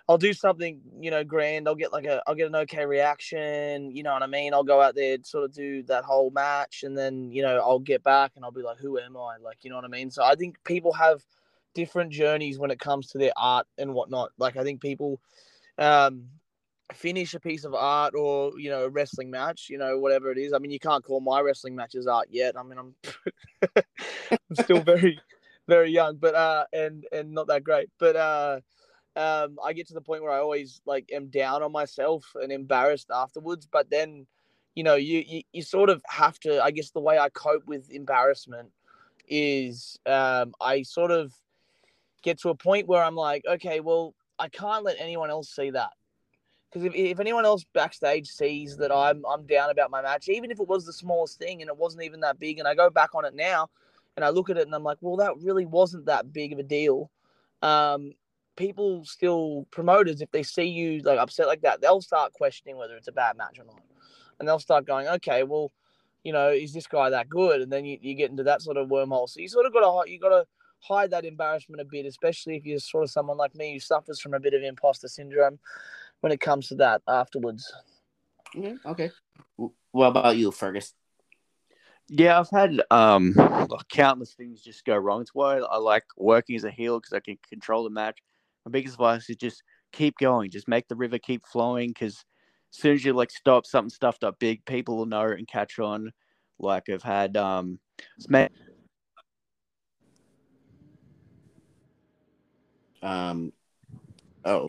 I'll 0.08 0.19
do 0.19 0.34
something, 0.34 0.82
you 1.00 1.10
know, 1.10 1.24
grand. 1.24 1.67
I'll 1.67 1.74
get 1.74 1.91
like 1.91 2.06
a, 2.06 2.21
I'll 2.28 2.36
get 2.36 2.45
an 2.45 2.56
okay 2.56 2.86
reaction. 2.86 3.89
You 3.89 4.04
know 4.04 4.13
what 4.13 4.21
I 4.21 4.28
mean? 4.28 4.54
I'll 4.54 4.63
go 4.63 4.80
out 4.80 4.93
there, 4.93 5.17
sort 5.24 5.45
of 5.45 5.52
do 5.52 5.82
that 5.84 6.04
whole 6.04 6.30
match, 6.30 6.84
and 6.84 6.95
then, 6.95 7.32
you 7.32 7.41
know, 7.41 7.58
I'll 7.58 7.80
get 7.80 8.04
back 8.04 8.34
and 8.36 8.45
I'll 8.45 8.52
be 8.52 8.62
like, 8.62 8.78
who 8.78 9.00
am 9.00 9.17
I? 9.17 9.38
Like, 9.41 9.63
you 9.63 9.71
know 9.71 9.78
what 9.78 9.86
I 9.86 9.88
mean? 9.88 10.12
So 10.12 10.24
I 10.24 10.36
think 10.36 10.63
people 10.63 10.93
have 10.93 11.26
different 11.75 12.11
journeys 12.11 12.57
when 12.57 12.71
it 12.71 12.79
comes 12.79 13.07
to 13.09 13.17
their 13.19 13.33
art 13.38 13.67
and 13.77 13.93
whatnot. 13.93 14.31
Like, 14.39 14.57
I 14.57 14.63
think 14.63 14.81
people 14.81 15.21
um, 15.77 16.25
finish 16.93 17.35
a 17.35 17.39
piece 17.39 17.65
of 17.65 17.75
art 17.75 18.15
or, 18.15 18.59
you 18.59 18.69
know, 18.69 18.85
a 18.85 18.89
wrestling 18.89 19.29
match, 19.29 19.67
you 19.69 19.77
know, 19.77 19.99
whatever 19.99 20.31
it 20.31 20.39
is. 20.39 20.53
I 20.53 20.57
mean, 20.57 20.71
you 20.71 20.79
can't 20.79 21.03
call 21.03 21.19
my 21.19 21.41
wrestling 21.41 21.75
matches 21.75 22.07
art 22.07 22.29
yet. 22.31 22.57
I 22.57 22.63
mean, 22.63 22.79
I'm, 22.79 22.95
I'm 24.31 24.55
still 24.55 24.81
very, 24.81 25.19
very 25.67 25.91
young, 25.91 26.15
but, 26.15 26.33
uh, 26.33 26.65
and, 26.73 27.05
and 27.11 27.33
not 27.33 27.47
that 27.47 27.63
great. 27.63 27.89
But, 27.99 28.15
uh, 28.15 28.59
um, 29.17 29.57
I 29.63 29.73
get 29.73 29.88
to 29.88 29.93
the 29.93 30.01
point 30.01 30.23
where 30.23 30.31
I 30.31 30.39
always 30.39 30.81
like 30.85 31.09
am 31.13 31.27
down 31.27 31.63
on 31.63 31.71
myself 31.71 32.25
and 32.35 32.51
embarrassed 32.51 33.09
afterwards. 33.13 33.65
But 33.65 33.89
then, 33.89 34.27
you 34.75 34.83
know, 34.83 34.95
you, 34.95 35.23
you 35.25 35.41
you 35.53 35.61
sort 35.61 35.89
of 35.89 36.03
have 36.09 36.38
to. 36.41 36.61
I 36.61 36.71
guess 36.71 36.89
the 36.91 36.99
way 36.99 37.17
I 37.17 37.29
cope 37.29 37.65
with 37.65 37.89
embarrassment 37.89 38.71
is 39.27 39.97
um, 40.05 40.53
I 40.59 40.83
sort 40.83 41.11
of 41.11 41.33
get 42.25 42.39
to 42.39 42.49
a 42.49 42.55
point 42.55 42.88
where 42.88 43.03
I'm 43.03 43.15
like, 43.15 43.45
okay, 43.47 43.79
well, 43.79 44.13
I 44.38 44.49
can't 44.49 44.83
let 44.83 44.97
anyone 44.99 45.29
else 45.29 45.55
see 45.55 45.69
that. 45.69 45.91
Because 46.69 46.83
if, 46.83 46.95
if 46.95 47.19
anyone 47.21 47.45
else 47.45 47.63
backstage 47.73 48.27
sees 48.27 48.75
that 48.77 48.91
I'm 48.91 49.23
I'm 49.25 49.45
down 49.45 49.69
about 49.69 49.91
my 49.91 50.01
match, 50.01 50.27
even 50.27 50.51
if 50.51 50.59
it 50.59 50.67
was 50.67 50.85
the 50.85 50.91
smallest 50.91 51.38
thing 51.38 51.61
and 51.61 51.69
it 51.69 51.77
wasn't 51.77 52.03
even 52.03 52.19
that 52.21 52.39
big, 52.39 52.59
and 52.59 52.67
I 52.67 52.75
go 52.75 52.89
back 52.89 53.15
on 53.15 53.23
it 53.23 53.35
now 53.35 53.69
and 54.17 54.25
I 54.25 54.29
look 54.29 54.49
at 54.49 54.57
it 54.57 54.65
and 54.65 54.75
I'm 54.75 54.83
like, 54.83 54.97
well, 54.99 55.15
that 55.17 55.38
really 55.41 55.65
wasn't 55.65 56.07
that 56.07 56.33
big 56.33 56.51
of 56.51 56.59
a 56.59 56.63
deal. 56.63 57.09
Um, 57.61 58.13
people 58.55 59.03
still 59.05 59.67
promoters 59.71 60.21
if 60.21 60.31
they 60.31 60.43
see 60.43 60.63
you 60.63 60.99
like 60.99 61.19
upset 61.19 61.47
like 61.47 61.61
that 61.61 61.81
they'll 61.81 62.01
start 62.01 62.31
questioning 62.33 62.77
whether 62.77 62.95
it's 62.95 63.07
a 63.07 63.11
bad 63.11 63.35
match 63.35 63.59
or 63.59 63.65
not 63.65 63.81
and 64.39 64.47
they'll 64.47 64.59
start 64.59 64.85
going 64.85 65.07
okay 65.07 65.43
well 65.43 65.73
you 66.23 66.31
know 66.31 66.49
is 66.49 66.73
this 66.73 66.88
guy 66.88 67.09
that 67.09 67.27
good 67.27 67.61
and 67.61 67.71
then 67.71 67.83
you, 67.83 67.97
you 68.01 68.15
get 68.15 68.31
into 68.31 68.43
that 68.43 68.61
sort 68.61 68.77
of 68.77 68.88
wormhole 68.88 69.27
so 69.27 69.41
you 69.41 69.49
sort 69.49 69.65
of 69.65 69.73
got 69.73 69.81
to 69.81 70.09
you 70.09 70.17
got 70.19 70.29
to 70.29 70.45
hide 70.88 71.12
that 71.12 71.26
embarrassment 71.26 71.82
a 71.82 71.86
bit 71.86 72.06
especially 72.06 72.56
if 72.56 72.65
you're 72.65 72.80
sort 72.80 73.04
of 73.04 73.10
someone 73.10 73.38
like 73.38 73.56
me 73.56 73.74
who 73.74 73.80
suffers 73.80 74.19
from 74.19 74.34
a 74.34 74.39
bit 74.39 74.54
of 74.54 74.62
imposter 74.62 75.08
syndrome 75.08 75.60
when 76.21 76.32
it 76.32 76.39
comes 76.39 76.67
to 76.67 76.76
that 76.76 77.02
afterwards 77.08 77.74
Mhm, 78.56 78.80
okay. 78.86 79.12
What 79.91 80.08
about 80.08 80.38
you, 80.38 80.52
Fergus? 80.52 80.93
Yeah, 82.08 82.39
I've 82.39 82.50
had 82.50 82.82
um 82.91 83.34
countless 83.89 84.34
things 84.34 84.62
just 84.62 84.86
go 84.86 84.95
wrong. 84.95 85.21
It's 85.21 85.34
why 85.34 85.58
I 85.58 85.78
like 85.78 86.04
working 86.17 86.56
as 86.56 86.63
a 86.63 86.71
heel 86.71 87.00
because 87.00 87.13
I 87.13 87.19
can 87.19 87.38
control 87.50 87.84
the 87.84 87.89
match. 87.89 88.19
My 88.65 88.71
biggest 88.71 88.95
advice 88.95 89.30
is 89.30 89.38
just 89.38 89.63
keep 89.91 90.17
going, 90.17 90.52
just 90.52 90.67
make 90.67 90.88
the 90.88 90.95
river 90.95 91.17
keep 91.17 91.45
flowing. 91.45 91.89
Because 91.89 92.24
as 92.74 92.80
soon 92.80 92.93
as 92.93 93.04
you 93.04 93.13
like 93.13 93.32
stop 93.32 93.65
something 93.65 93.89
stuffed 93.89 94.24
up 94.24 94.38
big, 94.39 94.63
people 94.65 94.98
will 94.98 95.06
know 95.06 95.26
and 95.26 95.48
catch 95.48 95.80
on. 95.80 96.12
Like 96.60 96.89
I've 96.89 97.04
had 97.04 97.36
um, 97.38 97.80
Um. 103.06 103.54
Oh. 104.44 104.68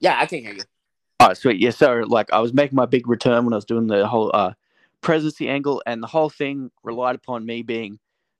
Yeah, 0.00 0.18
I 0.20 0.26
can 0.26 0.40
hear 0.40 0.54
you. 0.54 0.62
Oh, 1.20 1.32
sweet. 1.34 1.60
Yeah. 1.60 1.70
So, 1.70 2.04
like, 2.06 2.32
I 2.32 2.40
was 2.40 2.52
making 2.52 2.76
my 2.76 2.86
big 2.86 3.08
return 3.08 3.44
when 3.44 3.54
I 3.54 3.56
was 3.56 3.64
doing 3.64 3.86
the 3.86 4.06
whole 4.06 4.30
uh, 4.34 4.52
presidency 5.00 5.48
angle, 5.48 5.82
and 5.86 6.02
the 6.02 6.08
whole 6.08 6.28
thing 6.28 6.70
relied 6.82 7.14
upon 7.14 7.46
me 7.46 7.62
being 7.62 7.98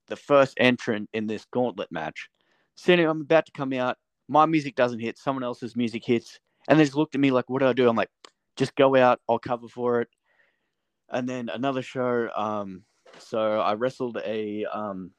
the 0.09 0.17
first 0.17 0.55
entrant 0.59 1.09
in 1.15 1.27
this 1.27 1.47
gauntlet 1.47 1.91
match. 1.93 2.29
So, 2.75 2.93
anyway, 2.93 3.09
I'm 3.09 3.21
about 3.21 3.47
to 3.47 3.53
come 3.53 3.73
out. 3.73 3.97
My 4.29 4.47
music 4.47 4.75
doesn't 4.75 4.99
hit. 4.99 5.17
Someone 5.17 5.45
else's 5.45 5.77
music 5.77 6.05
hits. 6.05 6.41
And 6.69 6.79
they 6.79 6.85
just 6.85 6.97
looked 6.97 7.15
at 7.15 7.21
me 7.21 7.31
like, 7.31 7.49
what 7.49 7.61
do 7.61 7.67
I 7.69 7.73
do? 7.73 7.89
I'm 7.89 7.97
like, 7.97 8.11
just 8.57 8.75
go 8.75 8.97
out. 8.97 9.21
I'll 9.29 9.39
cover 9.39 9.69
for 9.69 10.01
it. 10.01 10.09
And 11.11 11.29
then 11.29 11.49
another 11.51 11.83
show. 11.83 12.29
Um, 12.35 12.83
so, 13.19 13.61
I 13.61 13.75
wrestled 13.75 14.19
a 14.25 14.65
um, 14.65 15.13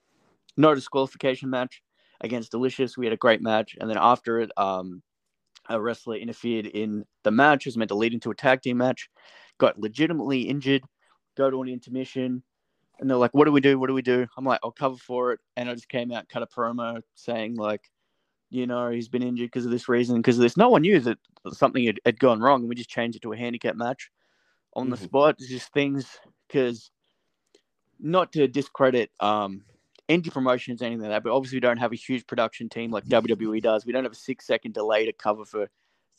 no 0.58 0.76
disqualification 0.76 1.50
match 1.50 1.82
against 2.21 2.51
Delicious. 2.51 2.97
We 2.97 3.06
had 3.06 3.13
a 3.13 3.17
great 3.17 3.41
match. 3.41 3.75
And 3.80 3.89
then 3.89 3.97
after 3.99 4.39
it, 4.39 4.51
um, 4.57 5.01
a 5.70 5.80
wrestler 5.80 6.16
interfered 6.16 6.68
in 6.68 7.05
the 7.24 7.32
match. 7.32 7.66
It 7.66 7.70
was 7.70 7.78
meant 7.78 7.89
to 7.89 7.95
lead 7.95 8.13
into 8.13 8.32
a 8.32 8.36
tag 8.36 8.61
team 8.61 8.78
match. 8.78 9.09
Got 9.57 9.80
legitimately 9.80 10.41
injured. 10.41 10.84
Go 11.36 11.49
to 11.49 11.61
an 11.61 11.70
intermission, 11.70 12.43
and 12.99 13.09
they're 13.09 13.18
like, 13.18 13.34
"What 13.34 13.45
do 13.45 13.51
we 13.51 13.61
do? 13.61 13.80
What 13.80 13.88
do 13.88 13.93
we 13.93 14.01
do?" 14.01 14.28
I'm 14.38 14.45
like, 14.45 14.59
"I'll 14.63 14.72
cover 14.72 14.97
for 14.97 15.34
it." 15.34 15.39
And 15.57 15.70
I 15.70 15.74
just 15.74 15.89
came 15.89 16.11
out, 16.11 16.30
cut 16.30 16.43
a 16.43 16.47
promo 16.47 17.01
saying 17.16 17.55
like, 17.55 17.91
you 18.49 18.68
know, 18.68 18.89
he's 18.89 19.09
been 19.09 19.24
injured 19.24 19.47
because 19.47 19.66
of 19.66 19.72
this 19.72 19.89
reason, 19.89 20.18
because 20.18 20.38
of 20.38 20.43
this. 20.43 20.55
No 20.55 20.70
one 20.70 20.84
knew 20.84 20.99
that 21.01 21.18
something 21.51 21.84
had, 21.86 21.99
had 22.05 22.20
gone 22.20 22.39
wrong, 22.39 22.61
and 22.61 22.70
we 22.70 22.76
just 22.76 22.89
changed 22.89 23.18
it 23.18 23.22
to 23.24 23.34
a 23.34 23.38
handicap 23.38 23.76
match 23.76 24.11
on 24.76 24.89
the 24.89 24.97
Mhm. 24.97 25.03
spot. 25.03 25.36
It's 25.39 25.49
just 25.49 25.74
things 25.74 26.20
because 26.47 26.91
not 27.99 28.32
to 28.34 28.47
discredit 28.47 29.09
um 29.20 29.63
indie 30.10 30.32
promotions, 30.32 30.82
anything 30.82 31.01
like 31.01 31.10
that, 31.12 31.24
but 31.24 31.34
obviously 31.36 31.58
we 31.58 31.62
don't 31.62 31.78
have 31.78 31.91
a 31.91 31.95
huge 31.95 32.28
production 32.28 32.70
team 32.70 32.91
like 32.91 33.06
WWE 33.06 33.62
does. 33.62 33.86
We 33.86 33.91
don't 33.93 34.03
have 34.03 34.12
a 34.12 34.16
six 34.16 34.45
second 34.45 34.74
delay 34.74 35.06
to 35.06 35.14
cover 35.14 35.45
for 35.45 35.68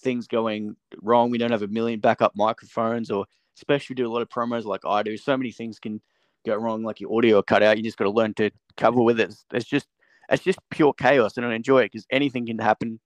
things 0.00 0.26
going 0.26 0.76
wrong. 1.02 1.30
We 1.30 1.38
don't 1.38 1.52
have 1.52 1.62
a 1.62 1.68
million 1.68 2.00
backup 2.00 2.32
microphones, 2.36 3.10
or 3.10 3.26
especially 3.56 3.94
do 3.94 4.06
a 4.06 4.12
lot 4.12 4.22
of 4.22 4.28
promos 4.28 4.64
like 4.64 4.82
I 4.84 5.02
do. 5.02 5.16
So 5.16 5.36
many 5.36 5.52
things 5.52 5.78
can 5.78 6.00
go 6.44 6.56
wrong, 6.56 6.82
like 6.82 7.00
your 7.00 7.16
audio 7.16 7.42
cut 7.42 7.62
out. 7.62 7.76
You 7.76 7.82
just 7.82 7.96
got 7.96 8.04
to 8.04 8.10
learn 8.10 8.34
to 8.34 8.50
cover 8.76 9.00
with 9.00 9.20
it. 9.20 9.34
It's, 9.52 9.64
just 9.64 9.86
it's 10.30 10.42
just 10.42 10.58
pure 10.70 10.92
chaos, 10.92 11.36
and 11.36 11.46
I 11.46 11.54
enjoy 11.54 11.80
it 11.82 11.92
because 11.92 12.06
anything 12.10 12.46
can 12.46 12.58
happen 12.58 12.98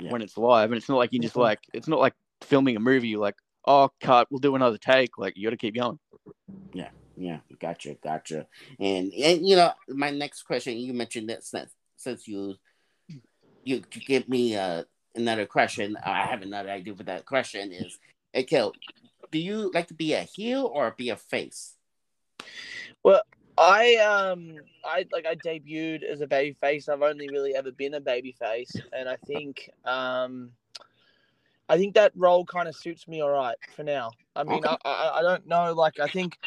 Yeah. 0.00 0.10
when 0.10 0.22
it's 0.22 0.36
live, 0.36 0.70
and 0.72 0.78
it's 0.78 0.88
not 0.88 0.96
like 0.98 1.12
you 1.12 1.20
just 1.20 1.34
Mhm. 1.34 1.40
like 1.42 1.60
it's 1.74 1.88
not 1.88 2.00
like 2.00 2.14
filming 2.42 2.76
a 2.76 2.80
movie. 2.80 3.08
You're 3.08 3.20
like, 3.20 3.36
oh, 3.66 3.90
cut, 4.00 4.28
we'll 4.30 4.40
do 4.40 4.54
another 4.56 4.78
take. 4.78 5.18
Like 5.18 5.36
you 5.36 5.44
got 5.44 5.50
to 5.50 5.56
keep 5.56 5.74
going. 5.74 5.98
Yeah, 6.72 6.90
yeah, 7.16 7.38
gotcha, 7.60 7.96
gotcha. 8.02 8.46
And 8.78 9.12
and 9.12 9.48
you 9.48 9.56
know, 9.56 9.72
my 9.88 10.10
next 10.10 10.42
question, 10.42 10.76
you 10.76 10.92
mentioned 10.92 11.30
that 11.30 11.44
since 11.44 11.72
since 11.96 12.28
you 12.28 12.56
you 13.64 13.80
give 13.80 14.28
me 14.28 14.56
uh, 14.56 14.84
another 15.14 15.46
question, 15.46 15.96
I 16.04 16.26
have 16.26 16.42
another 16.42 16.70
idea 16.70 16.94
for 16.94 17.02
that 17.04 17.26
question 17.26 17.72
is, 17.72 17.98
okay, 18.34 18.70
do 19.32 19.38
you 19.38 19.70
like 19.74 19.88
to 19.88 19.94
be 19.94 20.12
a 20.12 20.22
heel 20.22 20.70
or 20.72 20.94
be 20.96 21.10
a 21.10 21.16
face? 21.16 21.74
Well, 23.02 23.22
I 23.58 23.96
um 23.96 24.56
I 24.84 25.06
like 25.10 25.26
I 25.26 25.34
debuted 25.34 26.02
as 26.02 26.20
a 26.20 26.26
baby 26.26 26.56
face. 26.60 26.88
I've 26.88 27.02
only 27.02 27.28
really 27.28 27.54
ever 27.54 27.72
been 27.72 27.94
a 27.94 28.00
baby 28.00 28.32
face, 28.32 28.72
and 28.92 29.08
I 29.08 29.16
think 29.16 29.70
um 29.84 30.50
I 31.68 31.76
think 31.76 31.94
that 31.94 32.12
role 32.14 32.44
kind 32.44 32.68
of 32.68 32.76
suits 32.76 33.08
me 33.08 33.22
all 33.22 33.30
right 33.30 33.56
for 33.74 33.82
now. 33.82 34.10
I 34.36 34.44
mean, 34.44 34.64
okay. 34.64 34.76
I, 34.84 34.90
I 34.90 35.18
I 35.18 35.22
don't 35.22 35.46
know. 35.46 35.72
Like, 35.72 35.98
I 35.98 36.06
think 36.06 36.38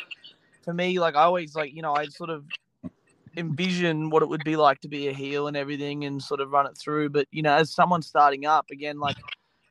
for 0.64 0.74
me, 0.74 1.00
like 1.00 1.16
I 1.16 1.24
always 1.24 1.56
like 1.56 1.74
you 1.74 1.82
know 1.82 1.94
I 1.94 2.06
sort 2.08 2.30
of 2.30 2.46
envision 3.38 4.10
what 4.10 4.24
it 4.24 4.30
would 4.30 4.44
be 4.44 4.56
like 4.56 4.82
to 4.82 4.88
be 4.88 5.08
a 5.08 5.14
heel 5.14 5.48
and 5.48 5.58
everything, 5.58 6.06
and 6.06 6.22
sort 6.22 6.42
of 6.42 6.52
run 6.52 6.68
it 6.68 6.78
through. 6.78 7.10
But 7.10 7.28
you 7.32 7.42
know, 7.42 7.54
as 7.54 7.72
someone 7.72 8.02
starting 8.02 8.46
up 8.46 8.66
again, 8.72 9.00
like 9.00 9.18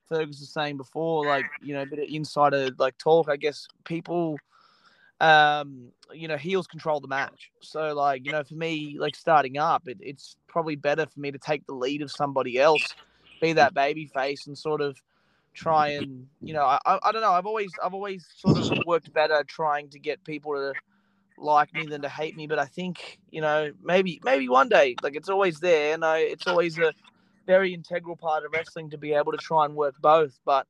Fergus 0.09 0.41
was 0.41 0.53
saying 0.53 0.76
before, 0.76 1.24
like 1.24 1.47
you 1.62 1.74
know, 1.74 1.82
a 1.82 1.86
bit 1.86 1.99
of 1.99 2.07
insider 2.09 2.70
like 2.78 2.97
talk. 2.99 3.28
I 3.28 3.36
guess 3.36 3.66
people 3.84 4.39
um, 5.20 5.89
you 6.12 6.28
know, 6.28 6.36
heels 6.36 6.66
control 6.66 7.01
the 7.01 7.09
match. 7.09 7.51
So, 7.61 7.95
like, 7.95 8.24
you 8.24 8.32
know, 8.32 8.45
for 8.45 8.55
me, 8.55 8.97
like 8.99 9.16
starting 9.16 9.59
up, 9.59 9.89
it, 9.89 9.99
it's 10.01 10.36
probably 10.47 10.76
better 10.76 11.07
for 11.07 11.20
me 11.20 11.30
to 11.30 11.39
take 11.39 11.66
the 11.66 11.74
lead 11.74 12.03
of 12.03 12.11
somebody 12.11 12.59
else, 12.59 12.95
be 13.41 13.53
that 13.55 13.74
baby 13.74 14.07
face, 14.07 14.47
and 14.47 14.57
sort 14.57 14.80
of 14.80 15.01
try 15.59 15.88
and, 15.88 16.26
you 16.40 16.54
know, 16.54 16.64
I, 16.64 16.78
I, 16.86 17.12
don't 17.12 17.20
know. 17.20 17.32
I've 17.32 17.46
always, 17.46 17.70
I've 17.82 17.94
always 17.94 18.26
sort 18.36 18.59
of 18.59 18.86
worked 18.86 19.12
better 19.12 19.44
trying 19.46 19.88
to 19.90 19.98
get 19.98 20.22
people 20.24 20.54
to 20.54 20.72
like 21.36 21.72
me 21.74 21.86
than 21.86 22.02
to 22.02 22.09
hate 22.09 22.36
me. 22.36 22.46
But 22.46 22.59
I 22.59 22.66
think, 22.66 23.18
you 23.30 23.40
know, 23.40 23.72
maybe, 23.82 24.20
maybe 24.24 24.48
one 24.48 24.68
day, 24.68 24.94
like, 25.02 25.16
it's 25.16 25.28
always 25.28 25.61
there, 25.61 25.94
and 25.94 26.04
I, 26.04 26.18
it's 26.18 26.46
always 26.46 26.78
a 26.78 26.92
very 27.46 27.74
integral 27.74 28.16
part 28.16 28.44
of 28.44 28.52
wrestling 28.52 28.90
to 28.90 28.98
be 28.98 29.14
able 29.14 29.32
to 29.32 29.38
try 29.38 29.64
and 29.64 29.74
work 29.74 29.94
both. 30.00 30.38
But 30.44 30.66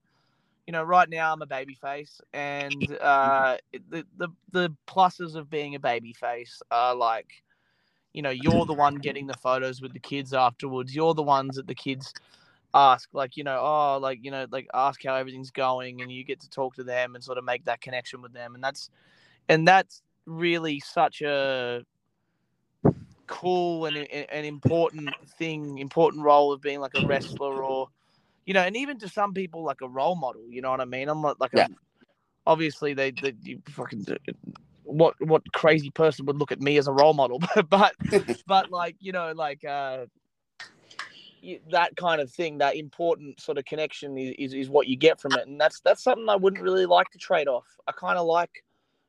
you 0.69 0.73
know, 0.73 0.83
right 0.83 1.09
now 1.09 1.33
I'm 1.33 1.41
a 1.41 1.47
baby 1.47 1.75
face, 1.81 2.21
and 2.35 2.75
uh, 3.01 3.57
the, 3.89 4.05
the 4.19 4.29
the 4.53 4.77
pluses 4.87 5.35
of 5.35 5.49
being 5.49 5.75
a 5.75 5.81
baby 5.81 6.13
face 6.13 6.61
are 6.71 6.95
like, 6.95 7.43
you 8.13 8.21
know, 8.21 8.29
you're 8.29 8.67
the 8.67 8.75
one 8.75 8.97
getting 8.97 9.27
the 9.27 9.39
photos 9.43 9.81
with 9.81 9.95
the 9.95 9.99
kids 9.99 10.35
afterwards. 10.35 10.95
You're 10.95 11.15
the 11.15 11.23
ones 11.23 11.57
that 11.57 11.67
the 11.67 11.75
kids 11.75 12.13
ask, 12.75 13.09
like, 13.13 13.37
you 13.37 13.45
know, 13.45 13.59
oh, 13.61 13.99
like, 14.01 14.21
you 14.23 14.31
know, 14.31 14.47
like 14.51 14.69
ask 14.75 15.03
how 15.05 15.15
everything's 15.15 15.51
going, 15.51 16.03
and 16.03 16.11
you 16.11 16.25
get 16.25 16.41
to 16.41 16.51
talk 16.51 16.75
to 16.77 16.85
them 16.85 17.15
and 17.15 17.25
sort 17.25 17.39
of 17.39 17.45
make 17.45 17.65
that 17.65 17.81
connection 17.81 18.23
with 18.23 18.33
them, 18.33 18.55
and 18.55 18.63
that's, 18.63 18.91
and 19.49 19.67
that's 19.67 20.03
really 20.27 20.81
such 20.81 21.23
a 21.23 21.85
cool 23.27 23.87
and 23.87 23.97
an 23.97 24.45
important 24.45 25.11
thing, 25.39 25.79
important 25.79 26.25
role 26.25 26.53
of 26.53 26.61
being 26.61 26.81
like 26.81 26.95
a 26.97 27.07
wrestler 27.07 27.63
or 27.63 27.89
you 28.49 28.55
know, 28.55 28.63
and 28.63 28.79
even 28.79 28.99
to 28.99 29.09
some 29.11 29.35
people 29.35 29.63
like 29.63 29.83
a 29.83 29.89
role 29.89 30.17
model. 30.17 30.43
You 30.49 30.63
know 30.63 30.71
what 30.71 30.81
I 30.81 30.87
mean? 30.87 31.11
I'm 31.11 31.21
not 31.21 31.39
like 31.39 31.51
yeah. 31.53 31.67
a, 31.67 32.01
obviously 32.47 32.95
they, 32.95 33.11
they 33.11 33.35
you 33.43 33.61
fucking 33.69 34.07
what 34.85 35.15
what 35.21 35.43
crazy 35.53 35.91
person 35.91 36.25
would 36.25 36.39
look 36.39 36.51
at 36.51 36.61
me 36.61 36.79
as 36.79 36.89
a 36.89 36.93
role 36.93 37.13
model, 37.13 37.41
but 37.69 37.95
but 38.47 38.71
like 38.71 38.97
you 39.01 39.13
know 39.13 39.33
like 39.37 39.65
uh 39.67 40.07
that 41.71 41.97
kind 41.97 42.21
of 42.21 42.31
thing, 42.31 42.59
that 42.59 42.77
important 42.77 43.41
sort 43.41 43.59
of 43.59 43.65
connection 43.65 44.17
is, 44.19 44.35
is, 44.39 44.55
is 44.55 44.71
what 44.71 44.87
you 44.87 44.97
get 44.97 45.21
from 45.21 45.33
it, 45.33 45.47
and 45.47 45.61
that's 45.61 45.81
that's 45.81 46.03
something 46.03 46.29
I 46.29 46.37
wouldn't 46.37 46.63
really 46.63 46.87
like 46.87 47.11
to 47.11 47.19
trade 47.19 47.49
off. 47.49 47.67
I 47.87 47.93
kind 47.93 48.19
of 48.19 48.27
like, 48.27 48.65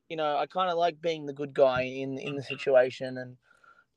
you 0.09 0.17
know, 0.17 0.37
I 0.37 0.45
kind 0.45 0.69
of 0.69 0.77
like 0.77 1.01
being 1.01 1.25
the 1.25 1.33
good 1.33 1.53
guy 1.53 1.81
in 1.81 2.17
in 2.17 2.35
the 2.35 2.43
situation 2.43 3.17
and 3.17 3.37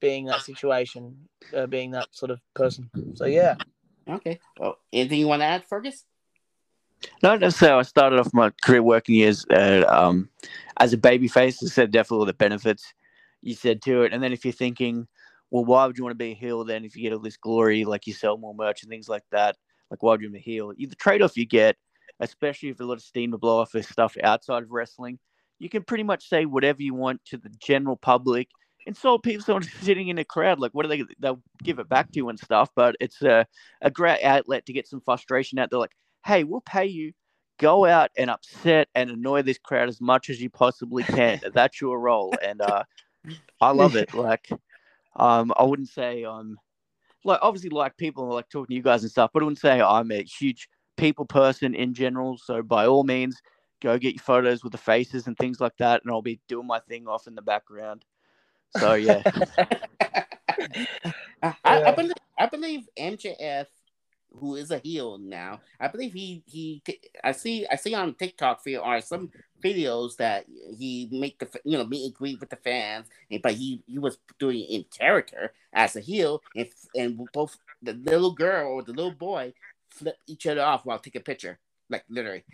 being 0.01 0.27
that 0.27 0.43
situation, 0.43 1.17
uh, 1.57 1.67
being 1.67 1.93
that 1.93 2.09
sort 2.13 2.31
of 2.31 2.41
person. 2.55 2.91
So 3.15 3.27
yeah. 3.27 3.55
Okay. 4.09 4.41
Well, 4.59 4.79
anything 4.93 5.21
you 5.21 5.29
want 5.29 5.43
to 5.43 5.47
add, 5.47 5.65
Fergus? 5.65 6.05
No, 7.23 7.39
that's 7.39 7.59
how 7.59 7.79
I 7.79 7.83
started 7.83 8.19
off 8.19 8.35
my 8.35 8.51
career 8.63 8.83
working 8.83 9.15
years 9.15 9.45
uh, 9.51 9.85
um, 9.89 10.29
as 10.79 10.93
a 10.93 10.99
baby 10.99 11.29
face. 11.29 11.63
I 11.63 11.67
said 11.67 11.91
definitely 11.91 12.19
all 12.19 12.27
the 12.27 12.33
benefits 12.33 12.95
you 13.43 13.55
said 13.55 13.83
to 13.83 14.03
it. 14.03 14.13
And 14.13 14.23
then 14.23 14.33
if 14.33 14.45
you're 14.45 14.53
thinking, 14.53 15.07
well, 15.53 15.65
why 15.65 15.87
would 15.87 15.99
you 15.99 16.03
want 16.03 16.13
to 16.13 16.25
be 16.25 16.33
a 16.33 16.35
heel 16.35 16.65
then 16.65 16.85
if 16.85 16.97
you 16.97 17.03
get 17.03 17.13
all 17.13 17.21
this 17.21 17.37
glory, 17.37 17.85
like 17.85 18.07
you 18.07 18.15
sell 18.15 18.39
more 18.39 18.55
merch 18.55 18.83
and 18.83 18.91
things 18.91 19.09
like 19.09 19.25
that? 19.31 19.57
Like, 19.91 20.03
why 20.03 20.13
would 20.13 20.23
you 20.23 20.31
be 20.31 20.39
a 20.39 20.41
heel? 20.41 20.73
The 20.77 20.97
trade 20.97 21.21
off 21.21 21.37
you 21.37 21.47
get, 21.47 21.77
especially 22.21 22.71
if 22.71 22.81
a 22.81 22.85
lot 22.85 22.95
of 22.95 23.03
steam 23.03 23.31
to 23.33 23.39
blow 23.39 23.61
off 23.61 23.75
of 23.75 23.85
stuff 23.85 24.17
outside 24.25 24.63
of 24.63 24.71
wrestling, 24.73 25.19
you 25.59 25.69
can 25.69 25.85
pretty 25.85 26.05
much 26.05 26.27
say 26.27 26.47
whatever 26.47 26.83
you 26.83 26.95
want 26.95 27.23
to 27.27 27.37
the 27.37 27.51
general 27.61 27.97
public 27.97 28.49
and 28.87 28.97
so 28.97 29.19
people 29.19 29.45
someone 29.45 29.63
sitting 29.83 30.09
in 30.09 30.19
a 30.19 30.25
crowd 30.25 30.59
like 30.59 30.73
what 30.73 30.85
are 30.85 30.89
they 30.89 31.05
they'll 31.19 31.43
give 31.63 31.79
it 31.79 31.89
back 31.89 32.11
to 32.11 32.17
you 32.17 32.29
and 32.29 32.39
stuff 32.39 32.71
but 32.75 32.97
it's 33.01 33.23
a, 33.23 33.47
a 33.81 33.91
great 33.91 34.23
outlet 34.23 34.67
to 34.67 34.73
get 34.73 34.89
some 34.89 35.01
frustration 35.01 35.59
out 35.59 35.71
they're 35.71 35.79
like 35.79 35.97
hey 36.27 36.45
we'll 36.45 36.61
pay 36.63 36.87
you 36.87 37.13
go 37.59 37.85
out 37.85 38.11
and 38.17 38.31
upset 38.31 38.89
and 38.95 39.11
annoy 39.11 39.43
this 39.43 39.59
crowd 39.59 39.89
as 39.89 40.01
much 40.01 40.31
as 40.31 40.41
you 40.41 40.51
possibly 40.51 41.03
can 41.05 41.41
that's 41.55 41.81
your 41.81 42.01
role 42.01 42.35
and 42.43 42.61
uh 42.61 42.83
i 43.61 43.71
love 43.71 43.95
it 43.95 44.13
like 44.15 44.49
um 45.17 45.53
i 45.57 45.63
wouldn't 45.63 45.89
say 45.89 46.25
i'm 46.25 46.59
like 47.25 47.39
obviously 47.43 47.71
like 47.71 47.97
people 47.97 48.29
like 48.29 48.49
talking 48.49 48.69
to 48.69 48.75
you 48.75 48.83
guys 48.83 49.03
and 49.03 49.11
stuff 49.11 49.31
but 49.33 49.43
i 49.43 49.45
wouldn't 49.45 49.59
say 49.59 49.81
i'm 49.81 50.11
a 50.11 50.23
huge 50.23 50.69
people 50.97 51.25
person 51.25 51.75
in 51.75 51.95
general. 51.95 52.39
So 52.39 52.63
by 52.63 52.87
all 52.87 53.05
means 53.05 53.41
go 53.81 53.99
get 53.99 54.15
your 54.15 54.23
photos 54.23 54.63
with 54.63 54.71
the 54.73 54.79
faces 54.79 55.27
and 55.27 55.37
things 55.37 55.61
like 55.61 55.77
that 55.79 56.03
and 56.05 56.13
i'll 56.13 56.23
be 56.23 56.41
doing 56.47 56.67
my 56.67 56.79
thing 56.81 57.09
off 57.09 57.27
in 57.27 57.35
the 57.35 57.43
background. 57.43 58.05
So 58.79 58.95
yeah. 58.95 59.23
I, 61.43 61.55
I, 61.65 61.91
believe 61.91 62.13
I 62.39 62.47
believe 62.47 62.89
MJF, 62.99 63.67
who 64.39 64.57
is 64.57 64.71
a 64.71 64.79
heel 64.79 65.19
now, 65.19 65.61
I 65.79 65.89
believe 65.89 66.13
he 66.13 66.43
he 66.47 66.83
I 67.23 67.33
see 67.33 67.67
I 67.71 67.77
see 67.77 67.95
on 67.95 68.15
TikTok 68.15 68.63
for 68.63 68.81
are 68.81 69.01
some 69.01 69.31
videos 69.63 70.17
that 70.17 70.47
he 70.79 71.09
make 71.11 71.39
the 71.39 71.49
you 71.65 71.79
know 71.79 71.85
meet 71.85 72.07
and 72.07 72.15
greet 72.15 72.41
with 72.41 72.51
the 72.51 72.57
fans, 72.57 73.07
but 73.43 73.55
he 73.55 73.83
he 73.87 73.99
was 73.99 74.19
doing 74.39 74.61
in 74.61 74.85
character 74.97 75.53
as 75.73 75.97
a 75.97 76.01
heel, 76.01 76.43
and 76.57 76.69
and 76.95 77.21
both 77.33 77.57
the 77.83 77.95
little 77.95 78.33
girl 78.33 78.73
or 78.73 78.83
the 78.83 78.93
little 78.93 79.13
boy 79.13 79.53
flip 79.91 80.17
each 80.27 80.47
other 80.47 80.63
off 80.63 80.85
while 80.85 80.99
taking 80.99 81.21
a 81.21 81.25
picture, 81.25 81.59
like 81.89 82.05
literally. 82.09 82.45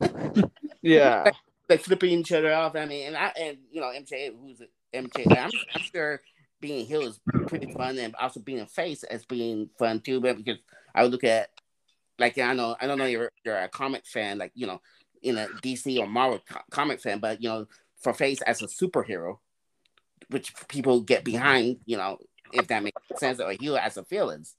yeah. 0.82 1.22
like, 1.24 1.34
like, 1.68 1.80
flipping 1.80 2.18
each 2.18 2.32
other 2.32 2.52
off. 2.52 2.74
I 2.76 2.86
mean, 2.86 3.08
and 3.08 3.16
I 3.16 3.32
and 3.38 3.58
you 3.70 3.80
know 3.80 3.88
MJ, 3.88 4.30
who's 4.38 4.62
MJ. 4.94 5.26
I'm, 5.36 5.50
I'm 5.74 5.82
sure 5.82 6.20
being 6.60 6.86
heel 6.86 7.02
is 7.02 7.20
pretty 7.46 7.72
fun, 7.72 7.98
and 7.98 8.14
also 8.16 8.40
being 8.40 8.60
a 8.60 8.66
face 8.66 9.02
as 9.04 9.24
being 9.24 9.68
fun 9.78 10.00
too. 10.00 10.20
But 10.20 10.38
because 10.38 10.58
I 10.94 11.02
would 11.02 11.12
look 11.12 11.24
at, 11.24 11.50
like 12.18 12.38
I 12.38 12.52
know 12.52 12.76
I 12.80 12.86
don't 12.86 12.98
know 12.98 13.06
you're 13.06 13.32
you're 13.44 13.56
a 13.56 13.68
comic 13.68 14.06
fan, 14.06 14.38
like 14.38 14.52
you 14.54 14.66
know, 14.66 14.80
in 15.22 15.38
a 15.38 15.46
DC 15.62 15.98
or 15.98 16.06
Marvel 16.06 16.40
co- 16.48 16.60
comic 16.70 17.00
fan, 17.00 17.18
but 17.18 17.42
you 17.42 17.48
know, 17.48 17.66
for 18.02 18.12
face 18.12 18.40
as 18.42 18.62
a 18.62 18.66
superhero, 18.66 19.38
which 20.28 20.54
people 20.68 21.00
get 21.00 21.24
behind, 21.24 21.78
you 21.86 21.96
know, 21.96 22.18
if 22.52 22.68
that 22.68 22.82
makes 22.82 23.00
sense, 23.16 23.40
or 23.40 23.52
heel 23.52 23.76
as 23.76 23.96
a 23.96 24.04
feelings. 24.04 24.56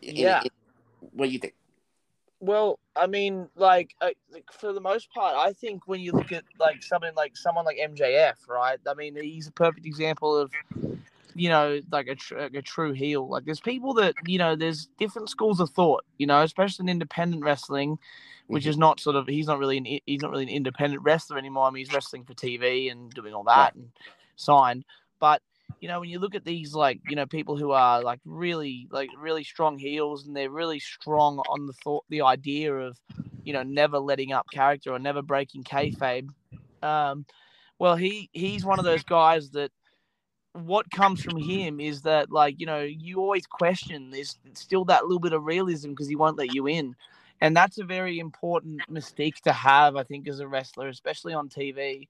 Yeah. 0.00 0.42
In, 0.42 0.50
what 1.12 1.26
do 1.26 1.32
you 1.32 1.38
think? 1.38 1.54
Well, 2.40 2.78
I 2.94 3.06
mean, 3.06 3.48
like, 3.56 3.94
uh, 4.00 4.10
like, 4.30 4.44
for 4.52 4.72
the 4.72 4.80
most 4.80 5.10
part, 5.12 5.34
I 5.34 5.52
think 5.52 5.88
when 5.88 6.00
you 6.00 6.12
look 6.12 6.30
at 6.30 6.44
like 6.58 6.82
something 6.82 7.12
like 7.16 7.36
someone 7.36 7.64
like 7.64 7.78
MJF, 7.78 8.48
right? 8.48 8.78
I 8.86 8.94
mean, 8.94 9.16
he's 9.16 9.46
a 9.46 9.52
perfect 9.52 9.86
example 9.86 10.36
of, 10.36 10.52
you 11.34 11.48
know, 11.48 11.80
like 11.90 12.06
a, 12.08 12.14
tr- 12.14 12.36
a 12.36 12.62
true 12.62 12.92
heel. 12.92 13.28
Like, 13.28 13.44
there's 13.44 13.60
people 13.60 13.94
that 13.94 14.14
you 14.26 14.38
know, 14.38 14.56
there's 14.56 14.88
different 14.98 15.28
schools 15.28 15.60
of 15.60 15.70
thought, 15.70 16.04
you 16.18 16.26
know, 16.26 16.42
especially 16.42 16.84
in 16.84 16.88
independent 16.88 17.42
wrestling, 17.42 17.98
which 18.46 18.64
mm-hmm. 18.64 18.70
is 18.70 18.78
not 18.78 19.00
sort 19.00 19.16
of 19.16 19.26
he's 19.26 19.46
not 19.46 19.58
really 19.58 19.78
an 19.78 19.86
he's 20.06 20.22
not 20.22 20.30
really 20.30 20.44
an 20.44 20.48
independent 20.48 21.02
wrestler 21.02 21.38
anymore. 21.38 21.66
I 21.66 21.70
mean, 21.70 21.84
he's 21.84 21.94
wrestling 21.94 22.24
for 22.24 22.34
TV 22.34 22.90
and 22.90 23.10
doing 23.10 23.34
all 23.34 23.44
that 23.44 23.56
right. 23.56 23.74
and 23.74 23.88
signed, 24.36 24.84
but 25.20 25.42
you 25.80 25.88
know, 25.88 26.00
when 26.00 26.08
you 26.08 26.18
look 26.18 26.34
at 26.34 26.44
these 26.44 26.74
like, 26.74 27.00
you 27.08 27.16
know, 27.16 27.26
people 27.26 27.56
who 27.56 27.72
are 27.72 28.02
like 28.02 28.20
really 28.24 28.86
like 28.90 29.10
really 29.18 29.44
strong 29.44 29.78
heels 29.78 30.26
and 30.26 30.36
they're 30.36 30.50
really 30.50 30.80
strong 30.80 31.38
on 31.38 31.66
the 31.66 31.72
thought 31.72 32.04
the 32.08 32.22
idea 32.22 32.72
of, 32.74 32.98
you 33.44 33.52
know, 33.52 33.62
never 33.62 33.98
letting 33.98 34.32
up 34.32 34.46
character 34.52 34.92
or 34.92 34.98
never 34.98 35.22
breaking 35.22 35.64
kayfabe. 35.64 36.28
Um, 36.82 37.26
well 37.78 37.96
he 37.96 38.28
he's 38.32 38.64
one 38.64 38.78
of 38.78 38.84
those 38.84 39.02
guys 39.02 39.50
that 39.50 39.72
what 40.54 40.90
comes 40.90 41.22
from 41.22 41.36
him 41.36 41.80
is 41.80 42.02
that 42.02 42.32
like, 42.32 42.58
you 42.58 42.66
know, 42.66 42.80
you 42.80 43.18
always 43.18 43.46
question 43.46 44.10
there's 44.10 44.38
still 44.54 44.84
that 44.86 45.04
little 45.04 45.20
bit 45.20 45.32
of 45.32 45.44
realism 45.44 45.90
because 45.90 46.08
he 46.08 46.16
won't 46.16 46.38
let 46.38 46.54
you 46.54 46.66
in. 46.66 46.96
And 47.40 47.56
that's 47.56 47.78
a 47.78 47.84
very 47.84 48.18
important 48.18 48.88
mistake 48.88 49.36
to 49.42 49.52
have, 49.52 49.96
I 49.96 50.04
think, 50.04 50.26
as 50.28 50.40
a 50.40 50.48
wrestler, 50.48 50.88
especially 50.88 51.34
on 51.34 51.48
TV 51.48 52.08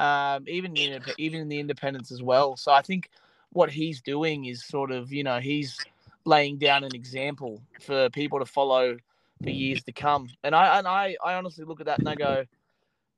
um, 0.00 0.44
even 0.48 0.76
in 0.76 1.02
even 1.18 1.40
in 1.40 1.48
the 1.48 1.60
independents 1.60 2.10
as 2.10 2.22
well. 2.22 2.56
So 2.56 2.72
I 2.72 2.82
think 2.82 3.10
what 3.52 3.70
he's 3.70 4.00
doing 4.00 4.46
is 4.46 4.64
sort 4.64 4.90
of 4.90 5.12
you 5.12 5.22
know 5.22 5.40
he's 5.40 5.78
laying 6.24 6.58
down 6.58 6.84
an 6.84 6.94
example 6.94 7.62
for 7.80 8.08
people 8.10 8.38
to 8.38 8.46
follow 8.46 8.96
for 9.42 9.50
years 9.50 9.82
to 9.84 9.92
come. 9.92 10.28
And 10.42 10.54
I 10.54 10.78
and 10.78 10.88
I 10.88 11.16
I 11.24 11.34
honestly 11.34 11.64
look 11.64 11.80
at 11.80 11.86
that 11.86 11.98
and 11.98 12.08
I 12.08 12.14
go, 12.14 12.44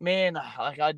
man, 0.00 0.34
like 0.58 0.80
I 0.80 0.94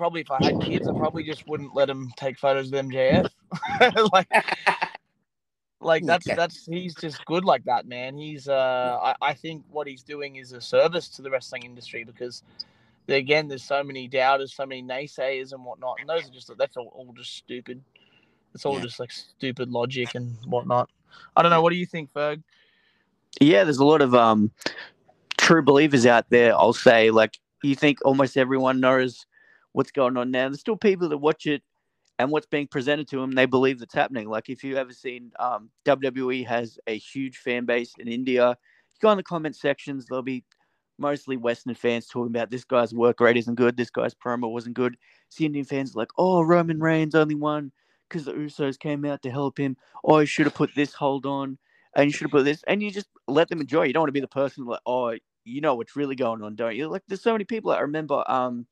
probably 0.00 0.22
if 0.22 0.30
I 0.30 0.40
had 0.40 0.58
kids, 0.58 0.88
I 0.88 0.92
probably 0.92 1.22
just 1.22 1.46
wouldn't 1.46 1.74
let 1.74 1.88
them 1.88 2.10
take 2.16 2.38
photos 2.38 2.72
of 2.72 2.86
MJF. 2.86 3.30
like, 4.12 4.28
like 5.82 6.06
that's 6.06 6.32
that's 6.32 6.64
he's 6.64 6.94
just 6.94 7.22
good 7.26 7.44
like 7.44 7.64
that, 7.64 7.86
man. 7.86 8.16
He's 8.16 8.48
uh, 8.48 8.98
I, 9.02 9.14
I 9.20 9.34
think 9.34 9.62
what 9.70 9.86
he's 9.86 10.02
doing 10.02 10.36
is 10.36 10.52
a 10.52 10.60
service 10.60 11.08
to 11.10 11.22
the 11.22 11.30
wrestling 11.30 11.64
industry 11.64 12.02
because, 12.02 12.42
again, 13.08 13.46
there's 13.46 13.62
so 13.62 13.84
many 13.84 14.08
doubters, 14.08 14.54
so 14.54 14.64
many 14.64 14.82
naysayers 14.82 15.52
and 15.52 15.64
whatnot, 15.64 15.98
and 16.00 16.08
those 16.08 16.26
are 16.26 16.32
just 16.32 16.50
that's 16.56 16.78
all, 16.78 16.90
all 16.94 17.12
just 17.14 17.36
stupid. 17.36 17.82
It's 18.54 18.64
all 18.64 18.76
Yeah. 18.76 18.84
just 18.86 18.98
like 18.98 19.12
stupid 19.12 19.70
logic 19.70 20.14
and 20.14 20.34
whatnot. 20.46 20.88
I 21.36 21.42
don't 21.42 21.50
know. 21.50 21.60
What 21.60 21.70
do 21.70 21.76
you 21.76 21.86
think, 21.86 22.10
Ferg? 22.12 22.42
Yeah, 23.38 23.64
there's 23.64 23.78
a 23.78 23.84
lot 23.84 24.00
of 24.00 24.14
um 24.14 24.50
true 25.36 25.62
believers 25.62 26.06
out 26.06 26.30
there. 26.30 26.56
I'll 26.56 26.72
say 26.72 27.10
like 27.10 27.38
you 27.62 27.74
think 27.74 27.98
almost 28.04 28.38
everyone 28.38 28.80
knows 28.80 29.26
what's 29.72 29.92
going 29.92 30.16
on 30.16 30.30
now. 30.30 30.48
There's 30.48 30.60
still 30.60 30.76
people 30.76 31.08
that 31.08 31.18
watch 31.18 31.46
it 31.46 31.62
and 32.20 32.30
what's 32.30 32.46
being 32.46 32.66
presented 32.66 33.08
to 33.08 33.16
them, 33.16 33.32
they 33.32 33.46
believe 33.46 33.78
that's 33.78 33.94
happening. 33.94 34.28
Like 34.28 34.50
if 34.50 34.62
you 34.62 34.76
ever 34.76 34.92
seen 34.92 35.32
um, 35.38 35.70
WWE 35.86 36.46
has 36.46 36.78
a 36.86 36.98
huge 36.98 37.38
fan 37.38 37.64
base 37.64 37.94
in 37.98 38.08
India, 38.08 38.50
you 38.50 38.98
go 39.00 39.10
in 39.10 39.16
the 39.16 39.22
comment 39.22 39.56
sections, 39.56 40.04
there'll 40.04 40.22
be 40.22 40.44
mostly 40.98 41.38
Western 41.38 41.74
fans 41.74 42.06
talking 42.06 42.30
about 42.30 42.50
this 42.50 42.62
guy's 42.62 42.92
work 42.92 43.20
rate 43.20 43.38
isn't 43.38 43.54
good, 43.54 43.74
this 43.74 43.88
guy's 43.88 44.14
promo 44.14 44.52
wasn't 44.52 44.74
good. 44.74 44.98
See 45.30 45.46
Indian 45.46 45.64
fans 45.64 45.94
like, 45.96 46.10
oh, 46.18 46.42
Roman 46.42 46.78
Reigns 46.78 47.14
only 47.14 47.36
won 47.36 47.72
because 48.06 48.26
the 48.26 48.34
Usos 48.34 48.78
came 48.78 49.06
out 49.06 49.22
to 49.22 49.30
help 49.30 49.58
him. 49.58 49.78
Oh, 50.04 50.18
he 50.18 50.26
should 50.26 50.44
have 50.44 50.54
put 50.54 50.74
this 50.74 50.92
hold 50.92 51.24
on, 51.24 51.56
and 51.96 52.04
you 52.04 52.12
should 52.12 52.26
have 52.26 52.32
put 52.32 52.44
this, 52.44 52.62
and 52.66 52.82
you 52.82 52.90
just 52.90 53.08
let 53.28 53.48
them 53.48 53.62
enjoy. 53.62 53.84
You 53.84 53.94
don't 53.94 54.02
want 54.02 54.08
to 54.08 54.12
be 54.12 54.20
the 54.20 54.28
person 54.28 54.66
like, 54.66 54.80
oh, 54.84 55.16
you 55.44 55.62
know 55.62 55.74
what's 55.74 55.96
really 55.96 56.16
going 56.16 56.42
on, 56.42 56.54
don't 56.54 56.76
you? 56.76 56.88
Like, 56.88 57.02
there's 57.08 57.22
so 57.22 57.32
many 57.32 57.44
people. 57.44 57.70
I 57.70 57.80
remember, 57.80 58.22
um, 58.30 58.66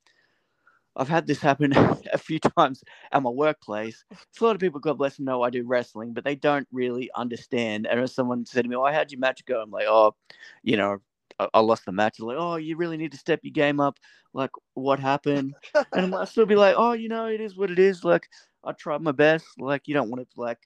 I've 0.98 1.08
had 1.08 1.26
this 1.26 1.38
happen 1.40 1.72
a 2.12 2.18
few 2.18 2.40
times 2.40 2.82
at 3.12 3.22
my 3.22 3.30
workplace. 3.30 4.04
It's 4.10 4.40
a 4.40 4.44
lot 4.44 4.56
of 4.56 4.60
people, 4.60 4.80
God 4.80 4.98
bless 4.98 5.16
them, 5.16 5.26
know 5.26 5.42
I 5.42 5.50
do 5.50 5.64
wrestling, 5.64 6.12
but 6.12 6.24
they 6.24 6.34
don't 6.34 6.66
really 6.72 7.08
understand. 7.14 7.86
And 7.86 8.00
if 8.00 8.10
someone 8.10 8.44
said 8.44 8.62
to 8.62 8.68
me, 8.68 8.76
"Oh, 8.76 8.84
how'd 8.84 9.12
your 9.12 9.20
match 9.20 9.44
go?" 9.46 9.62
I'm 9.62 9.70
like, 9.70 9.86
"Oh, 9.88 10.14
you 10.62 10.76
know, 10.76 10.98
I, 11.38 11.48
I 11.54 11.60
lost 11.60 11.84
the 11.86 11.92
match." 11.92 12.16
They're 12.18 12.26
like, 12.26 12.36
"Oh, 12.38 12.56
you 12.56 12.76
really 12.76 12.96
need 12.96 13.12
to 13.12 13.18
step 13.18 13.40
your 13.44 13.52
game 13.52 13.78
up." 13.78 13.98
Like, 14.34 14.50
what 14.74 14.98
happened? 14.98 15.54
and 15.92 16.14
I'll 16.14 16.26
still 16.26 16.46
be 16.46 16.56
like, 16.56 16.74
"Oh, 16.76 16.92
you 16.92 17.08
know, 17.08 17.26
it 17.26 17.40
is 17.40 17.56
what 17.56 17.70
it 17.70 17.78
is." 17.78 18.02
Like, 18.02 18.28
I 18.64 18.72
tried 18.72 19.00
my 19.00 19.12
best. 19.12 19.46
Like, 19.58 19.86
you 19.86 19.94
don't 19.94 20.10
want 20.10 20.28
to 20.28 20.40
like 20.40 20.58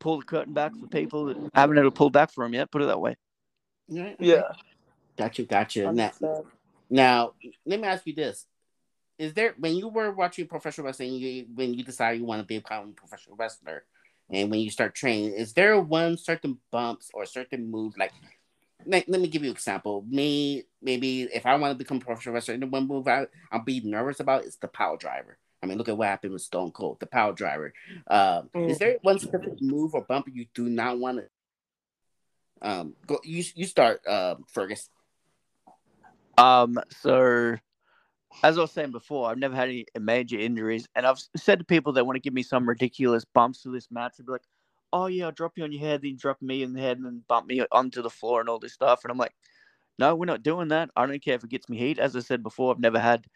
pull 0.00 0.18
the 0.18 0.24
curtain 0.24 0.54
back 0.54 0.72
for 0.74 0.86
people 0.86 1.26
that 1.26 1.50
haven't 1.54 1.78
ever 1.78 1.90
pulled 1.90 2.14
back 2.14 2.32
for 2.32 2.44
them 2.44 2.54
yet. 2.54 2.70
Put 2.70 2.82
it 2.82 2.86
that 2.86 3.00
way. 3.00 3.16
Yeah. 3.88 4.14
Yeah. 4.18 4.42
Got 5.16 5.38
you. 5.38 5.44
Got 5.44 5.76
you. 5.76 5.92
Now, 5.92 6.12
now, 6.90 7.32
let 7.66 7.80
me 7.80 7.86
ask 7.86 8.06
you 8.06 8.14
this: 8.14 8.46
Is 9.18 9.32
there 9.34 9.54
when 9.58 9.76
you 9.76 9.88
were 9.88 10.10
watching 10.10 10.46
professional 10.46 10.86
wrestling, 10.86 11.14
you, 11.14 11.46
when 11.54 11.74
you 11.74 11.84
decided 11.84 12.20
you 12.20 12.26
want 12.26 12.40
to 12.40 12.46
become 12.46 12.90
a 12.90 12.92
professional 12.92 13.36
wrestler, 13.36 13.84
and 14.30 14.50
when 14.50 14.60
you 14.60 14.70
start 14.70 14.94
training, 14.94 15.32
is 15.32 15.52
there 15.52 15.78
one 15.80 16.16
certain 16.16 16.58
bumps 16.70 17.10
or 17.14 17.24
certain 17.26 17.70
move 17.70 17.96
like? 17.96 18.12
Let, 18.86 19.08
let 19.08 19.20
me 19.20 19.28
give 19.28 19.42
you 19.42 19.48
an 19.48 19.54
example. 19.54 20.04
Me, 20.08 20.64
maybe 20.82 21.22
if 21.22 21.46
I 21.46 21.54
want 21.56 21.72
to 21.72 21.78
become 21.78 21.98
a 21.98 22.00
professional 22.00 22.34
wrestler, 22.34 22.58
the 22.58 22.66
one 22.66 22.86
move 22.86 23.08
I, 23.08 23.26
I'll 23.50 23.64
be 23.64 23.80
nervous 23.80 24.20
about 24.20 24.44
is 24.44 24.56
the 24.56 24.68
pile 24.68 24.96
driver. 24.98 25.38
I 25.62 25.66
mean, 25.66 25.78
look 25.78 25.88
at 25.88 25.96
what 25.96 26.08
happened 26.08 26.34
with 26.34 26.42
Stone 26.42 26.72
Cold, 26.72 27.00
the 27.00 27.06
pile 27.06 27.32
driver. 27.32 27.72
Um, 28.08 28.50
Is 28.54 28.78
there 28.78 28.98
one 29.00 29.18
specific 29.18 29.62
move 29.62 29.94
or 29.94 30.02
bump 30.02 30.26
you 30.30 30.44
do 30.52 30.68
not 30.68 30.98
want 30.98 31.20
to? 31.20 32.68
Um, 32.68 32.94
go. 33.06 33.18
You 33.24 33.42
you 33.54 33.64
start, 33.64 34.06
um, 34.06 34.44
Fergus. 34.52 34.90
Um, 36.36 36.78
so 37.00 37.56
as 38.42 38.58
I 38.58 38.62
was 38.62 38.72
saying 38.72 38.90
before, 38.90 39.30
I've 39.30 39.38
never 39.38 39.54
had 39.56 39.68
any 39.68 39.86
major 39.98 40.38
injuries, 40.38 40.86
and 40.94 41.06
I've 41.06 41.18
said 41.36 41.58
to 41.58 41.64
people 41.64 41.92
that 41.94 42.06
want 42.06 42.16
to 42.16 42.20
give 42.20 42.34
me 42.34 42.42
some 42.42 42.68
ridiculous 42.68 43.24
bumps 43.24 43.62
for 43.62 43.70
this 43.70 43.90
match, 43.90 44.14
they'd 44.16 44.26
be 44.26 44.32
like, 44.32 44.46
"Oh 44.92 45.06
yeah, 45.06 45.26
I'll 45.26 45.32
drop 45.32 45.52
you 45.56 45.64
on 45.64 45.72
your 45.72 45.80
head, 45.80 46.02
then 46.02 46.16
drop 46.16 46.40
me 46.42 46.62
in 46.62 46.72
the 46.74 46.80
head, 46.80 46.96
and 46.98 47.06
then 47.06 47.22
bump 47.28 47.46
me 47.46 47.64
onto 47.72 48.02
the 48.02 48.10
floor 48.10 48.40
and 48.40 48.48
all 48.48 48.58
this 48.58 48.74
stuff." 48.74 49.04
And 49.04 49.10
I'm 49.10 49.18
like, 49.18 49.34
"No, 49.98 50.14
we're 50.16 50.26
not 50.26 50.42
doing 50.42 50.68
that. 50.68 50.90
I 50.96 51.06
don't 51.06 51.22
care 51.24 51.34
if 51.36 51.44
it 51.44 51.50
gets 51.50 51.68
me 51.68 51.78
heat." 51.78 51.98
As 51.98 52.16
I 52.16 52.20
said 52.20 52.42
before, 52.42 52.72
I've 52.74 52.80
never 52.80 53.00
had 53.00 53.26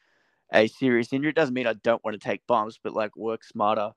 a 0.53 0.69
serious 0.69 1.13
injury. 1.13 1.31
It 1.31 1.37
doesn't 1.37 1.55
mean 1.55 1.67
I 1.69 1.75
don't 1.75 2.05
want 2.05 2.15
to 2.21 2.27
take 2.29 2.47
bumps, 2.47 2.79
but 2.83 2.95
like 2.95 3.17
work 3.17 3.45
smarter, 3.45 3.93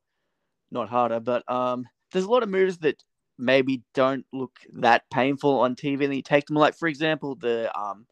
not 0.72 0.90
harder. 0.90 1.20
But 1.20 1.50
um, 1.52 1.86
there's 2.12 2.26
a 2.26 2.32
lot 2.32 2.44
of 2.44 2.50
moves 2.50 2.80
that 2.80 3.04
maybe 3.40 3.84
don't 3.94 4.26
look 4.34 4.60
that 4.74 5.10
painful 5.12 5.60
on 5.62 5.76
TV, 5.76 6.06
and 6.06 6.16
you 6.16 6.22
take 6.24 6.48
them. 6.48 6.58
Like 6.58 6.76
for 6.78 6.88
example, 6.88 7.36
the 7.36 7.72
um, 7.80 8.08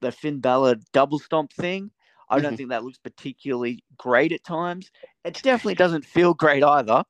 the 0.00 0.12
Finn 0.12 0.40
Balor 0.40 0.76
double 0.92 1.18
stomp 1.18 1.52
thing. 1.52 1.90
I 2.30 2.40
don't 2.40 2.54
Mhm. 2.54 2.56
think 2.56 2.68
that 2.70 2.84
looks 2.84 2.98
particularly 2.98 3.84
great 3.98 4.32
at 4.32 4.44
times. 4.44 4.90
It 5.24 5.34
definitely 5.42 5.74
doesn't 5.74 6.04
feel 6.04 6.34
great 6.34 6.62
either. 6.62 7.04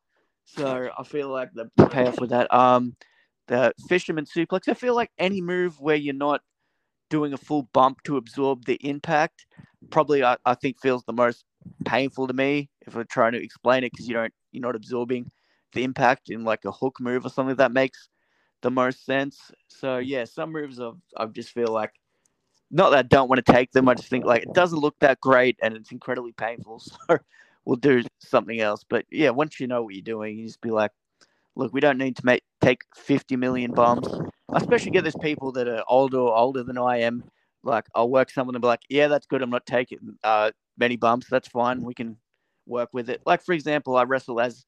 So 0.45 0.91
I 0.99 1.05
feel 1.05 1.29
like 1.29 1.51
the 1.55 1.71
payoff 1.91 2.21
with 2.21 2.31
that. 2.31 2.53
Um, 2.53 2.97
the 3.47 3.73
fisherman 3.89 4.25
suplex. 4.25 4.68
I 4.68 4.75
feel 4.75 4.95
like 4.95 5.11
any 5.18 5.41
move 5.41 5.81
where 5.81 5.97
you're 5.97 6.14
not 6.14 6.43
doing 7.11 7.33
a 7.33 7.39
full 7.39 7.64
bump 7.73 8.03
to 8.05 8.16
absorb 8.16 8.64
the 8.64 8.77
impact, 8.77 9.47
probably 9.91 10.25
I, 10.25 10.37
I 10.45 10.55
think 10.55 10.81
feels 10.81 11.05
the 11.05 11.12
most 11.12 11.45
painful 11.85 12.27
to 12.29 12.35
me. 12.35 12.71
If 12.87 12.95
we're 12.95 13.05
trying 13.05 13.33
to 13.33 13.43
explain 13.43 13.85
it, 13.85 13.93
because 13.93 14.09
you 14.09 14.14
don't 14.14 14.33
you're 14.53 14.62
not 14.62 14.77
absorbing 14.77 15.31
the 15.73 15.85
impact 15.85 16.31
in 16.31 16.45
like 16.45 16.64
a 16.64 16.73
hook 16.73 16.97
move 17.01 17.25
or 17.27 17.31
something 17.31 17.57
that 17.57 17.73
makes 17.73 18.09
the 18.62 18.71
most 18.71 19.05
sense. 19.05 19.53
So 19.68 19.99
yeah, 19.99 20.25
some 20.25 20.53
moves 20.53 20.81
I've 20.81 20.97
I 21.16 21.27
just 21.27 21.51
feel 21.51 21.73
like 21.73 21.93
not 22.71 22.91
that 22.91 22.99
I 22.99 23.03
don't 23.03 23.29
want 23.29 23.45
to 23.45 23.53
take 23.53 23.73
them. 23.73 23.89
I 23.89 23.95
just 23.95 24.09
think 24.09 24.25
like 24.25 24.43
it 24.43 24.53
doesn't 24.55 24.79
look 24.79 24.97
that 25.01 25.21
great 25.21 25.59
and 25.62 25.75
it's 25.75 25.93
incredibly 25.93 26.33
painful. 26.33 26.83
So 27.09 27.18
we'll 27.66 27.77
do 27.77 28.03
something 28.21 28.59
else. 28.61 28.85
But 28.89 29.05
yeah, 29.11 29.31
once 29.31 29.61
you 29.61 29.66
know 29.66 29.83
what 29.83 29.95
you're 29.95 30.03
doing, 30.03 30.39
you 30.39 30.47
just 30.47 30.62
be 30.62 30.71
like, 30.71 30.93
look, 31.57 31.73
we 31.75 31.81
don't 31.81 31.99
need 31.99 32.16
to 32.16 32.25
make 32.25 32.43
take 32.62 32.81
50 32.97 33.37
million 33.37 33.73
bombs. 33.73 34.09
I 34.53 34.57
especially 34.57 34.93
get 34.93 35.05
those 35.05 35.14
people 35.16 35.53
that 35.53 35.68
are 35.68 35.85
older 35.89 36.18
or 36.18 36.35
older 36.35 36.62
than 36.62 36.79
I 36.79 36.99
am. 36.99 37.25
Like 37.62 37.85
I'll 37.95 38.09
work 38.09 38.31
someone 38.31 38.55
and 38.55 38.62
be 38.62 38.68
like, 38.68 38.81
yeah, 38.89 39.09
that's 39.09 39.27
good. 39.27 39.43
I'm 39.43 39.51
not 39.51 39.66
taking 39.66 39.99
uh, 40.25 40.53
many 40.79 40.97
bumps. 40.97 41.27
That's 41.31 41.49
fine. 41.49 41.83
We 41.83 41.95
can 41.95 42.16
work 42.66 42.89
with 42.93 43.11
it. 43.11 43.21
Like 43.27 43.43
for 43.43 43.53
example, 43.53 43.97
I 43.97 44.05
wrestle 44.05 44.41
as 44.41 44.64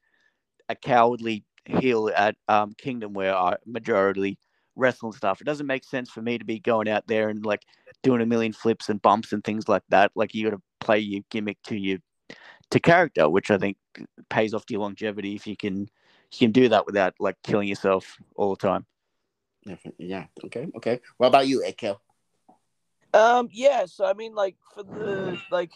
a 0.69 0.75
cowardly 0.75 1.45
heel 1.65 2.11
at 2.15 2.37
um, 2.49 2.75
Kingdom 2.77 3.15
where 3.15 3.35
I 3.35 3.57
majority 3.65 4.39
wrestle 4.77 5.09
and 5.09 5.17
stuff. 5.17 5.41
It 5.41 5.45
doesn't 5.45 5.67
make 5.67 5.85
sense 5.85 6.11
for 6.11 6.23
me 6.23 6.39
to 6.39 6.45
be 6.45 6.59
going 6.59 6.89
out 6.89 7.07
there 7.07 7.29
and 7.29 7.45
like 7.45 7.65
doing 8.03 8.21
a 8.21 8.27
million 8.27 8.53
flips 8.53 8.89
and 8.89 9.01
bumps 9.03 9.33
and 9.33 9.43
things 9.43 9.69
like 9.69 9.83
that. 9.89 10.13
Like 10.15 10.35
you 10.35 10.51
got 10.51 10.57
to 10.57 10.63
play 10.81 10.99
your 10.99 11.23
gimmick 11.31 11.59
to 11.65 11.77
your 11.77 11.99
to 12.71 12.81
character, 12.81 13.29
which 13.29 13.51
I 13.51 13.59
think 13.59 13.77
pays 14.31 14.55
off 14.55 14.67
to 14.67 14.75
your 14.75 14.83
longevity 14.83 15.35
if 15.35 15.47
you 15.47 15.57
can 15.57 15.81
you 15.81 16.39
can 16.39 16.53
do 16.53 16.69
that 16.71 16.87
without 16.87 17.15
like 17.21 17.37
killing 17.43 17.69
yourself 17.69 18.17
all 18.37 18.55
the 18.55 18.67
time. 18.67 18.87
Definitely. 19.67 20.07
Yeah. 20.07 20.27
Okay. 20.45 20.69
Okay. 20.77 21.01
What 21.19 21.29
about 21.29 21.47
you, 21.47 21.63
Ekel? 21.67 21.99
Um, 23.15 23.49
yeah, 23.53 23.85
so 23.87 24.07
I 24.07 24.15
mean, 24.15 24.35
like 24.35 24.57
for 24.75 24.83
the 24.83 25.39
like 25.51 25.71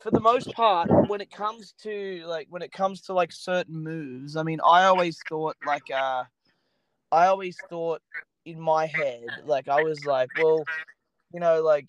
for 0.00 0.10
the 0.10 0.20
most 0.20 0.52
part, 0.52 0.88
when 1.08 1.20
it 1.20 1.30
comes 1.30 1.74
to 1.82 2.22
like 2.26 2.46
when 2.50 2.62
it 2.62 2.72
comes 2.72 3.02
to 3.02 3.14
like 3.14 3.32
certain 3.32 3.82
moves, 3.82 4.36
I 4.36 4.42
mean, 4.42 4.60
I 4.64 4.84
always 4.84 5.18
thought 5.28 5.56
like 5.66 5.90
uh, 5.94 6.24
I 7.12 7.26
always 7.26 7.64
thought 7.68 8.02
in 8.44 8.60
my 8.60 8.86
head, 8.86 9.40
like 9.44 9.68
I 9.68 9.78
was 9.80 10.04
like, 10.04 10.30
well, 10.34 10.68
you 11.32 11.40
know, 11.40 11.62
like 11.62 11.88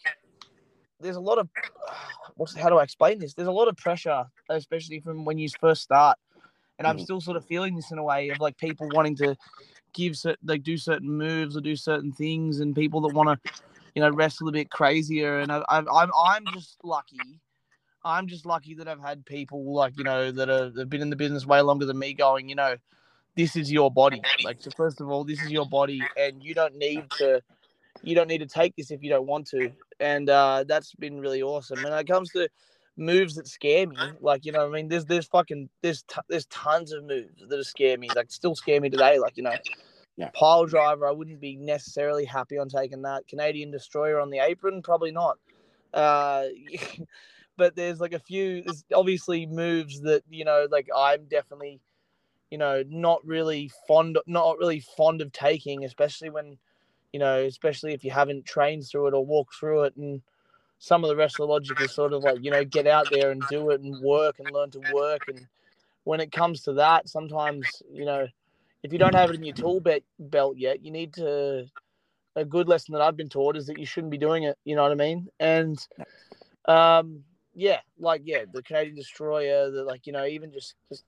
there's 1.00 1.16
a 1.16 1.22
lot 1.22 1.38
of 1.38 1.50
what's 2.36 2.56
how 2.56 2.70
do 2.70 2.78
I 2.78 2.84
explain 2.84 3.20
this? 3.20 3.34
There's 3.34 3.48
a 3.48 3.52
lot 3.52 3.68
of 3.68 3.78
pressure, 3.78 4.26
especially 4.50 5.00
from 5.00 5.26
when 5.26 5.38
you 5.38 5.50
first 5.50 5.84
start, 5.84 6.18
and 6.80 6.88
I'm 6.88 6.98
Mhm. 6.98 7.04
still 7.04 7.22
sort 7.22 7.38
of 7.38 7.46
feeling 7.46 7.76
this 7.76 7.92
in 7.92 7.98
a 7.98 8.04
way 8.04 8.30
of 8.30 8.40
like 8.40 8.58
people 8.58 8.90
wanting 8.90 9.16
to 9.18 9.36
give 9.94 10.18
certain 10.18 10.48
like 10.48 10.64
do 10.64 10.78
certain 10.78 11.12
moves 11.12 11.58
or 11.58 11.62
do 11.62 11.76
certain 11.76 12.12
things, 12.12 12.60
and 12.60 12.76
people 12.76 13.02
that 13.02 13.10
want 13.10 13.30
to 13.30 13.52
you 13.96 14.02
know, 14.02 14.10
wrestle 14.10 14.48
a 14.48 14.52
bit 14.52 14.70
crazier. 14.70 15.40
And 15.40 15.52
I, 15.52 15.64
I'm, 15.70 15.88
I'm, 15.90 16.12
I'm 16.18 16.48
just 16.48 16.78
lucky. 16.84 17.42
I'm 18.04 18.28
just 18.28 18.46
lucky 18.46 18.74
that 18.76 18.88
I've 18.88 19.02
had 19.02 19.26
people 19.26 19.74
like 19.74 19.98
you 19.98 20.04
know 20.04 20.32
that 20.32 20.50
are 20.50 20.70
that 20.70 20.80
have 20.82 20.90
been 20.90 21.02
in 21.02 21.10
the 21.12 21.16
business 21.16 21.46
way 21.46 21.62
longer 21.62 21.86
than 21.86 22.00
me, 22.00 22.14
going, 22.14 22.50
you 22.50 22.56
know, 22.56 22.78
this 23.36 23.56
is 23.56 23.72
your 23.72 23.92
body. 23.92 24.22
Like, 24.44 24.62
so 24.62 24.72
first 24.76 25.02
of 25.02 25.10
all, 25.10 25.24
this 25.24 25.42
is 25.42 25.52
your 25.52 25.66
body, 25.66 26.02
and 26.18 26.44
you 26.44 26.54
don't 26.54 26.76
need 26.76 27.10
to, 27.18 27.42
you 28.04 28.16
don't 28.16 28.28
need 28.28 28.40
to 28.40 28.46
take 28.48 28.76
this 28.76 28.92
if 28.92 29.02
you 29.04 29.10
don't 29.10 29.28
want 29.28 29.48
to. 29.48 29.72
And 30.00 30.30
uh, 30.30 30.66
that's 30.68 30.94
been 30.96 31.20
really 31.20 31.42
awesome. 31.42 31.82
When 31.84 31.94
it 31.94 32.08
comes 32.08 32.32
to 32.32 32.50
moves 32.98 33.36
that 33.36 33.48
scare 33.48 33.88
me, 33.88 33.96
like 34.20 34.46
you 34.46 34.52
know, 34.52 34.68
I 34.68 34.70
mean, 34.70 34.88
there's 34.90 35.06
there's 35.06 35.28
fucking 35.28 35.70
there's 35.82 36.04
t- 36.04 36.22
there's 36.28 36.46
tons 36.48 36.92
of 36.92 37.04
moves 37.06 37.48
that 37.48 37.64
scare 37.66 37.98
me, 37.98 38.10
like 38.16 38.32
still 38.32 38.56
scare 38.56 38.82
me 38.82 38.90
today. 38.90 39.20
Like 39.20 39.38
you 39.38 39.44
know, 39.44 39.58
Yeah. 40.18 40.30
pile 40.34 40.66
driver, 40.66 41.08
I 41.08 41.12
wouldn't 41.12 41.40
be 41.40 41.56
necessarily 41.56 42.26
happy 42.26 42.58
on 42.58 42.68
taking 42.68 43.04
that. 43.04 43.28
Canadian 43.28 43.72
destroyer 43.72 44.20
on 44.20 44.30
the 44.30 44.40
apron, 44.40 44.82
probably 44.82 45.12
not. 45.12 45.38
Uh, 45.94 46.46
but 47.58 47.76
there's 47.76 48.00
like 48.00 48.14
a 48.14 48.20
few, 48.20 48.64
there's 48.64 48.84
obviously 48.94 49.46
moves 49.46 50.02
that 50.02 50.24
you 50.30 50.44
know, 50.46 50.68
like 50.70 50.88
I'm 50.96 51.26
definitely, 51.26 51.80
you 52.52 52.58
know, 52.58 52.84
not 52.88 53.26
really 53.26 53.72
fond, 53.88 54.20
not 54.28 54.58
really 54.60 54.82
fond 54.82 55.22
of 55.22 55.32
taking, 55.32 55.84
especially 55.86 56.30
when, 56.30 56.58
you 57.14 57.20
know, 57.20 57.44
especially 57.44 57.94
if 57.94 58.04
you 58.04 58.12
haven't 58.12 58.46
trained 58.46 58.86
through 58.86 59.08
it 59.08 59.14
or 59.14 59.26
walked 59.26 59.56
through 59.56 59.84
it. 59.84 59.96
And 59.96 60.22
some 60.82 61.04
of 61.04 61.10
the 61.10 61.16
wrestler 61.16 61.46
logic 61.46 61.80
is 61.80 61.94
sort 61.94 62.12
of 62.12 62.24
like 62.24 62.44
you 62.44 62.50
know 62.50 62.66
get 62.66 62.88
out 62.88 63.06
there 63.12 63.30
and 63.30 63.42
do 63.50 63.70
it 63.70 63.82
and 63.82 64.02
work 64.02 64.40
and 64.40 64.52
learn 64.52 64.72
to 64.72 64.80
work. 64.80 65.22
And 65.28 65.48
when 66.04 66.20
it 66.20 66.32
comes 66.32 66.62
to 66.64 66.74
that 66.74 67.08
sometimes 67.08 67.84
you 67.94 68.04
know 68.04 68.28
if 68.84 68.92
you 68.92 68.98
don't 68.98 69.14
have 69.14 69.30
it 69.30 69.36
in 69.36 69.44
your 69.44 69.54
tool 69.54 69.80
belt 69.80 70.02
belt 70.20 70.58
yet 70.58 70.84
you 70.84 70.92
need 70.92 71.14
to 71.14 71.66
a 72.36 72.44
good 72.44 72.68
lesson 72.68 72.94
that 72.94 73.02
I've 73.02 73.16
been 73.16 73.30
taught 73.30 73.58
is 73.58 73.68
that 73.68 73.78
you 73.78 73.86
shouldn't 73.86 74.10
be 74.10 74.18
doing 74.18 74.44
it. 74.44 74.58
You 74.64 74.76
know 74.76 74.84
what 74.84 74.92
I 74.92 74.96
mean? 74.96 75.28
And 75.40 75.78
um 76.68 77.24
yeah 77.54 77.82
like 78.00 78.24
yeah 78.26 78.46
the 78.52 78.64
Canadian 78.64 78.96
destroyer 78.96 79.70
the 79.70 79.84
like 79.84 80.08
you 80.08 80.14
know 80.14 80.26
even 80.26 80.52
just 80.52 80.76
just 80.90 81.04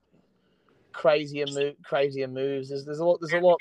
crazier 0.94 1.46
move 1.48 1.76
crazier 1.84 2.28
moves 2.28 2.70
there's 2.70 2.86
there's 2.86 3.00
a 3.00 3.06
lot 3.06 3.20
there's 3.20 3.34
a 3.34 3.38
lot 3.38 3.60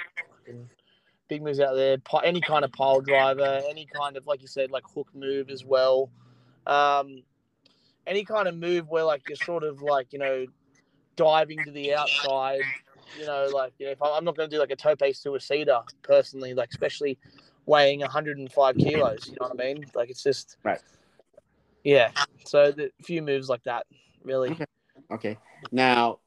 big 1.32 1.42
moves 1.42 1.60
out 1.60 1.74
there. 1.74 1.96
Any 2.24 2.40
kind 2.40 2.64
of 2.64 2.72
pile 2.72 3.00
driver, 3.00 3.62
any 3.68 3.86
kind 3.86 4.16
of 4.18 4.26
like 4.26 4.42
you 4.42 4.48
said, 4.48 4.70
like 4.70 4.84
hook 4.94 5.08
move 5.14 5.48
as 5.48 5.64
well. 5.64 6.10
Um, 6.66 7.22
any 8.06 8.24
kind 8.24 8.48
of 8.48 8.56
move 8.56 8.88
where 8.88 9.04
like 9.04 9.22
you're 9.26 9.36
sort 9.36 9.64
of 9.64 9.80
like 9.80 10.12
you 10.12 10.18
know 10.18 10.46
diving 11.16 11.64
to 11.64 11.70
the 11.70 11.94
outside. 11.94 12.60
You 13.18 13.26
know, 13.26 13.50
like 13.54 13.72
you 13.78 13.86
know, 13.86 13.92
if 13.92 14.02
I'm 14.02 14.24
not 14.24 14.36
going 14.36 14.48
to 14.48 14.54
do 14.54 14.60
like 14.60 14.70
a 14.70 14.76
tope 14.76 15.00
suicida 15.00 15.84
personally, 16.02 16.52
like 16.54 16.70
especially 16.70 17.18
weighing 17.64 18.00
105 18.00 18.76
kilos. 18.76 19.28
You 19.28 19.36
know 19.40 19.48
what 19.48 19.60
I 19.60 19.72
mean? 19.72 19.86
Like 19.94 20.10
it's 20.10 20.22
just 20.22 20.58
right. 20.62 20.80
Yeah. 21.82 22.10
So 22.44 22.72
the 22.72 22.90
few 23.04 23.22
moves 23.22 23.48
like 23.48 23.64
that, 23.64 23.86
really. 24.22 24.50
Okay. 24.50 24.64
Okay. 25.10 25.38
Now, 25.70 26.18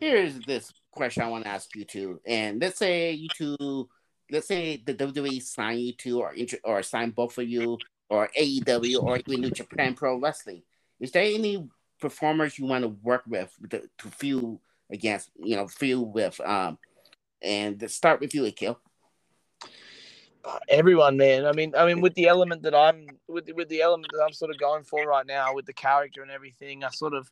here's 0.00 0.38
this 0.40 0.72
question 0.92 1.22
I 1.22 1.28
want 1.28 1.44
to 1.44 1.50
ask 1.50 1.74
you 1.74 1.84
too. 1.84 2.20
And 2.26 2.60
let's 2.60 2.78
say 2.78 3.12
you 3.12 3.28
two 3.34 3.88
let's 4.30 4.48
say 4.48 4.82
the 4.84 4.94
WWE 4.94 5.42
sign 5.42 5.78
you 5.78 5.92
two 5.92 6.20
or 6.20 6.34
or 6.64 6.82
sign 6.82 7.10
both 7.10 7.38
of 7.38 7.48
you 7.48 7.78
or 8.08 8.28
AEW 8.38 9.02
or 9.02 9.18
even 9.18 9.40
New 9.40 9.50
Japan 9.50 9.94
Pro 9.94 10.18
Wrestling, 10.18 10.62
is 11.00 11.10
there 11.10 11.24
any 11.24 11.68
performers 12.00 12.58
you 12.58 12.66
want 12.66 12.82
to 12.82 12.88
work 13.02 13.22
with 13.26 13.52
to, 13.70 13.82
to 13.98 14.08
feel 14.08 14.60
against, 14.90 15.30
you 15.36 15.56
know, 15.56 15.66
feel 15.66 16.04
with? 16.04 16.40
Um, 16.40 16.78
and 17.42 17.90
start 17.90 18.20
with 18.20 18.34
you, 18.34 18.44
Akil. 18.44 18.78
Everyone, 20.68 21.16
man. 21.16 21.44
I 21.44 21.52
mean, 21.52 21.74
I 21.76 21.86
mean, 21.86 22.00
with 22.00 22.14
the 22.14 22.28
element 22.28 22.62
that 22.62 22.74
I'm 22.74 23.06
with, 23.26 23.50
with 23.54 23.68
the 23.68 23.82
element 23.82 24.12
that 24.12 24.22
I'm 24.24 24.32
sort 24.32 24.52
of 24.52 24.58
going 24.58 24.84
for 24.84 25.04
right 25.04 25.26
now, 25.26 25.52
with 25.52 25.66
the 25.66 25.72
character 25.72 26.22
and 26.22 26.30
everything, 26.30 26.84
I 26.84 26.90
sort 26.90 27.14
of, 27.14 27.30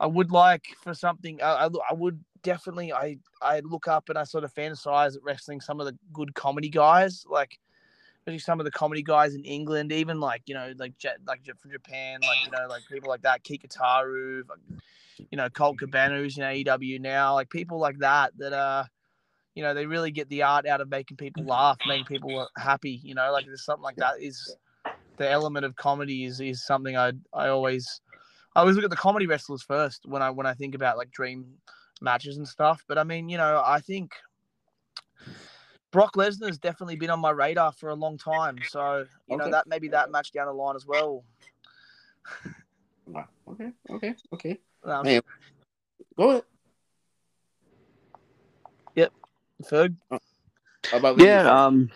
I 0.00 0.06
would 0.06 0.32
like 0.32 0.64
for 0.82 0.94
something. 0.94 1.40
I, 1.42 1.66
I, 1.66 1.68
I 1.90 1.94
would 1.94 2.24
definitely 2.42 2.92
I 2.92 3.18
I 3.42 3.60
look 3.60 3.86
up 3.86 4.08
and 4.08 4.16
I 4.16 4.24
sort 4.24 4.44
of 4.44 4.54
fantasize 4.54 5.14
at 5.14 5.22
wrestling 5.22 5.60
some 5.60 5.78
of 5.78 5.86
the 5.86 5.96
good 6.12 6.34
comedy 6.34 6.70
guys, 6.70 7.24
like 7.28 7.58
especially 8.20 8.38
some 8.38 8.60
of 8.60 8.64
the 8.64 8.70
comedy 8.70 9.02
guys 9.02 9.34
in 9.34 9.44
England, 9.44 9.92
even 9.92 10.18
like 10.18 10.42
you 10.46 10.54
know 10.54 10.72
like 10.78 10.94
like 11.26 11.40
from 11.58 11.70
Japan, 11.70 12.20
like 12.22 12.44
you 12.46 12.50
know 12.50 12.66
like 12.66 12.82
people 12.90 13.10
like 13.10 13.22
that, 13.22 13.44
Kikutaro, 13.44 14.42
you 15.30 15.36
know 15.36 15.50
Colt 15.50 15.78
Cabana 15.78 16.16
who's 16.16 16.38
in 16.38 16.44
AEW 16.44 16.98
now, 17.00 17.34
like 17.34 17.50
people 17.50 17.78
like 17.78 17.98
that 17.98 18.32
that 18.38 18.54
are. 18.54 18.86
you 19.54 19.62
know 19.62 19.74
they 19.74 19.84
really 19.84 20.10
get 20.10 20.30
the 20.30 20.42
art 20.42 20.66
out 20.66 20.80
of 20.80 20.88
making 20.88 21.18
people 21.18 21.44
laugh, 21.44 21.76
making 21.86 22.06
people 22.06 22.48
happy. 22.56 23.00
You 23.02 23.14
know 23.14 23.30
like 23.32 23.44
there's 23.44 23.66
something 23.66 23.84
like 23.84 23.96
that 23.96 24.14
is 24.18 24.56
the 25.18 25.30
element 25.30 25.66
of 25.66 25.76
comedy 25.76 26.24
is 26.24 26.40
is 26.40 26.64
something 26.64 26.96
I 26.96 27.12
I 27.34 27.48
always 27.48 28.00
I 28.54 28.60
always 28.60 28.74
look 28.74 28.84
at 28.84 28.90
the 28.90 28.96
comedy 28.96 29.26
wrestlers 29.26 29.62
first 29.62 30.06
when 30.06 30.22
I 30.22 30.30
when 30.30 30.46
I 30.46 30.54
think 30.54 30.74
about 30.74 30.96
like 30.96 31.10
dream 31.10 31.46
matches 32.00 32.36
and 32.36 32.46
stuff. 32.46 32.84
But 32.88 32.98
I 32.98 33.04
mean, 33.04 33.28
you 33.28 33.38
know, 33.38 33.62
I 33.64 33.80
think 33.80 34.12
Brock 35.90 36.14
Lesnar's 36.14 36.58
definitely 36.58 36.96
been 36.96 37.10
on 37.10 37.20
my 37.20 37.30
radar 37.30 37.72
for 37.72 37.90
a 37.90 37.94
long 37.94 38.18
time. 38.18 38.58
So, 38.68 39.06
you 39.28 39.36
okay. 39.36 39.44
know, 39.44 39.50
that 39.50 39.66
maybe 39.66 39.88
that 39.88 40.10
match 40.10 40.32
down 40.32 40.46
the 40.46 40.52
line 40.52 40.76
as 40.76 40.86
well. 40.86 41.24
okay, 43.48 43.70
okay, 43.90 44.14
okay. 44.32 44.58
Um, 44.84 45.04
hey, 45.04 45.20
go 46.16 46.30
ahead. 46.30 46.42
Yep. 48.96 49.12
Ferg. 49.64 49.96
Uh, 50.10 50.18
yeah, 51.18 51.64
um 51.66 51.90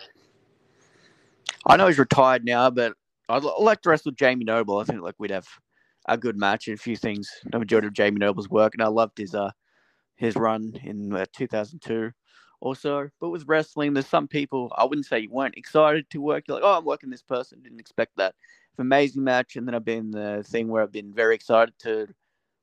I 1.65 1.77
know 1.77 1.87
he's 1.87 1.97
retired 1.97 2.45
now, 2.45 2.69
but 2.69 2.93
I'd 3.27 3.43
like 3.43 3.81
to 3.81 3.89
wrestle 3.89 4.11
Jamie 4.11 4.45
Noble. 4.45 4.77
I 4.77 4.83
think 4.83 5.01
like 5.01 5.15
we'd 5.17 5.31
have 5.31 5.47
a 6.07 6.17
good 6.17 6.37
match 6.37 6.67
and 6.67 6.75
a 6.77 6.81
few 6.81 6.95
things. 6.95 7.29
The 7.51 7.59
majority 7.59 7.87
of 7.87 7.93
Jamie 7.93 8.19
Noble's 8.19 8.49
work, 8.49 8.73
and 8.75 8.83
I 8.83 8.87
loved 8.87 9.17
his 9.17 9.35
uh 9.35 9.51
his 10.15 10.35
run 10.35 10.73
in 10.83 11.13
uh, 11.13 11.25
2002 11.35 12.11
also. 12.61 13.09
But 13.19 13.29
with 13.29 13.45
wrestling, 13.47 13.93
there's 13.93 14.07
some 14.07 14.27
people 14.27 14.71
I 14.77 14.85
wouldn't 14.85 15.07
say 15.07 15.19
you 15.19 15.31
weren't 15.31 15.57
excited 15.57 16.09
to 16.11 16.21
work. 16.21 16.45
You're 16.47 16.55
like, 16.57 16.65
oh, 16.65 16.77
I'm 16.77 16.85
working 16.85 17.09
this 17.09 17.23
person. 17.23 17.61
Didn't 17.61 17.79
expect 17.79 18.13
that. 18.17 18.35
amazing 18.79 19.23
match, 19.23 19.55
and 19.55 19.67
then 19.67 19.75
I've 19.75 19.85
been 19.85 20.11
the 20.11 20.43
thing 20.47 20.67
where 20.69 20.83
I've 20.83 20.91
been 20.91 21.13
very 21.13 21.35
excited 21.35 21.73
to 21.79 22.07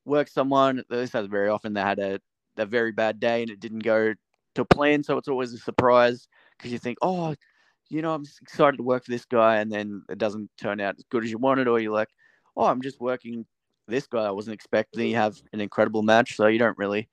work 0.05 0.28
someone. 0.28 0.84
This 0.90 1.12
has 1.12 1.26
very 1.26 1.49
often 1.49 1.74
they 1.74 1.80
had 1.82 1.99
a 1.99 2.20
a 2.59 2.66
very 2.66 2.93
bad 2.93 3.20
day 3.20 3.43
and 3.43 3.51
it 3.51 3.61
didn't 3.61 3.80
go 3.80 4.14
to 4.55 4.64
plan, 4.66 5.03
so 5.05 5.16
it's 5.18 5.28
always 5.28 5.53
a 5.55 5.59
surprise 5.59 6.28
because 6.59 6.72
you 6.72 6.78
think, 6.78 6.99
oh, 7.03 7.34
you 7.90 8.03
know, 8.03 8.14
I'm 8.14 8.24
excited 8.43 8.76
to 8.78 8.82
work 8.82 9.05
for 9.05 9.11
this 9.12 9.24
guy, 9.26 9.57
and 9.59 9.70
then 9.72 10.03
it 10.11 10.18
doesn't 10.18 10.51
turn 10.59 10.80
out 10.80 10.97
as 10.99 11.05
good 11.11 11.24
as 11.24 11.30
you 11.30 11.38
wanted, 11.38 11.68
or 11.68 11.80
you're 11.80 11.93
like, 11.93 12.09
oh, 12.57 12.64
I'm 12.64 12.82
just 12.82 13.00
working 13.00 13.46
this 13.88 14.07
guy 14.07 14.24
I 14.24 14.30
wasn't 14.30 14.55
expecting. 14.55 15.09
You 15.09 15.16
have 15.16 15.40
an 15.53 15.61
incredible 15.61 16.03
match, 16.03 16.36
so 16.36 16.46
you 16.46 16.59
don't 16.59 16.78
really 16.78 17.09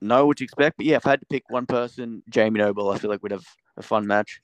know 0.00 0.26
what 0.26 0.38
to 0.38 0.44
expect. 0.44 0.76
But 0.76 0.86
yeah, 0.86 0.96
if 0.96 1.06
I 1.06 1.10
had 1.10 1.20
to 1.20 1.26
pick 1.26 1.44
one 1.48 1.66
person, 1.66 2.22
Jamie 2.28 2.60
Noble, 2.60 2.90
I 2.90 2.98
feel 2.98 3.10
like 3.10 3.22
we'd 3.22 3.32
have 3.32 3.46
a 3.76 3.82
fun 3.82 4.06
match. 4.06 4.40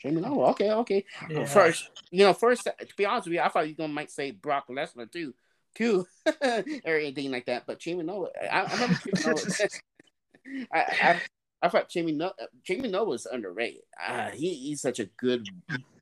Jamie 0.00 0.20
Noble, 0.20 0.46
okay, 0.46 0.70
okay. 0.72 1.04
Yeah. 1.30 1.44
First, 1.44 1.90
you 2.10 2.24
know, 2.24 2.32
first 2.32 2.64
to 2.64 2.96
be 2.96 3.06
honest 3.06 3.26
with 3.26 3.34
you, 3.34 3.40
I 3.40 3.48
thought 3.48 3.68
you 3.68 3.74
gonna 3.74 3.92
might 3.92 4.10
say 4.10 4.30
Brock 4.30 4.68
Lesnar 4.68 5.10
too, 5.10 5.34
too, 5.74 6.06
or 6.26 6.96
anything 6.96 7.30
like 7.30 7.46
that. 7.46 7.64
But 7.66 7.78
Jamie 7.78 8.02
Noble, 8.02 8.30
I, 8.40 8.62
I 8.62 8.72
remember 8.74 8.98
Jamie 9.04 9.22
Noble. 9.26 9.42
I, 10.72 10.80
I, 10.80 11.20
I 11.62 11.68
thought 11.68 11.88
Jamie 11.88 12.12
no- 12.12 12.32
Jamie 12.64 12.88
Noble 12.88 13.12
was 13.12 13.26
underrated. 13.26 13.82
Uh, 14.04 14.30
he, 14.30 14.54
he's 14.54 14.80
such 14.80 14.98
a 14.98 15.06
good 15.16 15.46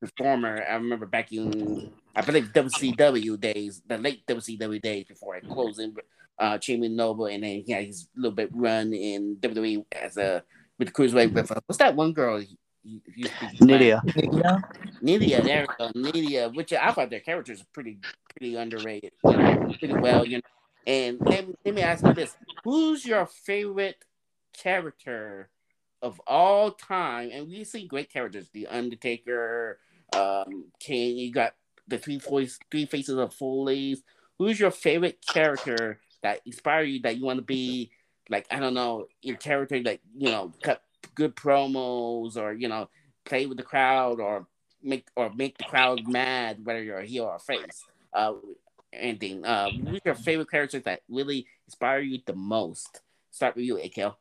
performer. 0.01 0.65
I 0.69 0.75
remember 0.75 1.07
back 1.07 1.33
in 1.33 1.93
I 2.17 2.23
believe 2.23 2.53
WCW 2.53 3.39
days, 3.39 3.83
the 3.87 3.99
late 3.99 4.27
WCW 4.27 4.81
days 4.81 5.05
before 5.05 5.37
it 5.37 5.49
closed 5.49 5.79
in 5.79 5.95
uh, 6.39 6.59
Jamie 6.59 6.89
Noble, 6.89 7.27
and 7.27 7.45
then 7.45 7.63
he 7.65 7.73
had 7.73 7.85
his 7.85 8.09
little 8.17 8.35
bit 8.35 8.51
run 8.53 8.93
in 8.95 9.37
WWE 9.37 9.85
as 9.93 10.17
a 10.17 10.43
with 10.79 10.89
the 10.89 10.95
cruiserweight 10.95 11.33
with 11.33 11.53
uh, 11.53 11.61
what's 11.67 11.79
that 11.79 11.95
one 11.95 12.13
girl? 12.13 12.43
Nidia. 13.61 14.03
Nidia. 14.03 14.63
Nidia, 15.03 15.45
there 15.45 15.67
we 15.69 15.87
go. 15.87 15.93
Nidia, 15.93 16.55
which 16.55 16.73
I 16.73 16.91
thought 16.93 17.11
their 17.11 17.21
characters 17.21 17.61
are 17.61 17.67
pretty 17.75 17.99
pretty 18.31 18.57
underrated, 18.57 19.13
you 19.25 19.37
know, 19.37 19.75
pretty 19.79 19.95
well, 19.95 20.25
you 20.25 20.39
know. 20.39 20.43
And 20.87 21.19
let, 21.21 21.47
let 21.65 21.75
me 21.75 21.83
ask 21.83 22.05
you 22.05 22.15
this: 22.15 22.35
Who's 22.65 23.05
your 23.05 23.27
favorite 23.27 24.03
character 24.63 25.51
of 26.03 26.21
all 26.27 26.71
time? 26.73 27.31
And 27.33 27.49
we 27.49 27.65
see 27.65 27.87
great 27.87 28.13
characters: 28.13 28.49
The 28.53 28.67
Undertaker, 28.67 29.79
um, 30.15 30.67
King. 30.79 31.19
You 31.19 31.33
got 31.33 31.55
the 31.89 31.99
three 31.99 32.19
voice, 32.19 32.59
three 32.71 32.87
faces 32.87 33.19
of 33.19 33.35
Foley's. 33.35 34.03
Who's 34.39 34.59
your 34.59 34.71
favorite 34.71 35.25
character 35.27 36.01
that 36.23 36.41
inspire 36.47 36.83
you 36.83 37.01
that 37.03 37.17
you 37.17 37.25
want 37.25 37.39
to 37.39 37.45
be 37.45 37.91
like 38.29 38.47
I 38.51 38.61
don't 38.61 38.75
know 38.75 39.07
your 39.23 39.37
character 39.37 39.83
that 39.83 40.01
you 40.17 40.31
know 40.31 40.53
cut 40.63 40.83
good 41.15 41.37
promos 41.37 42.37
or 42.37 42.53
you 42.53 42.69
know 42.69 42.89
play 43.25 43.47
with 43.47 43.59
the 43.59 43.63
crowd 43.63 44.21
or 44.21 44.47
make 44.83 45.09
or 45.17 45.31
make 45.35 45.59
the 45.59 45.65
crowd 45.65 46.07
mad 46.07 46.65
whether 46.65 46.83
you're 46.83 46.99
a 46.99 47.07
heel 47.07 47.25
or 47.25 47.37
a 47.37 47.39
face. 47.39 47.85
Uh, 48.13 48.35
anything. 48.93 49.45
Uh, 49.45 49.71
who's 49.71 50.01
your 50.05 50.15
favorite 50.15 50.51
characters 50.51 50.83
that 50.85 51.03
really 51.09 51.47
inspire 51.67 52.01
you 52.01 52.21
the 52.25 52.35
most? 52.35 53.01
Start 53.31 53.57
with 53.57 53.65
you, 53.65 53.79
Akil. 53.79 54.17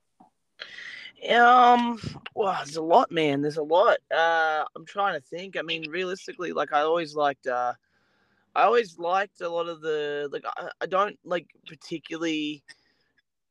Um, 1.30 2.00
well, 2.34 2.56
there's 2.64 2.78
a 2.78 2.82
lot, 2.82 3.12
man. 3.12 3.42
There's 3.42 3.58
a 3.58 3.64
lot. 3.64 3.98
Uh, 4.14 4.64
I'm 4.76 4.86
trying 4.86 5.20
to 5.20 5.26
think. 5.26 5.58
I 5.58 5.62
mean, 5.62 5.90
realistically, 5.90 6.54
like 6.54 6.72
I 6.74 6.82
always 6.82 7.16
liked 7.16 7.48
uh 7.48 7.74
I 8.56 8.64
always 8.64 8.98
liked 8.98 9.42
a 9.42 9.50
lot 9.50 9.68
of 9.68 9.82
the 9.82 10.30
like. 10.32 10.44
I, 10.58 10.70
I 10.82 10.86
don't 10.86 11.18
like 11.24 11.48
particularly 11.68 12.64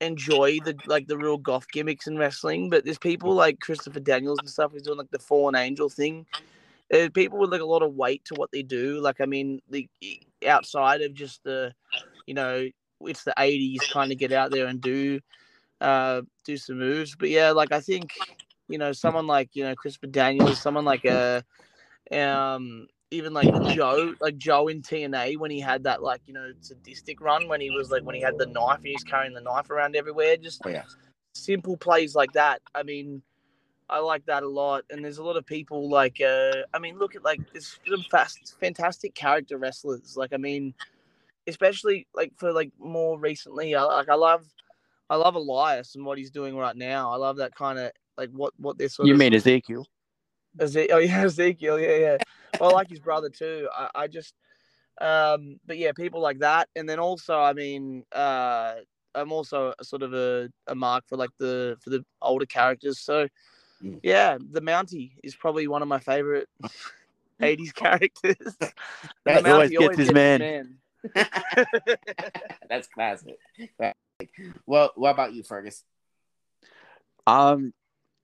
enjoy 0.01 0.59
the 0.65 0.77
like 0.87 1.07
the 1.07 1.17
real 1.17 1.39
goth 1.39 1.71
gimmicks 1.73 2.07
in 2.07 2.19
wrestling, 2.19 2.71
but 2.71 2.85
there's 2.85 2.99
people 2.99 3.35
like 3.35 3.61
Christopher 3.61 4.01
Daniels 4.01 4.39
and 4.41 4.49
stuff 4.49 4.73
who's 4.73 4.83
doing 4.83 4.99
like 4.99 5.11
the 5.11 5.19
fallen 5.19 5.55
angel 5.55 5.89
thing. 5.89 6.27
There's 6.91 7.11
people 7.11 7.39
with 7.39 7.53
like 7.53 7.61
a 7.61 7.67
lot 7.67 7.83
of 7.83 7.95
weight 7.95 8.25
to 8.27 8.35
what 8.35 8.51
they 8.51 8.63
do. 8.63 9.01
Like 9.01 9.21
I 9.21 9.27
mean, 9.27 9.61
the 9.71 9.89
outside 10.47 11.03
of 11.03 11.15
just 11.15 11.45
the, 11.45 11.73
you 12.27 12.35
know, 12.35 12.69
it's 13.03 13.25
the 13.25 13.35
'80s, 13.39 13.91
kind 13.91 14.11
of 14.11 14.19
get 14.19 14.33
out 14.33 14.51
there 14.51 14.67
and 14.67 14.81
do, 14.81 15.21
uh, 15.81 16.23
do 16.45 16.57
some 16.57 16.79
moves. 16.79 17.17
But 17.17 17.31
yeah, 17.31 17.51
like 17.51 17.73
I 17.73 17.81
think, 17.81 18.13
you 18.69 18.79
know, 18.79 18.93
someone 18.93 19.27
like 19.27 19.51
you 19.55 19.65
know 19.65 19.75
Christopher 19.75 20.09
Daniels, 20.09 20.61
someone 20.61 20.85
like 20.85 21.05
a, 21.05 21.45
um, 22.13 22.87
even 23.11 23.33
like 23.33 23.51
Joe, 23.75 24.15
like 24.21 24.37
Joe 24.37 24.69
in 24.69 24.83
TNA 24.83 25.39
when 25.39 25.51
he 25.51 25.61
had 25.61 25.85
that 25.85 26.03
like 26.03 26.21
you 26.27 26.35
know 26.35 26.53
sadistic 26.61 27.21
run 27.21 27.49
when 27.49 27.61
he 27.61 27.71
was 27.71 27.91
like 27.91 28.03
when 28.03 28.15
he 28.15 28.21
had 28.21 28.39
the 28.39 28.47
knife 28.47 28.79
and 28.79 28.87
he's 28.87 29.05
carrying 29.05 29.35
the 29.35 29.41
knife 29.41 29.71
around 29.71 29.97
everywhere. 29.97 30.37
Just 30.37 30.63
oh, 30.65 30.69
yeah. 30.69 30.85
simple 31.35 31.77
plays 31.77 32.15
like 32.15 32.33
that. 32.33 32.61
I 32.75 32.83
mean, 32.83 33.23
I 33.91 34.01
like 34.01 34.27
that 34.27 34.43
a 34.43 34.49
lot. 34.49 34.85
And 34.91 35.05
there's 35.05 35.19
a 35.19 35.25
lot 35.25 35.37
of 35.37 35.47
people 35.47 35.89
like, 35.89 36.21
uh, 36.21 36.53
I 36.75 36.79
mean, 36.79 36.99
look 36.99 37.17
at 37.17 37.25
like 37.25 37.41
there's 37.53 37.79
some 37.89 38.05
fast, 38.11 38.57
fantastic 38.61 39.15
character 39.15 39.57
wrestlers. 39.57 40.17
Like, 40.17 40.33
I 40.33 40.37
mean, 40.37 40.75
especially 41.47 42.07
like 42.15 42.33
for 42.37 42.53
like 42.53 42.71
more 42.79 43.19
recently, 43.19 43.75
I 43.75 43.83
like 43.83 44.09
I 44.09 44.15
love, 44.15 44.45
I 45.11 45.17
love 45.17 45.35
Elias 45.35 45.95
and 45.95 46.05
what 46.05 46.19
he's 46.19 46.31
doing 46.31 46.57
right 46.57 46.77
now. 46.77 47.13
I 47.13 47.17
love 47.17 47.39
that 47.39 47.55
kind 47.55 47.79
of 47.79 47.93
like 48.17 48.31
what 48.31 48.53
what 48.59 48.79
this 48.79 48.95
sort 48.95 49.09
You 49.09 49.15
of 49.15 49.19
mean 49.19 49.35
Ezekiel? 49.35 49.87
Eze- 50.61 50.89
oh 50.91 50.99
yeah, 50.99 51.23
Ezekiel, 51.25 51.79
yeah, 51.79 51.97
yeah. 51.97 52.17
Well, 52.61 52.71
I 52.71 52.75
like 52.75 52.91
his 52.91 53.01
brother 53.01 53.31
too. 53.31 53.69
I, 53.73 53.91
I 53.95 54.07
just, 54.09 54.35
um, 55.01 55.59
but 55.67 55.79
yeah, 55.79 55.93
people 55.93 56.21
like 56.21 56.41
that, 56.41 56.69
and 56.77 56.89
then 56.89 56.99
also, 56.99 57.39
I 57.39 57.53
mean, 57.53 58.05
uh, 58.13 58.75
I'm 59.15 59.33
also 59.33 59.73
a 59.79 59.85
sort 59.85 60.03
of 60.03 60.13
a, 60.13 60.51
a 60.67 60.75
mark 60.75 61.05
for 61.09 61.17
like 61.17 61.31
the 61.39 61.77
for 61.81 61.91
the 61.91 62.05
older 62.21 62.47
characters. 62.47 62.99
So, 63.01 63.29
Mm. 63.81 64.01
yeah, 64.03 64.39
the 64.51 64.61
Mountie 64.61 65.13
is 65.23 65.37
probably 65.37 65.69
one 65.69 65.83
of 65.83 65.89
my 65.89 66.01
favorite 66.01 66.49
'80s 67.41 67.73
characters. 67.73 68.57
That 69.25 69.47
always 69.47 69.71
gets 69.71 69.97
his 69.97 70.13
man. 70.13 70.79
That's 72.69 72.89
classic. 72.89 73.39
Well, 74.67 74.93
what 74.97 75.11
about 75.11 75.33
you, 75.33 75.43
Fergus? 75.43 75.85
Um, 77.27 77.73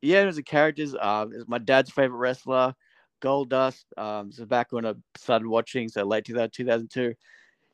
yeah, 0.03 0.23
there's 0.23 0.39
a 0.39 0.43
characters, 0.43 0.95
um, 1.01 1.33
is 1.33 1.47
my 1.47 1.59
dad's 1.59 1.91
favorite 1.91 2.19
wrestler, 2.19 2.75
Goldust. 3.23 3.85
Um, 3.97 4.33
so 4.33 4.45
back 4.45 4.73
when 4.73 4.87
I 4.87 4.95
started 5.17 5.47
watching, 5.47 5.89
so 5.89 6.05
late 6.05 6.25
2000, 6.25 6.51
2002, 6.53 7.15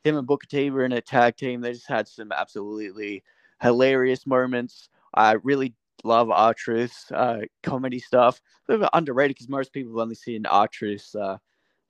him 0.04 0.16
and 0.16 0.26
Booker 0.26 0.46
T 0.46 0.70
were 0.70 0.84
in 0.84 0.92
a 0.92 1.00
tag 1.00 1.36
team. 1.36 1.60
They 1.60 1.72
just 1.72 1.88
had 1.88 2.08
some 2.08 2.32
absolutely 2.32 3.22
hilarious 3.60 4.26
moments. 4.26 4.88
I 5.14 5.32
really 5.42 5.74
love 6.04 6.30
R 6.30 6.54
Truth's 6.54 7.10
uh, 7.12 7.40
comedy 7.62 7.98
stuff. 7.98 8.40
A 8.68 8.72
little 8.72 8.84
bit 8.84 8.90
underrated 8.92 9.36
because 9.36 9.48
most 9.48 9.72
people 9.72 9.92
have 9.92 10.02
only 10.02 10.14
seen 10.14 10.46
R 10.46 10.68
Truth's 10.68 11.14
uh, 11.14 11.38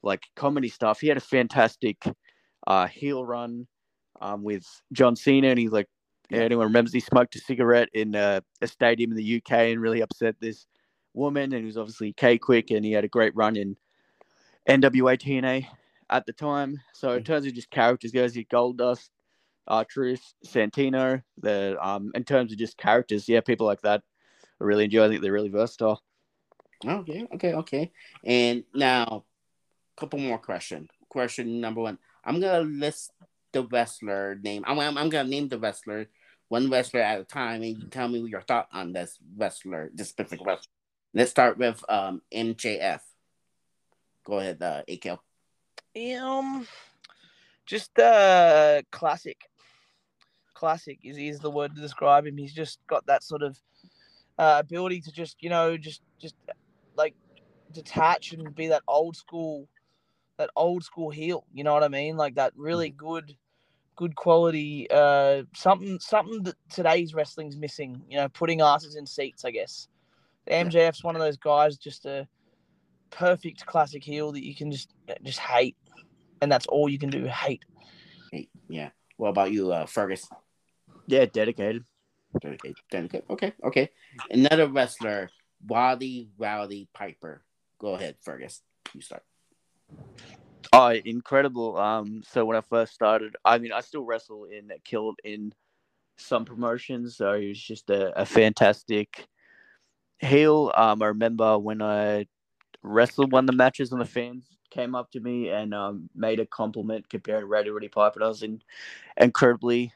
like 0.03 0.23
comedy 0.37 0.69
stuff. 0.69 1.01
He 1.01 1.09
had 1.09 1.17
a 1.17 1.21
fantastic 1.21 2.03
uh, 2.67 2.87
heel 2.87 3.25
run 3.25 3.67
um, 4.21 4.43
with 4.43 4.65
John 4.93 5.17
Cena, 5.17 5.49
and 5.49 5.59
he 5.59 5.69
like 5.69 5.89
anyone 6.33 6.67
remembers 6.67 6.93
he 6.93 7.01
smoked 7.01 7.37
a 7.37 7.41
cigarette 7.41 7.89
in 7.93 8.15
uh, 8.15 8.41
a 8.63 8.67
stadium 8.67 9.11
in 9.11 9.17
the 9.17 9.37
UK 9.37 9.53
and 9.53 9.81
really 9.81 10.01
upset 10.01 10.37
this 10.41 10.67
woman, 11.15 11.53
and 11.53 11.61
he 11.61 11.67
was 11.67 11.79
obviously 11.79 12.13
K-Kwik, 12.13 12.71
and 12.71 12.85
he 12.85 12.93
had 12.93 13.05
a 13.05 13.09
great 13.09 13.35
run 13.35 13.57
in 13.57 13.77
NWA 14.69 15.19
TNA 15.19 15.67
at 16.09 16.27
the 16.27 16.33
time. 16.33 16.81
So 16.93 17.13
in 17.13 17.25
terms 17.25 17.47
of 17.47 17.55
just 17.55 17.71
characters, 17.71 18.13
goes 18.13 18.37
your 18.37 18.45
Goldust, 18.45 19.09
uh, 19.67 19.85
Truth, 19.89 20.35
Santino. 20.47 21.23
The 21.39 21.77
um, 21.81 22.13
in 22.15 22.25
terms 22.25 22.53
of 22.53 22.59
just 22.59 22.77
characters, 22.77 23.29
yeah, 23.29 23.41
people 23.41 23.67
like 23.67 23.83
that 23.83 24.03
I 24.61 24.65
really 24.65 24.85
enjoy. 24.85 25.07
I 25.07 25.09
think 25.09 25.23
they're 25.23 25.33
really 25.33 25.49
versatile. 25.49 26.03
Okay, 26.85 27.27
okay, 27.35 27.55
okay. 27.55 27.93
And 28.25 28.65
now, 28.75 29.25
a 29.97 30.01
couple 30.01 30.19
more 30.19 30.39
questions. 30.39 30.89
Question 31.09 31.61
number 31.61 31.81
one: 31.81 31.99
I'm 32.25 32.41
gonna 32.41 32.61
list 32.61 33.13
the 33.53 33.65
wrestler 33.65 34.39
name. 34.43 34.65
I'm, 34.67 34.79
I'm, 34.79 34.99
I'm 34.99 35.09
gonna 35.09 35.29
name 35.29 35.49
the 35.49 35.59
wrestler 35.59 36.07
one 36.51 36.69
wrestler 36.69 37.01
at 37.01 37.21
a 37.21 37.25
time, 37.25 37.63
and 37.63 37.79
you 37.79 37.89
tell 37.89 38.09
me 38.09 38.19
your 38.19 38.41
thought 38.43 38.69
on 38.73 38.93
this 38.93 39.17
wrestler, 39.37 39.89
this 39.95 40.09
specific 40.09 40.45
wrestler. 40.45 40.69
Let's 41.15 41.31
start 41.31 41.57
with 41.57 41.83
um 41.89 42.23
MJF. 42.35 43.01
Go 44.25 44.41
ahead, 44.41 44.61
uh, 44.61 44.83
AKL. 44.89 45.21
Um, 46.21 46.67
just 47.65 47.97
uh, 47.99 48.83
classic. 48.91 49.39
Classic 50.53 50.99
is 51.05 51.17
is 51.17 51.39
the 51.39 51.51
word 51.51 51.75
to 51.77 51.81
describe 51.81 52.27
him. 52.27 52.37
He's 52.37 52.53
just 52.53 52.81
got 52.89 53.07
that 53.07 53.23
sort 53.23 53.43
of 53.43 53.57
uh, 54.37 54.57
ability 54.59 55.01
to 55.03 55.13
just 55.13 55.37
you 55.41 55.51
know 55.51 55.77
just 55.77 56.03
just 56.21 56.35
like 56.97 57.15
detach 57.73 58.33
and 58.33 58.53
be 58.57 58.67
that 58.67 58.83
old 58.89 59.15
school, 59.15 59.69
that 60.37 60.51
old 60.57 60.83
school 60.83 61.11
heel. 61.11 61.45
You 61.55 61.63
know 61.63 61.75
what 61.75 61.85
I 61.85 61.89
mean? 61.89 62.17
Like 62.17 62.35
that 62.35 62.53
really 62.57 62.91
good, 62.91 63.37
good 63.97 64.17
quality. 64.17 64.87
Uh, 64.91 65.43
something 65.55 65.99
something 66.01 66.43
that 66.45 66.57
today's 66.71 67.15
wrestling's 67.15 67.57
missing. 67.57 68.03
You 68.09 68.19
know, 68.19 68.29
putting 68.29 68.61
asses 68.61 68.97
in 68.97 69.07
seats. 69.07 69.45
I 69.45 69.51
guess. 69.51 69.89
MJF's 70.51 71.05
one 71.05 71.15
of 71.15 71.23
those 71.23 71.37
guys, 71.37 71.77
just 71.77 72.07
a 72.07 72.27
perfect 73.11 73.67
classic 73.67 74.03
heel 74.03 74.33
that 74.33 74.45
you 74.45 74.55
can 74.55 74.71
just 74.71 74.91
just 75.23 75.39
hate, 75.39 75.77
and 76.41 76.51
that's 76.51 76.67
all 76.67 76.89
you 76.89 76.99
can 76.99 77.11
do. 77.11 77.27
Hate. 77.27 77.65
Yeah. 78.69 78.91
What 79.17 79.29
about 79.29 79.53
you, 79.53 79.73
uh, 79.73 79.87
Fergus? 79.87 80.27
Yeah, 81.07 81.27
dedicated. 81.27 81.85
Dedicated. 82.41 82.77
okay, 82.95 83.23
okay, 83.29 83.53
okay. 83.65 83.91
Another 84.31 84.69
wrestler, 84.69 85.31
Rowdy 85.67 86.31
Roddy 86.39 86.89
Piper. 86.95 87.43
Go 87.79 87.95
ahead, 87.95 88.17
Fergus. 88.23 88.63
You 88.95 89.03
start. 89.03 89.25
Oh, 90.73 90.89
incredible. 90.91 91.77
Um, 91.77 92.23
so 92.25 92.45
when 92.45 92.57
I 92.57 92.61
first 92.61 92.95
started, 92.95 93.37
I 93.45 93.59
mean, 93.59 93.73
I 93.73 93.81
still 93.81 94.05
wrestle 94.05 94.45
in 94.45 94.71
killed 94.85 95.19
in 95.25 95.53
some 96.17 96.45
promotions, 96.45 97.17
so 97.17 97.39
he 97.39 97.49
was 97.49 97.61
just 97.61 97.91
a, 97.91 98.19
a 98.21 98.25
fantastic 98.25 99.27
heel. 100.21 100.71
Um, 100.77 101.03
I 101.03 101.07
remember 101.07 101.59
when 101.59 101.83
I 101.83 102.27
wrestled 102.83 103.33
one 103.33 103.45
of 103.45 103.47
the 103.47 103.57
matches 103.57 103.91
and 103.93 104.01
the 104.01 104.07
fans 104.07 104.45
came 104.71 104.95
up 104.95 105.11
to 105.11 105.21
me 105.21 105.49
and 105.49 105.75
um, 105.75 106.09
made 106.15 106.39
a 106.39 106.47
compliment 106.47 107.09
comparing 107.09 107.47
Rowdy 107.47 107.71
Roddy 107.71 107.89
Piper. 107.89 108.21
And 108.21 108.25
I 108.25 108.29
was 108.29 108.43
in, 108.43 108.63
incredibly 109.17 109.93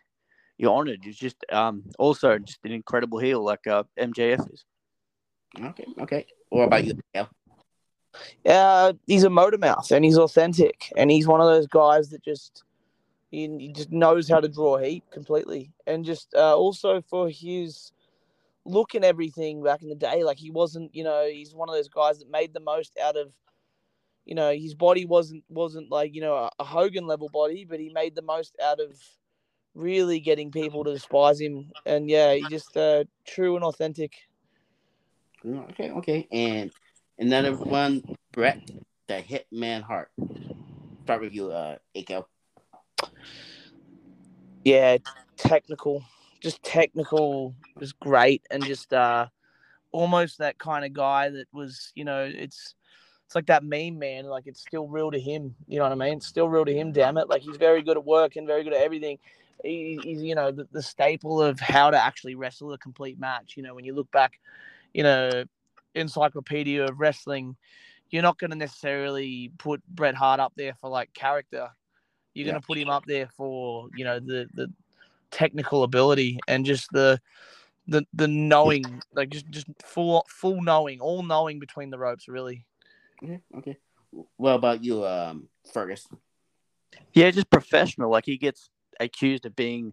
you're 0.59 0.73
honored. 0.73 1.01
He's 1.03 1.17
just 1.17 1.37
um, 1.51 1.85
also 1.99 2.39
just 2.39 2.61
an 2.65 2.73
incredible 2.73 3.19
heel 3.19 3.45
like 3.45 3.67
uh, 3.67 3.85
MJF 3.99 4.53
is. 4.53 4.65
Okay, 5.61 5.87
okay. 6.01 6.27
What 6.49 6.65
about 6.65 6.85
you? 6.85 6.99
Uh, 8.47 8.93
he's 9.07 9.25
a 9.25 9.31
motor 9.31 9.59
mouth 9.59 9.91
and 9.91 10.05
he's 10.05 10.19
authentic 10.19 10.93
and 10.97 11.11
he's 11.11 11.27
one 11.27 11.41
of 11.41 11.47
those 11.47 11.67
guys 11.67 12.11
that 12.11 12.23
just 12.23 12.65
he, 13.31 13.49
he 13.59 13.73
just 13.73 13.91
knows 13.91 14.29
how 14.29 14.41
to 14.41 14.49
draw 14.49 14.79
heat 14.79 15.05
completely. 15.11 15.73
And 15.87 16.05
just 16.05 16.35
uh, 16.35 16.57
also 16.57 17.01
for 17.03 17.29
his 17.29 17.93
look 18.65 18.95
and 18.95 19.05
everything 19.05 19.63
back 19.63 19.83
in 19.83 19.89
the 19.91 19.95
day 19.95 20.25
like 20.25 20.39
he 20.39 20.51
wasn't 20.51 20.95
you 20.95 21.05
know 21.05 21.29
he's 21.31 21.55
one 21.55 21.69
of 21.69 21.75
those 21.75 21.89
guys 21.89 22.19
that 22.19 22.31
made 22.31 22.55
the 22.55 22.61
most 22.61 22.99
out 22.99 23.15
of 23.15 23.31
you 24.25 24.35
know 24.35 24.55
his 24.55 24.75
body 24.75 25.05
wasn't 25.05 25.45
wasn't 25.51 25.91
like 25.91 26.15
you 26.15 26.23
know 26.23 26.49
a, 26.59 26.65
Hogan 26.65 27.07
level 27.07 27.29
body 27.29 27.67
but 27.69 27.79
he 27.79 27.91
made 27.91 28.15
the 28.15 28.23
most 28.23 28.57
out 28.65 28.81
of 28.81 28.99
really 29.75 30.21
getting 30.21 30.51
people 30.51 30.85
to 30.85 30.93
despise 30.93 31.41
him. 31.41 31.71
And 31.85 32.09
yeah 32.09 32.35
he 32.35 32.47
just 32.49 32.77
uh, 32.77 33.05
true 33.27 33.57
and 33.57 33.65
authentic. 33.65 34.15
Okay, 35.47 35.91
okay. 35.91 36.27
And 36.33 36.73
another 37.19 37.55
one, 37.55 38.03
Bret, 38.33 38.61
the 39.09 39.23
Hitman 39.23 39.83
Hart. 39.83 40.11
Start 41.05 41.21
with 41.21 41.35
you, 41.35 41.51
uh, 41.51 41.77
Akel. 41.97 42.25
yeah, 44.65 44.97
technical, 45.37 46.03
just 46.41 46.63
technical, 46.63 47.55
just 47.79 47.99
great, 48.01 48.43
and 48.51 48.65
just 48.65 48.93
uh, 48.93 49.27
almost 49.93 50.39
that 50.39 50.59
kind 50.59 50.85
of 50.85 50.93
guy 50.93 51.29
that 51.29 51.47
was, 51.53 51.93
you 51.95 52.05
know, 52.05 52.25
it's 52.25 52.75
it's 53.27 53.35
like 53.35 53.47
that 53.47 53.65
meme 53.65 53.99
man, 53.99 54.27
like 54.27 54.47
it's 54.47 54.61
still 54.61 54.87
real 54.87 55.11
to 55.11 55.21
him. 55.21 55.55
You 55.67 55.79
know 55.79 55.85
what 55.85 55.93
I 55.93 55.97
mean? 55.97 56.19
It's 56.19 56.27
still 56.27 56.49
real 56.49 56.65
to 56.65 56.75
him. 56.75 56.93
Damn 56.93 57.19
it! 57.19 57.29
Like 57.29 57.43
he's 57.43 57.57
very 57.57 57.83
good 57.83 57.97
at 57.97 58.05
work 58.05 58.37
and 58.37 58.47
very 58.47 58.65
good 58.65 58.75
at 58.75 58.83
everything. 58.83 59.19
He, 59.63 59.99
he's, 60.03 60.23
you 60.23 60.35
know, 60.35 60.51
the, 60.51 60.69
the 60.73 60.83
staple 60.83 61.41
of 61.41 61.59
how 61.59 61.91
to 61.91 62.03
actually 62.03 62.35
wrestle 62.35 62.73
a 62.73 62.79
complete 62.79 63.19
match. 63.19 63.55
You 63.57 63.63
know, 63.63 63.75
when 63.75 63.85
you 63.85 63.95
look 63.95 64.11
back, 64.11 64.39
you 64.93 65.03
know, 65.03 65.45
encyclopedia 65.95 66.85
of 66.85 66.99
wrestling, 66.99 67.57
you're 68.11 68.23
not 68.23 68.39
going 68.39 68.51
to 68.51 68.57
necessarily 68.57 69.53
put 69.59 69.87
Bret 69.89 70.15
Hart 70.15 70.41
up 70.41 70.53
there 70.57 70.75
for 70.81 70.91
like 70.91 71.13
character. 71.15 71.69
You're 72.35 72.47
going 72.47 72.61
to 72.61 72.67
put 72.67 72.79
him 72.79 72.89
up 72.89 73.05
there 73.07 73.29
for 73.37 73.89
you 73.97 74.05
know 74.05 74.19
the 74.19 74.49
the 74.55 74.73
technical 75.31 75.83
ability 75.83 76.39
and 76.49 76.65
just 76.65 76.91
the 76.93 77.21
the 77.87 78.05
the 78.15 78.29
knowing, 78.29 79.03
like 79.15 79.31
just 79.31 79.49
just 79.51 79.67
full 79.83 80.27
full 80.29 80.63
knowing, 80.63 81.01
all 81.01 81.23
knowing 81.23 81.59
between 81.59 81.91
the 81.91 81.99
ropes, 81.99 82.29
really. 82.29 82.65
Okay, 83.23 83.41
okay. 83.59 83.77
What 84.37 84.53
about 84.55 84.85
you, 84.85 85.05
um, 85.05 85.49
Fergus? 85.73 86.07
Yeah, 87.13 87.31
just 87.31 87.51
professional. 87.51 88.11
Like 88.11 88.27
he 88.27 88.39
gets 88.39 88.71
accused 89.01 89.45
of 89.45 89.57
being 89.57 89.93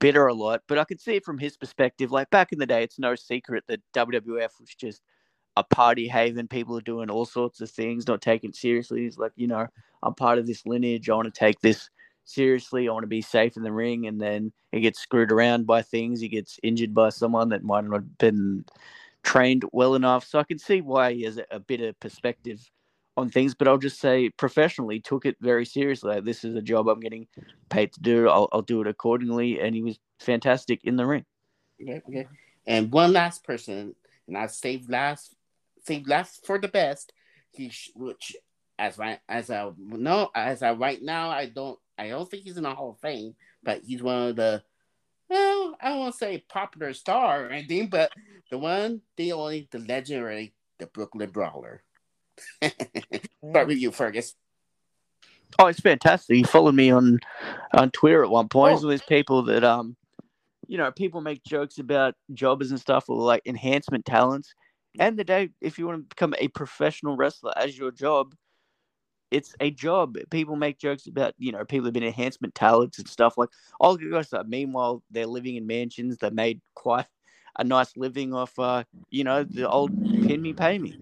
bitter 0.00 0.26
a 0.26 0.34
lot, 0.34 0.62
but 0.66 0.78
I 0.78 0.84
can 0.84 0.98
see 0.98 1.14
it 1.14 1.24
from 1.24 1.38
his 1.38 1.56
perspective. 1.56 2.10
Like 2.10 2.30
back 2.30 2.52
in 2.52 2.58
the 2.58 2.66
day, 2.66 2.82
it's 2.82 2.98
no 2.98 3.14
secret 3.14 3.64
that 3.68 3.80
WWF 3.94 4.60
was 4.60 4.74
just 4.76 5.02
a 5.56 5.64
party 5.64 6.08
haven. 6.08 6.48
People 6.48 6.76
are 6.76 6.82
doing 6.82 7.10
all 7.10 7.24
sorts 7.24 7.60
of 7.60 7.70
things, 7.70 8.06
not 8.06 8.20
taking 8.20 8.50
it 8.50 8.56
seriously. 8.56 9.02
He's 9.02 9.18
like, 9.18 9.32
you 9.36 9.46
know, 9.46 9.66
I'm 10.02 10.14
part 10.14 10.38
of 10.38 10.46
this 10.46 10.66
lineage. 10.66 11.08
I 11.08 11.14
want 11.14 11.32
to 11.32 11.38
take 11.38 11.60
this 11.60 11.90
seriously. 12.24 12.88
I 12.88 12.92
want 12.92 13.04
to 13.04 13.08
be 13.08 13.22
safe 13.22 13.56
in 13.56 13.62
the 13.62 13.72
ring. 13.72 14.06
And 14.06 14.20
then 14.20 14.52
he 14.72 14.80
gets 14.80 15.00
screwed 15.00 15.30
around 15.30 15.66
by 15.66 15.82
things. 15.82 16.20
He 16.20 16.28
gets 16.28 16.58
injured 16.62 16.94
by 16.94 17.10
someone 17.10 17.50
that 17.50 17.62
might 17.62 17.84
not 17.84 17.94
have 17.94 18.18
been 18.18 18.64
trained 19.22 19.64
well 19.72 19.94
enough. 19.94 20.26
So 20.26 20.38
I 20.38 20.44
can 20.44 20.58
see 20.58 20.80
why 20.80 21.12
he 21.12 21.22
has 21.22 21.40
a, 21.50 21.60
bit 21.60 21.80
of 21.80 21.98
perspective 22.00 22.60
on 23.16 23.30
things, 23.30 23.54
but 23.54 23.68
I'll 23.68 23.78
just 23.78 24.00
say 24.00 24.28
professionally 24.30 25.00
took 25.00 25.24
it 25.24 25.36
very 25.40 25.64
seriously. 25.64 26.16
Like, 26.16 26.24
this 26.24 26.44
is 26.44 26.56
a 26.56 26.62
job 26.62 26.88
I'm 26.88 27.00
getting 27.00 27.28
paid 27.68 27.92
to 27.92 28.00
do. 28.00 28.28
I'll, 28.28 28.48
I'll 28.52 28.62
do 28.62 28.80
it 28.80 28.88
accordingly. 28.88 29.60
And 29.60 29.74
he 29.74 29.82
was 29.82 29.98
fantastic 30.18 30.80
in 30.84 30.96
the 30.96 31.06
ring. 31.06 31.24
Okay. 31.80 32.26
And 32.66 32.90
one 32.90 33.12
last 33.12 33.44
person, 33.44 33.94
and 34.26 34.36
I 34.36 34.46
saved 34.46 34.90
last, 34.90 35.36
saved 35.86 36.08
last 36.08 36.46
for 36.46 36.58
the 36.58 36.68
best. 36.68 37.12
He 37.52 37.70
sh- 37.70 37.90
which 37.94 38.36
as 38.78 38.98
right 38.98 39.20
as 39.28 39.50
I 39.50 39.70
know 39.78 40.30
as 40.34 40.62
I 40.62 40.72
right 40.72 41.00
now 41.00 41.30
I 41.30 41.46
don't 41.46 41.78
I 41.96 42.08
don't 42.08 42.28
think 42.28 42.42
he's 42.42 42.56
in 42.56 42.64
the 42.64 42.74
Hall 42.74 42.90
of 42.90 42.98
Fame, 43.00 43.34
but 43.62 43.82
he's 43.84 44.02
one 44.02 44.28
of 44.28 44.36
the 44.36 44.62
well 45.28 45.76
I 45.80 46.10
to 46.10 46.12
say 46.16 46.44
popular 46.48 46.92
star 46.92 47.44
or 47.44 47.50
anything, 47.50 47.88
but 47.88 48.12
the 48.50 48.58
one, 48.58 49.00
the 49.16 49.32
only, 49.32 49.68
the 49.70 49.78
legendary, 49.78 50.54
the 50.78 50.86
Brooklyn 50.86 51.30
Brawler. 51.30 51.82
Start 52.62 53.68
with 53.68 53.78
you, 53.78 53.90
Fergus. 53.90 54.34
Oh, 55.58 55.66
it's 55.66 55.80
fantastic. 55.80 56.36
He 56.36 56.42
followed 56.42 56.74
me 56.74 56.90
on 56.90 57.20
on 57.72 57.90
Twitter 57.90 58.24
at 58.24 58.30
one 58.30 58.48
point. 58.48 58.72
Oh. 58.72 58.76
He's 58.76 58.84
one 58.84 58.92
of 58.92 59.00
these 59.00 59.08
people 59.08 59.42
that 59.44 59.64
um, 59.64 59.96
you 60.66 60.78
know, 60.78 60.90
people 60.90 61.20
make 61.20 61.44
jokes 61.44 61.78
about 61.78 62.14
jobbers 62.32 62.70
and 62.70 62.80
stuff 62.80 63.08
or 63.08 63.16
like 63.16 63.42
enhancement 63.46 64.04
talents. 64.04 64.54
And 64.98 65.18
the 65.18 65.24
day, 65.24 65.50
if 65.60 65.78
you 65.78 65.86
want 65.86 65.98
to 65.98 66.14
become 66.14 66.34
a 66.38 66.48
professional 66.48 67.16
wrestler 67.16 67.52
as 67.56 67.76
your 67.76 67.90
job, 67.90 68.34
it's 69.30 69.54
a 69.58 69.70
job. 69.70 70.16
People 70.30 70.54
make 70.56 70.78
jokes 70.78 71.06
about 71.06 71.34
you 71.38 71.50
know 71.50 71.64
people 71.64 71.86
have 71.86 71.94
been 71.94 72.04
enhancement 72.04 72.54
talents 72.54 72.98
and 72.98 73.08
stuff 73.08 73.36
like. 73.36 73.48
All 73.80 73.96
the 73.96 74.10
guys 74.10 74.30
that 74.30 74.48
meanwhile 74.48 75.02
they're 75.10 75.26
living 75.26 75.56
in 75.56 75.66
mansions. 75.66 76.18
They 76.18 76.30
made 76.30 76.60
quite 76.74 77.06
a 77.58 77.64
nice 77.64 77.96
living 77.96 78.34
off, 78.34 78.58
uh, 78.58 78.84
you 79.10 79.24
know, 79.24 79.44
the 79.44 79.68
old 79.68 79.92
pin 80.22 80.42
me 80.42 80.52
pay 80.52 80.78
me. 80.78 80.94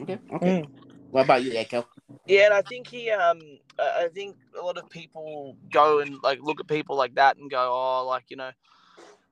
Okay, 0.00 0.18
okay. 0.32 0.64
What 1.10 1.24
about 1.24 1.42
you, 1.42 1.52
Echo? 1.52 1.86
Yeah, 2.26 2.46
and 2.46 2.54
I 2.54 2.62
think 2.62 2.88
he, 2.88 3.10
um, 3.10 3.40
I 3.78 4.04
I 4.04 4.08
think 4.08 4.36
a 4.58 4.64
lot 4.64 4.78
of 4.78 4.88
people 4.90 5.56
go 5.70 6.00
and 6.00 6.16
like 6.22 6.40
look 6.42 6.60
at 6.60 6.68
people 6.68 6.96
like 6.96 7.14
that 7.14 7.36
and 7.36 7.50
go, 7.50 7.70
oh, 7.72 8.06
like 8.06 8.24
you 8.28 8.36
know, 8.36 8.50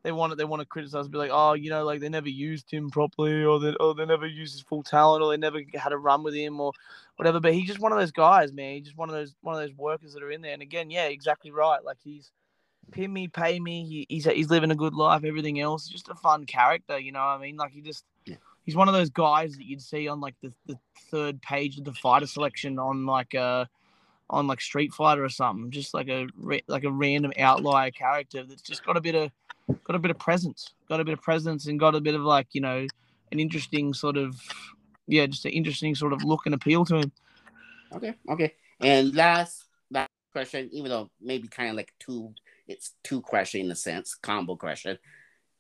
they 0.07 0.13
want 0.13 0.31
to, 0.31 0.37
they 0.37 0.45
want 0.45 0.61
to 0.61 0.67
criticize, 0.67 1.09
be 1.09 1.19
like, 1.19 1.33
oh, 1.33 1.55
you 1.55 1.69
know, 1.69 1.85
like 1.85 1.99
they 1.99 2.09
never 2.09 2.29
used 2.29 2.71
him 2.71 2.91
properly, 2.91 3.43
or 3.43 3.59
they, 3.59 3.75
or 3.81 3.93
they 3.93 4.07
never 4.07 4.25
used 4.25 4.53
his 4.53 4.63
full 4.63 4.85
talent, 4.85 5.21
or 5.21 5.33
they 5.33 5.37
never 5.37 5.61
had 5.75 5.93
a 5.93 5.99
run 5.99 6.23
with 6.23 6.33
him, 6.33 6.61
or 6.61 6.71
whatever. 7.17 7.41
But 7.41 7.55
he's 7.55 7.67
just 7.67 7.81
one 7.81 7.91
of 7.91 7.99
those 7.99 8.13
guys, 8.13 8.53
man. 8.53 8.75
He's 8.75 8.85
just 8.85 8.97
one 8.97 9.09
of 9.09 9.17
those 9.17 9.35
one 9.41 9.57
of 9.57 9.61
those 9.61 9.77
workers 9.77 10.15
that 10.15 10.23
are 10.23 10.31
in 10.31 10.43
there. 10.43 10.53
And 10.53 10.63
again, 10.63 10.93
yeah, 10.93 11.07
exactly 11.07 11.51
right. 11.51 11.83
Like 11.83 11.97
he's 12.05 12.31
pay 12.93 13.09
me, 13.09 13.27
pay 13.27 13.59
me. 13.59 13.85
He, 13.85 14.07
he's 14.09 14.27
he's 14.27 14.49
living 14.49 14.71
a 14.71 14.77
good 14.77 14.95
life. 14.95 15.25
Everything 15.25 15.59
else, 15.59 15.89
just 15.89 16.09
a 16.09 16.15
fun 16.15 16.47
character. 16.47 17.01
You 17.01 17.11
know 17.11 17.19
what 17.19 17.27
I 17.27 17.39
mean? 17.39 17.57
Like 17.57 17.73
he 17.73 17.81
just. 17.81 18.05
He's 18.63 18.77
one 18.77 18.89
of 18.89 18.95
those 18.95 19.11
guys 19.11 19.57
that 19.57 19.65
you'd 19.65 19.81
see 19.81 20.09
on 20.09 20.21
like 20.21 20.35
the, 20.43 20.53
the 20.67 20.77
third 21.11 21.41
page 21.41 21.79
of 21.79 21.85
the 21.85 21.93
fighter 21.93 22.27
selection 22.27 22.81
on 22.81 23.07
like 23.07 23.35
a 23.35 23.69
on 24.29 24.47
like 24.47 24.61
Street 24.61 24.93
Fighter 24.93 25.25
or 25.25 25.29
something. 25.29 25.71
Just 25.71 25.95
like 25.95 26.09
a 26.09 26.29
like 26.69 26.85
a 26.85 26.91
random 26.91 27.33
outlier 27.39 27.91
character 27.91 28.45
that's 28.45 28.63
just 28.63 28.85
got 28.85 28.97
a 28.97 29.01
bit 29.01 29.17
of 29.17 29.33
got 29.85 29.97
a 29.97 29.99
bit 29.99 30.11
of 30.11 30.19
presence, 30.19 30.73
got 30.89 31.01
a 31.01 31.05
bit 31.05 31.15
of 31.15 31.23
presence, 31.23 31.67
and 31.67 31.79
got 31.79 31.95
a 31.95 32.01
bit 32.01 32.15
of 32.15 32.23
like 32.23 32.49
you 32.53 32.61
know 32.61 32.87
an 33.33 33.41
interesting 33.41 33.93
sort 33.95 34.17
of 34.17 34.41
yeah, 35.07 35.27
just 35.27 35.45
an 35.45 35.53
interesting 35.53 35.95
sort 35.95 36.13
of 36.13 36.25
look 36.25 36.47
and 36.47 36.55
appeal 36.55 36.85
to 36.85 36.97
him. 36.97 37.13
Okay, 37.93 38.15
okay. 38.29 38.55
And 38.81 39.15
last 39.15 39.65
last 39.91 40.11
question, 40.33 40.69
even 40.73 40.91
though 40.91 41.11
maybe 41.21 41.49
kind 41.49 41.71
of 41.71 41.77
like 41.77 41.93
two, 41.99 42.33
it's 42.67 42.93
two 43.03 43.21
question 43.21 43.63
in 43.63 43.71
a 43.71 43.77
sense, 43.77 44.15
combo 44.15 44.57
question. 44.57 44.99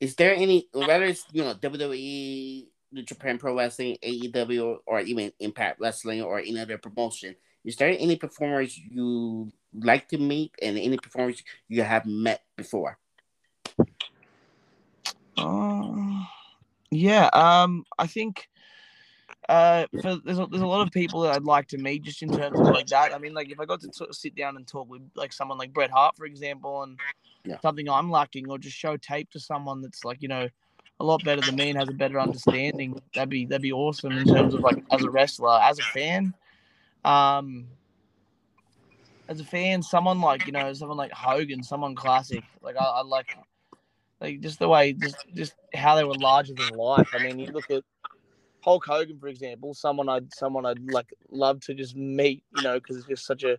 Is 0.01 0.15
there 0.17 0.35
any 0.35 0.69
whether 0.73 1.05
it's 1.05 1.25
you 1.33 1.43
know 1.43 1.55
WWE, 1.55 2.67
Japan 3.05 3.39
Pro 3.39 3.57
Wrestling, 3.57 3.97
AEW, 4.03 4.65
or, 4.65 4.79
or 4.87 5.01
even 5.01 5.33
Impact 5.41 5.81
Wrestling 5.81 6.23
or 6.23 6.39
any 6.39 6.59
other 6.59 6.79
promotion? 6.79 7.37
Is 7.65 7.77
there 7.77 7.97
any 7.99 8.17
performers 8.17 8.79
you 8.79 9.51
like 9.73 10.09
to 10.09 10.19
meet 10.19 10.55
and 10.63 10.79
any 10.79 10.97
performers 10.99 11.43
you 11.69 11.83
have 11.83 12.07
met 12.07 12.43
before? 12.57 12.99
Uh, 15.37 16.24
yeah, 16.91 17.28
um, 17.32 17.84
I 17.99 18.07
think 18.07 18.49
uh, 19.49 19.87
for, 20.03 20.16
there's 20.24 20.39
a, 20.39 20.47
there's 20.47 20.62
a 20.62 20.66
lot 20.66 20.87
of 20.87 20.93
people 20.93 21.20
that 21.20 21.32
I'd 21.32 21.45
like 21.45 21.68
to 21.68 21.78
meet 21.78 22.03
just 22.03 22.22
in 22.22 22.30
terms 22.30 22.59
of 22.59 22.66
like 22.66 22.87
that. 22.89 23.14
I 23.14 23.18
mean, 23.18 23.34
like 23.34 23.51
if 23.51 23.61
I 23.61 23.64
got 23.64 23.80
to 23.80 23.93
sort 23.93 24.11
of 24.11 24.16
sit 24.16 24.34
down 24.34 24.57
and 24.57 24.66
talk 24.66 24.89
with 24.89 25.03
like 25.14 25.32
someone 25.32 25.59
like 25.59 25.72
Bret 25.72 25.91
Hart, 25.91 26.16
for 26.16 26.26
example, 26.26 26.82
and 26.82 26.99
Yeah. 27.45 27.59
something 27.61 27.89
I'm 27.89 28.11
lacking, 28.11 28.51
or 28.51 28.59
just 28.59 28.76
show 28.76 28.97
tape 28.97 29.30
to 29.32 29.41
someone 29.41 29.82
that's 29.82 30.05
like 30.05 30.22
you 30.22 30.28
know 30.28 30.49
a 30.99 31.05
lot 31.05 31.22
better 31.24 31.43
than 31.43 31.57
me 31.57 31.68
and 31.68 31.78
has 31.78 31.89
a 31.89 31.93
better 31.93 32.18
understanding, 32.18 33.01
that'd 33.14 33.28
be 33.28 33.45
that'd 33.47 33.62
be 33.62 33.72
awesome 33.72 34.16
in 34.16 34.24
terms 34.26 34.55
of 34.55 34.61
like 34.62 34.82
as 34.91 35.05
a 35.05 35.11
wrestler, 35.11 35.61
as 35.62 35.78
a 35.78 35.82
fan. 35.82 36.34
Um, 37.05 37.66
as 39.28 39.41
a 39.41 39.45
fan, 39.45 39.82
someone 39.82 40.20
like 40.20 40.47
you 40.47 40.53
know, 40.53 40.72
someone 40.72 40.97
like 40.97 41.12
Hogan, 41.12 41.62
someone 41.62 41.95
classic. 41.95 42.45
Like 42.62 42.76
I, 42.76 42.84
I 42.84 43.03
like, 43.03 43.26
like 44.21 44.41
just 44.41 44.59
the 44.59 44.69
way, 44.69 44.93
just 44.93 45.17
just 45.35 45.55
how 45.75 45.97
they 45.97 46.05
were 46.05 46.14
larger 46.14 46.55
than 46.55 46.69
life. 46.69 47.09
I 47.14 47.19
mean, 47.19 47.39
you 47.39 47.49
look 47.49 47.71
at 47.71 47.83
Hulk 48.61 48.85
Hogan, 48.85 49.19
for 49.19 49.29
example, 49.29 49.75
someone 49.75 50.09
I'd 50.09 50.33
someone 50.33 50.67
I'd 50.67 50.85
like 50.85 51.12
love 51.31 51.61
to 51.62 51.75
just 51.75 51.97
meet. 51.97 52.43
You 52.55 52.62
know, 52.62 52.79
because 52.79 52.97
it's 52.99 53.07
just 53.07 53.27
such 53.27 53.45
a 53.45 53.59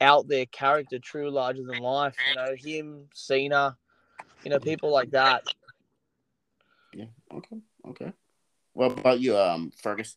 out 0.00 0.28
there 0.28 0.46
character, 0.46 0.98
true 0.98 1.30
larger 1.30 1.64
than 1.64 1.78
life. 1.78 2.16
You 2.28 2.34
know, 2.34 2.54
him, 2.54 3.08
Cena, 3.14 3.76
you 4.44 4.50
know, 4.50 4.58
people 4.58 4.90
like 4.90 5.10
that. 5.10 5.44
Yeah. 6.92 7.06
Okay. 7.32 7.56
Okay. 7.88 8.12
What 8.72 8.98
about 8.98 9.20
you, 9.20 9.36
um, 9.36 9.72
Fergus? 9.76 10.16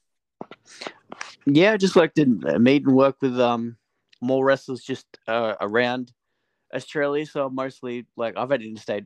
Yeah, 1.46 1.74
I 1.74 1.78
just 1.78 1.96
like 1.96 2.14
to 2.16 2.40
uh, 2.48 2.60
meet 2.60 2.86
and 2.86 2.96
work 2.96 3.18
with 3.22 3.40
um 3.40 3.78
more 4.22 4.46
wrestlers 4.46 4.82
just 4.82 5.06
uh, 5.28 5.56
around 5.60 6.12
Australia. 6.74 7.26
So 7.26 7.50
mostly 7.50 8.06
like 8.16 8.38
I've 8.38 8.52
had 8.52 8.62
interstate 8.62 9.06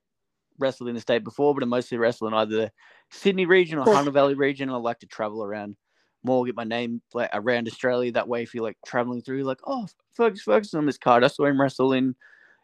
wrestled 0.59 0.89
in 0.89 0.95
the 0.95 1.01
state 1.01 1.23
before, 1.23 1.53
but 1.53 1.63
I'm 1.63 1.69
mostly 1.69 1.97
wrestling 1.97 2.33
either 2.33 2.55
the 2.55 2.71
Sydney 3.11 3.45
region 3.45 3.79
or 3.79 3.85
Hunter 3.85 4.11
Valley 4.11 4.33
region. 4.33 4.69
I 4.69 4.75
like 4.77 4.99
to 4.99 5.07
travel 5.07 5.43
around 5.43 5.75
more, 6.23 6.45
get 6.45 6.55
my 6.55 6.63
name 6.63 7.01
like 7.13 7.29
around 7.33 7.67
Australia. 7.67 8.11
That 8.11 8.27
way, 8.27 8.43
if 8.43 8.53
you're 8.53 8.63
like 8.63 8.77
traveling 8.85 9.21
through, 9.21 9.43
like 9.43 9.59
oh 9.65 9.87
Fergus 10.13 10.41
Ferguson 10.41 10.79
on 10.79 10.85
this 10.85 10.97
card, 10.97 11.23
I 11.23 11.27
saw 11.27 11.45
him 11.45 11.59
wrestle 11.59 11.93
in 11.93 12.15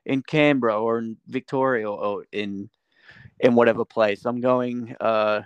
in 0.06 0.22
Canberra 0.22 0.80
or 0.80 1.00
in 1.00 1.18
Victoria 1.28 1.90
or, 1.90 2.04
or 2.04 2.26
in 2.32 2.70
in 3.40 3.56
whatever 3.56 3.86
place. 3.86 4.26
I'm 4.26 4.42
going 4.42 4.96
uh 5.00 5.42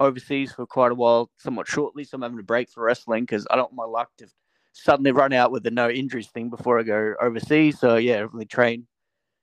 overseas 0.00 0.52
for 0.52 0.66
quite 0.66 0.92
a 0.92 0.94
while, 0.94 1.30
somewhat 1.36 1.68
shortly. 1.68 2.04
So 2.04 2.16
I'm 2.16 2.22
having 2.22 2.38
a 2.38 2.42
break 2.42 2.70
for 2.70 2.82
wrestling 2.84 3.24
because 3.24 3.46
I 3.50 3.56
don't 3.56 3.72
want 3.72 3.88
my 3.88 3.98
luck 3.98 4.08
to 4.18 4.26
suddenly 4.72 5.12
run 5.12 5.32
out 5.32 5.52
with 5.52 5.62
the 5.62 5.70
no 5.70 5.90
injuries 5.90 6.28
thing 6.28 6.48
before 6.48 6.78
I 6.78 6.82
go 6.82 7.14
overseas. 7.20 7.78
So 7.78 7.96
yeah, 7.96 8.26
really 8.32 8.46
train 8.46 8.86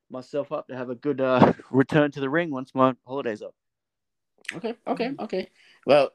myself 0.10 0.52
up 0.52 0.68
to 0.68 0.76
have 0.76 0.90
a 0.90 0.96
good 0.96 1.22
uh, 1.22 1.54
return 1.72 2.12
to 2.12 2.20
the 2.20 2.30
ring 2.30 2.52
once 2.52 2.74
my 2.74 2.96
holidays 3.06 3.42
up. 3.42 3.54
Okay, 4.56 4.76
okay, 4.88 5.12
okay. 5.20 5.50
Well, 5.86 6.12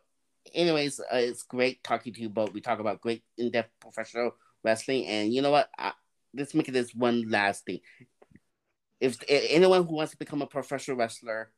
anyways, 0.55 1.01
uh, 1.01 1.17
it's 1.17 1.43
great 1.43 1.83
talking 1.85 2.13
to 2.15 2.21
you 2.21 2.29
both. 2.29 2.53
We 2.53 2.61
talk 2.61 2.79
about 2.79 3.01
great 3.01 3.23
in-depth 3.37 3.71
professional 3.81 4.33
wrestling, 4.65 5.07
and 5.07 5.33
you 5.33 5.43
know 5.43 5.51
what? 5.51 5.69
I, 5.79 5.93
let's 6.35 6.55
make 6.55 6.69
it 6.69 6.73
this 6.73 6.95
one 6.95 7.29
last 7.29 7.67
thing. 7.67 7.81
If 9.01 9.21
a- 9.23 9.53
anyone 9.55 9.85
who 9.85 9.95
wants 9.95 10.13
to 10.13 10.19
become 10.19 10.41
a 10.43 10.47
professional 10.47 10.97
wrestler, 10.97 11.51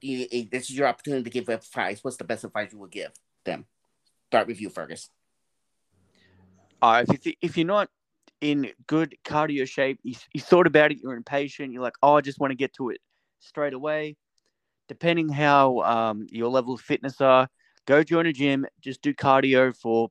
you, 0.00 0.26
this 0.50 0.70
is 0.70 0.76
your 0.76 0.86
opportunity 0.86 1.24
to 1.24 1.30
give 1.30 1.48
advice. 1.48 2.02
What's 2.02 2.16
the 2.16 2.24
best 2.24 2.44
advice 2.44 2.72
you 2.72 2.78
would 2.78 2.90
give 2.90 3.12
them? 3.44 3.66
Start 4.28 4.46
with 4.46 4.60
you, 4.60 4.70
Fergus. 4.70 5.10
Uh, 6.80 7.04
if 7.06 7.12
you 7.12 7.18
th- 7.18 7.38
if 7.42 7.56
you're 7.58 7.66
not 7.66 7.90
in 8.40 8.70
good 8.86 9.16
cardio 9.24 9.68
shape, 9.68 9.98
you, 10.02 10.14
you 10.32 10.40
thought 10.40 10.66
about 10.66 10.90
it, 10.92 10.98
you're 11.02 11.14
impatient, 11.14 11.72
you're 11.72 11.82
like, 11.82 11.94
oh, 12.02 12.16
I 12.16 12.20
just 12.20 12.40
want 12.40 12.50
to 12.50 12.56
get 12.56 12.72
to 12.74 12.90
it 12.90 13.00
straight 13.40 13.74
away. 13.74 14.16
Depending 14.88 15.28
how 15.28 15.80
um, 15.80 16.26
your 16.30 16.48
level 16.48 16.74
of 16.74 16.80
fitness 16.80 17.20
are, 17.20 17.48
go 17.86 18.02
join 18.02 18.26
a 18.26 18.32
gym, 18.32 18.66
just 18.80 19.02
do 19.02 19.14
cardio 19.14 19.76
for 19.76 20.08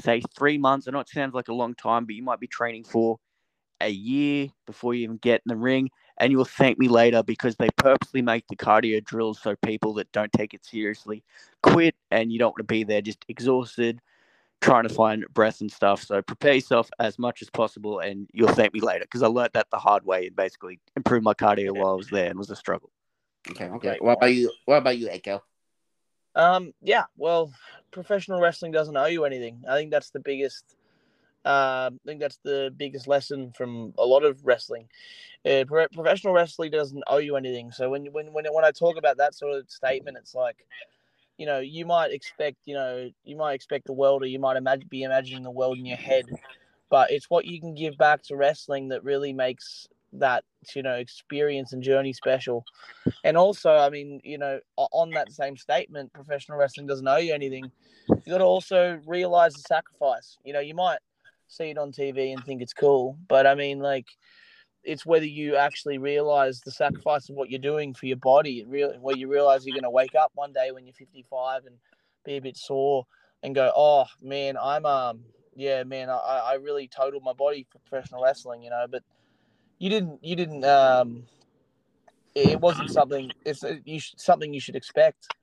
say 0.00 0.22
three 0.36 0.58
months. 0.58 0.86
I 0.86 0.92
know 0.92 1.00
it 1.00 1.08
sounds 1.08 1.34
like 1.34 1.48
a 1.48 1.54
long 1.54 1.74
time, 1.74 2.04
but 2.04 2.14
you 2.14 2.22
might 2.22 2.40
be 2.40 2.46
training 2.46 2.84
for 2.84 3.18
a 3.80 3.88
year 3.88 4.48
before 4.66 4.94
you 4.94 5.04
even 5.04 5.16
get 5.16 5.42
in 5.46 5.48
the 5.48 5.56
ring, 5.56 5.90
and 6.18 6.30
you'll 6.30 6.44
thank 6.44 6.78
me 6.78 6.86
later 6.86 7.22
because 7.22 7.56
they 7.56 7.70
purposely 7.76 8.22
make 8.22 8.44
the 8.48 8.56
cardio 8.56 9.02
drills 9.02 9.40
so 9.40 9.56
people 9.64 9.94
that 9.94 10.12
don't 10.12 10.32
take 10.32 10.54
it 10.54 10.64
seriously 10.64 11.24
quit, 11.62 11.94
and 12.10 12.30
you 12.30 12.38
don't 12.38 12.50
want 12.50 12.58
to 12.58 12.64
be 12.64 12.84
there 12.84 13.00
just 13.00 13.24
exhausted 13.28 14.00
trying 14.60 14.82
to 14.82 14.88
find 14.88 15.24
breath 15.32 15.60
and 15.60 15.72
stuff. 15.72 16.02
So 16.02 16.22
prepare 16.22 16.54
yourself 16.54 16.90
as 16.98 17.18
much 17.18 17.42
as 17.42 17.50
possible, 17.50 18.00
and 18.00 18.28
you'll 18.32 18.48
thank 18.48 18.74
me 18.74 18.80
later 18.80 19.04
because 19.04 19.22
I 19.22 19.26
learned 19.26 19.50
that 19.54 19.68
the 19.70 19.78
hard 19.78 20.04
way 20.04 20.26
and 20.26 20.36
basically 20.36 20.80
improved 20.96 21.24
my 21.24 21.34
cardio 21.34 21.72
while 21.72 21.92
I 21.92 21.96
was 21.96 22.08
there 22.08 22.28
and 22.28 22.38
was 22.38 22.50
a 22.50 22.56
struggle. 22.56 22.90
Okay, 23.50 23.64
okay. 23.64 23.88
Great. 23.88 24.02
What 24.02 24.18
about 24.18 24.34
you? 24.34 24.52
What 24.66 24.76
about 24.76 24.98
you, 24.98 25.08
Echo? 25.08 25.42
Um, 26.34 26.72
yeah, 26.82 27.04
well, 27.16 27.52
professional 27.90 28.40
wrestling 28.40 28.72
doesn't 28.72 28.96
owe 28.96 29.06
you 29.06 29.24
anything. 29.24 29.64
I 29.68 29.76
think 29.76 29.90
that's 29.90 30.10
the 30.10 30.20
biggest. 30.20 30.76
Uh, 31.44 31.90
I 31.92 31.98
think 32.06 32.20
that's 32.20 32.38
the 32.44 32.72
biggest 32.76 33.08
lesson 33.08 33.52
from 33.56 33.94
a 33.96 34.04
lot 34.04 34.24
of 34.24 34.44
wrestling. 34.44 34.88
Uh, 35.44 35.64
pro- 35.66 35.88
professional 35.88 36.34
wrestling 36.34 36.70
doesn't 36.70 37.02
owe 37.06 37.16
you 37.16 37.36
anything. 37.36 37.72
So 37.72 37.88
when 37.88 38.06
when 38.12 38.32
when 38.32 38.44
when 38.52 38.64
I 38.64 38.70
talk 38.70 38.98
about 38.98 39.16
that 39.16 39.34
sort 39.34 39.56
of 39.56 39.70
statement, 39.70 40.18
it's 40.18 40.34
like, 40.34 40.66
you 41.40 41.46
know, 41.46 41.58
you 41.58 41.86
might 41.86 42.12
expect, 42.12 42.58
you 42.66 42.74
know, 42.74 43.10
you 43.24 43.34
might 43.34 43.54
expect 43.54 43.86
the 43.86 43.94
world, 43.94 44.22
or 44.22 44.26
you 44.26 44.38
might 44.38 44.58
imagine 44.58 44.86
be 44.90 45.04
imagining 45.04 45.42
the 45.42 45.50
world 45.50 45.78
in 45.78 45.86
your 45.86 45.96
head, 45.96 46.26
but 46.90 47.10
it's 47.10 47.30
what 47.30 47.46
you 47.46 47.58
can 47.58 47.74
give 47.74 47.96
back 47.96 48.22
to 48.24 48.36
wrestling 48.36 48.88
that 48.88 49.02
really 49.04 49.32
makes 49.32 49.88
that 50.12 50.44
you 50.74 50.82
know 50.82 50.96
experience 50.96 51.72
and 51.72 51.82
journey 51.82 52.12
special. 52.12 52.62
And 53.24 53.38
also, 53.38 53.70
I 53.70 53.88
mean, 53.88 54.20
you 54.22 54.36
know, 54.36 54.60
on 54.76 55.12
that 55.12 55.32
same 55.32 55.56
statement, 55.56 56.12
professional 56.12 56.58
wrestling 56.58 56.86
doesn't 56.86 57.08
owe 57.08 57.16
you 57.16 57.32
anything. 57.32 57.72
You 58.08 58.32
got 58.32 58.38
to 58.38 58.44
also 58.44 59.00
realize 59.06 59.54
the 59.54 59.62
sacrifice. 59.62 60.36
You 60.44 60.52
know, 60.52 60.60
you 60.60 60.74
might 60.74 60.98
see 61.48 61.70
it 61.70 61.78
on 61.78 61.90
TV 61.90 62.34
and 62.34 62.44
think 62.44 62.60
it's 62.60 62.74
cool, 62.74 63.16
but 63.28 63.46
I 63.46 63.54
mean, 63.54 63.78
like, 63.78 64.08
it's 64.82 65.04
whether 65.04 65.26
you 65.26 65.56
actually 65.56 65.98
realize 65.98 66.60
the 66.60 66.70
sacrifice 66.70 67.28
of 67.28 67.36
what 67.36 67.50
you're 67.50 67.58
doing 67.60 67.94
for 67.94 68.06
your 68.06 68.16
body. 68.16 68.64
Where 68.64 69.16
you 69.16 69.28
realize 69.28 69.66
you're 69.66 69.74
going 69.74 69.84
to 69.84 69.90
wake 69.90 70.14
up 70.14 70.32
one 70.34 70.52
day 70.52 70.70
when 70.72 70.86
you're 70.86 70.94
55 70.94 71.66
and 71.66 71.76
be 72.24 72.36
a 72.36 72.40
bit 72.40 72.56
sore 72.56 73.06
and 73.42 73.54
go, 73.54 73.72
oh 73.76 74.06
man, 74.22 74.56
I'm 74.60 74.86
um 74.86 75.20
yeah 75.54 75.82
man, 75.84 76.08
I, 76.08 76.14
I 76.52 76.54
really 76.54 76.88
totaled 76.88 77.22
my 77.22 77.32
body 77.32 77.66
for 77.70 77.78
professional 77.80 78.22
wrestling, 78.22 78.62
you 78.62 78.70
know. 78.70 78.86
But 78.90 79.02
you 79.78 79.90
didn't 79.90 80.24
you 80.24 80.36
didn't 80.36 80.64
um 80.64 81.24
it 82.34 82.60
wasn't 82.60 82.90
something 82.90 83.30
it's 83.44 83.64
you 83.84 84.00
should, 84.00 84.20
something 84.20 84.54
you 84.54 84.60
should 84.60 84.76
expect. 84.76 85.34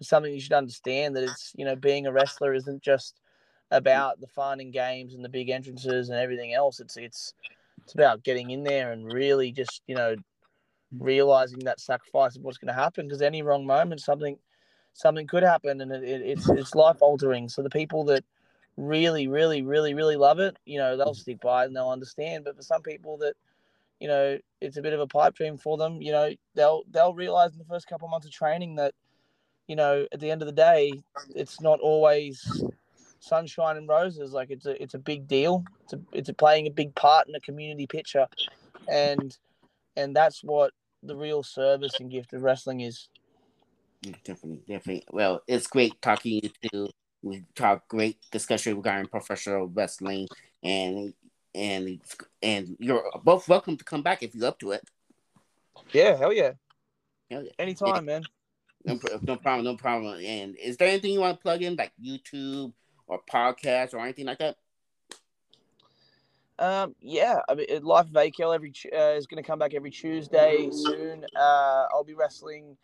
Something 0.00 0.34
you 0.34 0.40
should 0.40 0.52
understand 0.52 1.16
that 1.16 1.24
it's 1.24 1.52
you 1.56 1.64
know 1.64 1.76
being 1.76 2.06
a 2.06 2.12
wrestler 2.12 2.52
isn't 2.52 2.82
just 2.82 3.20
about 3.70 4.20
the 4.20 4.26
fun 4.26 4.60
and 4.60 4.72
games 4.72 5.14
and 5.14 5.24
the 5.24 5.28
big 5.28 5.48
entrances 5.48 6.08
and 6.08 6.18
everything 6.18 6.52
else. 6.52 6.80
It's 6.80 6.96
it's 6.96 7.34
it's 7.84 7.94
about 7.94 8.24
getting 8.24 8.50
in 8.50 8.64
there 8.64 8.92
and 8.92 9.12
really 9.12 9.52
just 9.52 9.82
you 9.86 9.94
know 9.94 10.16
realizing 10.98 11.60
that 11.60 11.80
sacrifice 11.80 12.36
of 12.36 12.42
what's 12.42 12.58
going 12.58 12.74
to 12.74 12.80
happen 12.80 13.06
because 13.06 13.22
any 13.22 13.42
wrong 13.42 13.66
moment 13.66 14.00
something 14.00 14.38
something 14.94 15.26
could 15.26 15.42
happen 15.42 15.80
and 15.80 15.92
it, 15.92 16.02
it, 16.02 16.22
it's 16.22 16.48
it's 16.48 16.74
life 16.74 16.96
altering. 17.00 17.48
So 17.48 17.62
the 17.62 17.70
people 17.70 18.04
that 18.04 18.24
really, 18.76 19.28
really, 19.28 19.62
really, 19.62 19.94
really 19.94 20.16
love 20.16 20.38
it, 20.38 20.56
you 20.64 20.78
know, 20.78 20.96
they'll 20.96 21.14
stick 21.14 21.40
by 21.40 21.64
it 21.64 21.66
and 21.66 21.76
they'll 21.76 21.90
understand. 21.90 22.44
But 22.44 22.56
for 22.56 22.62
some 22.62 22.82
people 22.82 23.18
that, 23.18 23.34
you 24.00 24.08
know, 24.08 24.38
it's 24.60 24.76
a 24.76 24.82
bit 24.82 24.92
of 24.92 25.00
a 25.00 25.06
pipe 25.06 25.34
dream 25.34 25.58
for 25.58 25.76
them, 25.76 26.00
you 26.00 26.12
know, 26.12 26.30
they'll 26.54 26.84
they'll 26.90 27.14
realize 27.14 27.52
in 27.52 27.58
the 27.58 27.64
first 27.64 27.88
couple 27.88 28.06
of 28.06 28.10
months 28.10 28.26
of 28.26 28.32
training 28.32 28.76
that, 28.76 28.94
you 29.66 29.76
know, 29.76 30.06
at 30.12 30.20
the 30.20 30.30
end 30.30 30.42
of 30.42 30.46
the 30.46 30.52
day, 30.52 30.92
it's 31.34 31.60
not 31.60 31.80
always 31.80 32.64
sunshine 33.24 33.76
and 33.76 33.88
roses. 33.88 34.32
Like 34.32 34.50
it's 34.50 34.66
a 34.66 34.80
it's 34.82 34.94
a 34.94 34.98
big 34.98 35.26
deal. 35.26 35.64
It's 35.84 35.92
a, 35.94 36.00
it's 36.12 36.28
a 36.28 36.34
playing 36.34 36.66
a 36.66 36.70
big 36.70 36.94
part 36.94 37.28
in 37.28 37.34
a 37.34 37.40
community 37.40 37.86
picture, 37.86 38.26
and 38.88 39.36
and 39.96 40.14
that's 40.14 40.42
what 40.42 40.72
the 41.02 41.16
real 41.16 41.42
service 41.42 42.00
and 42.00 42.10
gift 42.10 42.32
of 42.32 42.42
wrestling 42.42 42.80
is. 42.80 43.08
Definitely, 44.02 44.62
definitely. 44.68 45.04
Well, 45.10 45.42
it's 45.46 45.66
great 45.66 46.00
talking 46.02 46.40
to 46.40 46.50
you. 46.72 46.88
We 47.22 47.44
talk 47.54 47.88
great 47.88 48.18
discussion 48.30 48.76
regarding 48.76 49.08
professional 49.08 49.66
wrestling, 49.66 50.28
and 50.62 51.14
and 51.54 52.00
and 52.42 52.76
you're 52.78 53.10
both 53.22 53.48
welcome 53.48 53.76
to 53.76 53.84
come 53.84 54.02
back 54.02 54.22
if 54.22 54.34
you're 54.34 54.46
up 54.46 54.58
to 54.60 54.72
it. 54.72 54.82
Yeah, 55.92 56.16
hell 56.16 56.32
yeah. 56.32 56.52
Hell 57.30 57.44
yeah. 57.44 57.52
Anytime, 57.58 57.94
yeah. 57.94 58.00
man. 58.00 58.22
No, 58.84 59.00
no 59.22 59.36
problem, 59.36 59.64
no 59.64 59.76
problem. 59.76 60.20
And 60.22 60.56
is 60.56 60.76
there 60.76 60.88
anything 60.88 61.12
you 61.12 61.20
want 61.20 61.38
to 61.38 61.42
plug 61.42 61.62
in, 61.62 61.76
like 61.76 61.92
YouTube 62.02 62.72
or 63.06 63.20
podcast 63.30 63.94
or 63.94 64.00
anything 64.00 64.26
like 64.26 64.38
that? 64.38 64.56
Um, 66.58 66.94
yeah, 67.00 67.40
I 67.48 67.54
mean, 67.54 67.66
Life 67.82 68.06
of 68.06 68.12
AKL 68.12 68.54
every 68.54 68.72
uh, 68.92 69.16
is 69.16 69.26
going 69.26 69.42
to 69.42 69.46
come 69.46 69.58
back 69.58 69.74
every 69.74 69.90
Tuesday 69.90 70.68
soon. 70.70 71.24
Uh, 71.36 71.86
I'll 71.92 72.04
be 72.04 72.14
wrestling 72.14 72.76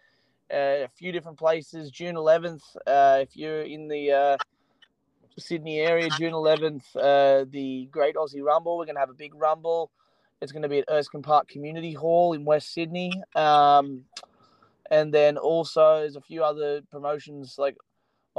uh, 0.52 0.84
a 0.84 0.88
few 0.96 1.12
different 1.12 1.38
places. 1.38 1.90
June 1.90 2.16
11th, 2.16 2.62
uh, 2.86 3.18
if 3.22 3.36
you're 3.36 3.62
in 3.62 3.86
the 3.86 4.10
uh, 4.10 4.36
Sydney 5.38 5.78
area, 5.78 6.08
June 6.18 6.32
11th, 6.32 6.82
uh, 6.96 7.44
the 7.48 7.88
Great 7.92 8.16
Aussie 8.16 8.42
Rumble. 8.42 8.76
We're 8.76 8.86
going 8.86 8.96
to 8.96 9.00
have 9.00 9.10
a 9.10 9.14
big 9.14 9.34
rumble. 9.34 9.90
It's 10.40 10.52
going 10.52 10.62
to 10.62 10.68
be 10.68 10.78
at 10.78 10.90
Erskine 10.90 11.22
Park 11.22 11.48
Community 11.48 11.92
Hall 11.92 12.32
in 12.32 12.44
West 12.44 12.72
Sydney. 12.72 13.12
Um, 13.36 14.04
and 14.90 15.14
then 15.14 15.36
also 15.36 16.00
there's 16.00 16.16
a 16.16 16.20
few 16.20 16.42
other 16.42 16.82
promotions 16.90 17.56
like 17.58 17.76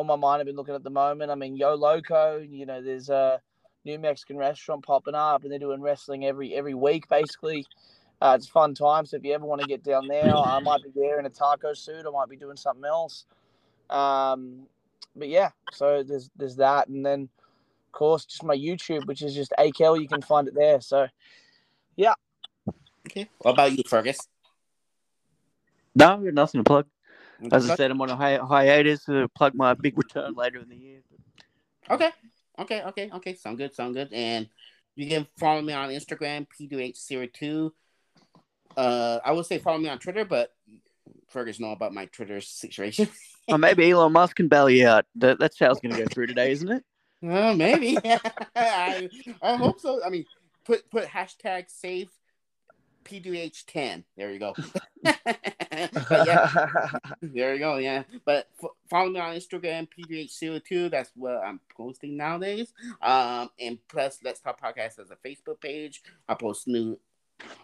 on 0.01 0.07
my 0.07 0.15
mind 0.15 0.41
I've 0.41 0.45
been 0.45 0.55
looking 0.55 0.75
at 0.75 0.83
the 0.83 0.89
moment. 0.89 1.31
I 1.31 1.35
mean, 1.35 1.55
Yo 1.55 1.75
Loco, 1.75 2.37
you 2.37 2.65
know, 2.65 2.81
there's 2.81 3.09
a 3.09 3.39
new 3.85 3.97
Mexican 3.97 4.37
restaurant 4.37 4.83
popping 4.85 5.15
up 5.15 5.43
and 5.43 5.51
they're 5.51 5.59
doing 5.59 5.81
wrestling 5.81 6.25
every 6.25 6.53
every 6.53 6.73
week 6.73 7.07
basically. 7.07 7.65
Uh, 8.21 8.35
it's 8.37 8.47
fun 8.47 8.75
time. 8.75 9.05
So 9.05 9.17
if 9.17 9.23
you 9.23 9.33
ever 9.33 9.45
want 9.45 9.61
to 9.61 9.67
get 9.67 9.83
down 9.83 10.07
there, 10.07 10.35
I 10.35 10.59
might 10.59 10.83
be 10.83 10.91
there 10.93 11.19
in 11.19 11.25
a 11.25 11.29
taco 11.29 11.73
suit. 11.73 12.05
I 12.05 12.11
might 12.11 12.29
be 12.29 12.35
doing 12.35 12.57
something 12.57 12.85
else. 12.85 13.25
Um, 13.89 14.67
but 15.15 15.27
yeah, 15.27 15.49
so 15.71 16.03
there's 16.03 16.29
there's 16.35 16.57
that, 16.57 16.87
and 16.87 17.05
then 17.05 17.29
of 17.87 17.91
course 17.91 18.25
just 18.25 18.43
my 18.43 18.55
YouTube, 18.55 19.07
which 19.07 19.21
is 19.21 19.33
just 19.33 19.53
AKL. 19.57 19.99
You 19.99 20.07
can 20.07 20.21
find 20.21 20.47
it 20.47 20.55
there. 20.55 20.81
So 20.81 21.07
yeah. 21.95 22.13
Okay. 23.07 23.27
What 23.39 23.51
about 23.51 23.77
you, 23.77 23.83
Fergus? 23.87 24.27
No, 25.95 26.17
nothing 26.17 26.59
to 26.59 26.63
plug. 26.63 26.85
As 27.51 27.69
I 27.69 27.75
said, 27.75 27.91
I'm 27.91 28.01
on 28.01 28.09
a 28.09 28.15
hi- 28.15 28.37
hiatus 28.37 29.05
to 29.05 29.27
plug 29.29 29.55
my 29.55 29.73
big 29.73 29.97
return 29.97 30.33
later 30.33 30.59
in 30.59 30.69
the 30.69 30.75
year. 30.75 31.01
Okay. 31.89 32.09
Okay. 32.59 32.83
Okay. 32.83 33.09
Okay. 33.13 33.33
Sound 33.35 33.57
good. 33.57 33.73
Sound 33.73 33.95
good. 33.95 34.09
And 34.13 34.47
you 34.95 35.07
can 35.07 35.27
follow 35.37 35.61
me 35.61 35.73
on 35.73 35.89
Instagram, 35.89 36.47
P2H02. 36.47 37.71
Uh, 38.77 39.19
I 39.23 39.31
would 39.31 39.45
say 39.45 39.57
follow 39.57 39.79
me 39.79 39.89
on 39.89 39.99
Twitter, 39.99 40.25
but 40.25 40.53
Fergus 41.29 41.59
know 41.59 41.71
about 41.71 41.93
my 41.93 42.05
Twitter 42.05 42.41
situation. 42.41 43.07
or 43.47 43.57
maybe 43.57 43.89
Elon 43.89 44.13
Musk 44.13 44.35
can 44.35 44.47
bail 44.47 44.69
you 44.69 44.87
out. 44.87 45.05
That, 45.15 45.39
that's 45.39 45.59
how 45.59 45.71
it's 45.71 45.79
going 45.81 45.95
to 45.95 46.01
go 46.01 46.07
through 46.07 46.27
today, 46.27 46.51
isn't 46.51 46.69
it? 46.69 46.83
Well, 47.23 47.55
maybe. 47.55 47.99
I, 48.55 49.07
I 49.43 49.55
hope 49.55 49.79
so. 49.79 50.03
I 50.03 50.09
mean, 50.09 50.25
put 50.65 50.89
put 50.89 51.05
hashtag 51.05 51.65
save 51.67 52.09
P2H10. 53.03 54.03
There 54.17 54.31
you 54.31 54.39
go. 54.39 54.53
yeah, 55.03 56.89
there 57.21 57.53
you 57.53 57.59
go. 57.59 57.77
Yeah, 57.77 58.03
but 58.25 58.47
f- 58.63 58.69
follow 58.89 59.09
me 59.09 59.19
on 59.19 59.35
Instagram, 59.35 59.87
P2H02. 59.89 60.91
That's 60.91 61.11
what 61.15 61.43
I'm 61.43 61.59
posting 61.75 62.17
nowadays. 62.17 62.73
Um, 63.01 63.49
and 63.59 63.77
plus, 63.87 64.19
Let's 64.23 64.39
Talk 64.39 64.61
Podcast 64.61 64.97
has 64.97 65.11
a 65.11 65.27
Facebook 65.27 65.61
page. 65.61 66.03
I 66.27 66.35
post 66.35 66.67
new 66.67 66.99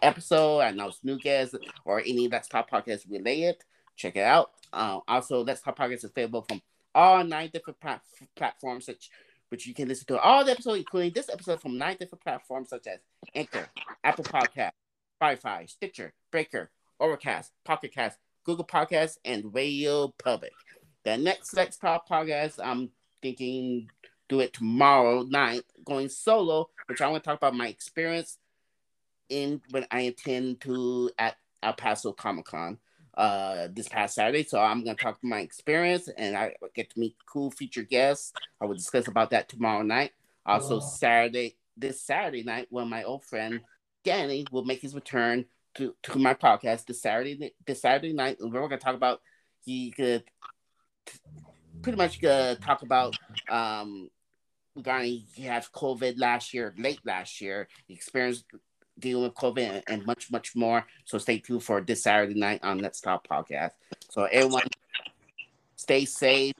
episode, 0.02 0.60
I 0.60 0.70
know 0.72 0.90
new 1.02 1.18
guests, 1.18 1.54
or 1.84 2.00
any 2.00 2.28
Let's 2.28 2.48
Talk 2.48 2.70
Podcast 2.70 3.10
related, 3.10 3.56
check 3.96 4.16
it 4.16 4.24
out. 4.24 4.50
Uh, 4.72 5.00
also, 5.06 5.44
Let's 5.44 5.60
Talk 5.60 5.76
Podcast 5.76 5.92
is 5.94 6.04
available 6.04 6.44
from 6.48 6.60
all 6.94 7.22
nine 7.24 7.50
different 7.52 7.80
plat- 7.80 8.02
platforms, 8.34 8.86
such 8.86 9.10
which 9.50 9.66
you 9.66 9.74
can 9.74 9.88
listen 9.88 10.06
to 10.06 10.18
all 10.18 10.44
the 10.44 10.52
episodes, 10.52 10.78
including 10.78 11.12
this 11.12 11.28
episode 11.30 11.60
from 11.60 11.78
nine 11.78 11.96
different 11.98 12.22
platforms 12.22 12.68
such 12.68 12.86
as 12.86 12.98
Anchor, 13.34 13.66
Apple 14.04 14.24
Podcast, 14.24 14.72
Spotify, 15.20 15.68
Stitcher, 15.68 16.12
Breaker, 16.30 16.70
Overcast, 17.00 17.52
Pocket 17.64 17.92
Cast, 17.92 18.18
Google 18.44 18.66
Podcasts, 18.66 19.18
and 19.24 19.54
Radio 19.54 20.12
Public. 20.22 20.52
The 21.04 21.16
next 21.16 21.54
Let's 21.54 21.76
Talk 21.76 22.08
Podcast, 22.08 22.58
I'm 22.62 22.90
thinking 23.22 23.88
do 24.28 24.40
it 24.40 24.52
tomorrow 24.52 25.22
night, 25.22 25.62
going 25.84 26.08
solo, 26.08 26.68
which 26.86 27.00
I 27.00 27.08
want 27.08 27.24
to 27.24 27.28
talk 27.28 27.38
about 27.38 27.54
my 27.54 27.68
experience 27.68 28.38
in 29.28 29.60
when 29.70 29.86
I 29.90 30.00
intend 30.00 30.60
to 30.62 31.10
at 31.18 31.36
El 31.62 31.72
Paso 31.72 32.12
Comic 32.12 32.46
Con 32.46 32.78
uh, 33.16 33.68
this 33.72 33.88
past 33.88 34.14
Saturday. 34.14 34.44
So 34.44 34.60
I'm 34.60 34.84
going 34.84 34.96
to 34.96 35.02
talk 35.02 35.18
my 35.22 35.40
experience 35.40 36.08
and 36.16 36.36
I 36.36 36.54
get 36.74 36.90
to 36.90 37.00
meet 37.00 37.16
cool 37.26 37.50
featured 37.50 37.88
guests. 37.88 38.32
I 38.60 38.66
will 38.66 38.74
discuss 38.74 39.08
about 39.08 39.30
that 39.30 39.48
tomorrow 39.48 39.82
night. 39.82 40.12
Also, 40.46 40.80
Saturday, 40.80 41.56
this 41.76 42.00
Saturday 42.00 42.42
night, 42.42 42.68
when 42.70 42.88
my 42.88 43.04
old 43.04 43.24
friend 43.24 43.60
Danny 44.08 44.46
will 44.50 44.64
make 44.64 44.80
his 44.80 44.94
return 44.94 45.44
to, 45.74 45.94
to 46.02 46.18
my 46.18 46.32
podcast 46.32 46.86
this 46.86 47.02
Saturday 47.02 47.52
this 47.66 47.82
Saturday 47.82 48.14
night. 48.14 48.38
And 48.40 48.50
we're 48.50 48.60
going 48.60 48.70
to 48.70 48.78
talk 48.78 48.94
about 48.94 49.20
he 49.66 49.90
could 49.90 50.24
pretty 51.82 51.98
much 51.98 52.24
uh, 52.24 52.54
talk 52.54 52.80
about 52.82 53.16
um 53.50 54.08
regarding 54.74 55.24
he 55.34 55.42
had 55.42 55.62
COVID 55.64 56.14
last 56.16 56.54
year, 56.54 56.74
late 56.78 57.00
last 57.04 57.42
year. 57.42 57.68
He 57.86 57.92
experienced 57.92 58.46
dealing 58.98 59.24
with 59.24 59.34
COVID 59.34 59.82
and 59.86 60.06
much, 60.06 60.30
much 60.32 60.56
more. 60.56 60.86
So 61.04 61.18
stay 61.18 61.38
tuned 61.38 61.62
for 61.62 61.82
this 61.82 62.04
Saturday 62.04 62.40
night 62.40 62.60
on 62.62 62.78
Let's 62.78 63.02
Talk 63.02 63.28
Podcast. 63.28 63.72
So 64.10 64.24
everyone, 64.24 64.62
stay 65.76 66.06
safe. 66.06 66.54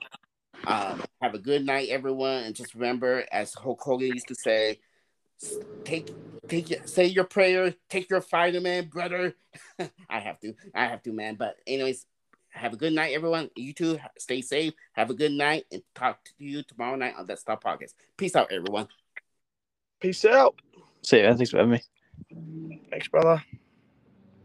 Um, 0.67 1.03
have 1.23 1.35
a 1.35 1.39
good 1.39 1.65
night, 1.65 1.89
everyone, 1.89 2.43
and 2.43 2.55
just 2.55 2.75
remember, 2.75 3.25
as 3.33 3.55
Hulk 3.55 3.81
Hogan 3.81 4.09
used 4.09 4.29
to 4.29 4.35
say, 4.35 4.81
take 5.85 6.11
take 6.49 6.89
say 6.89 7.07
your 7.07 7.25
prayer, 7.25 7.75
take 7.89 8.11
your 8.11 8.21
vitamin, 8.21 8.87
brother. 8.87 9.35
I 10.11 10.21
have 10.21 10.41
to, 10.41 10.55
I 10.75 10.87
have 10.87 11.03
to, 11.03 11.13
man. 11.13 11.37
But 11.37 11.57
anyways, 11.67 12.07
have 12.51 12.73
a 12.73 12.77
good 12.77 12.93
night, 12.93 13.15
everyone. 13.15 13.51
You 13.57 13.73
too. 13.73 13.99
Stay 14.19 14.41
safe. 14.41 14.75
Have 14.93 15.11
a 15.11 15.15
good 15.15 15.33
night, 15.33 15.67
and 15.73 15.83
talk 15.95 16.25
to 16.25 16.33
you 16.39 16.63
tomorrow 16.63 16.97
night 16.97 17.15
on 17.19 17.27
Let's 17.27 17.43
Talk 17.43 17.63
Podcast. 17.63 17.95
Peace 18.17 18.35
out, 18.37 18.53
everyone. 18.53 18.89
Peace 20.01 20.25
out. 20.25 20.55
See 21.03 21.21
you. 21.21 21.35
Thanks 21.35 21.51
for 21.51 21.59
having 21.59 21.73
me. 21.73 21.83
Thanks, 22.91 23.09
brother. 23.09 23.43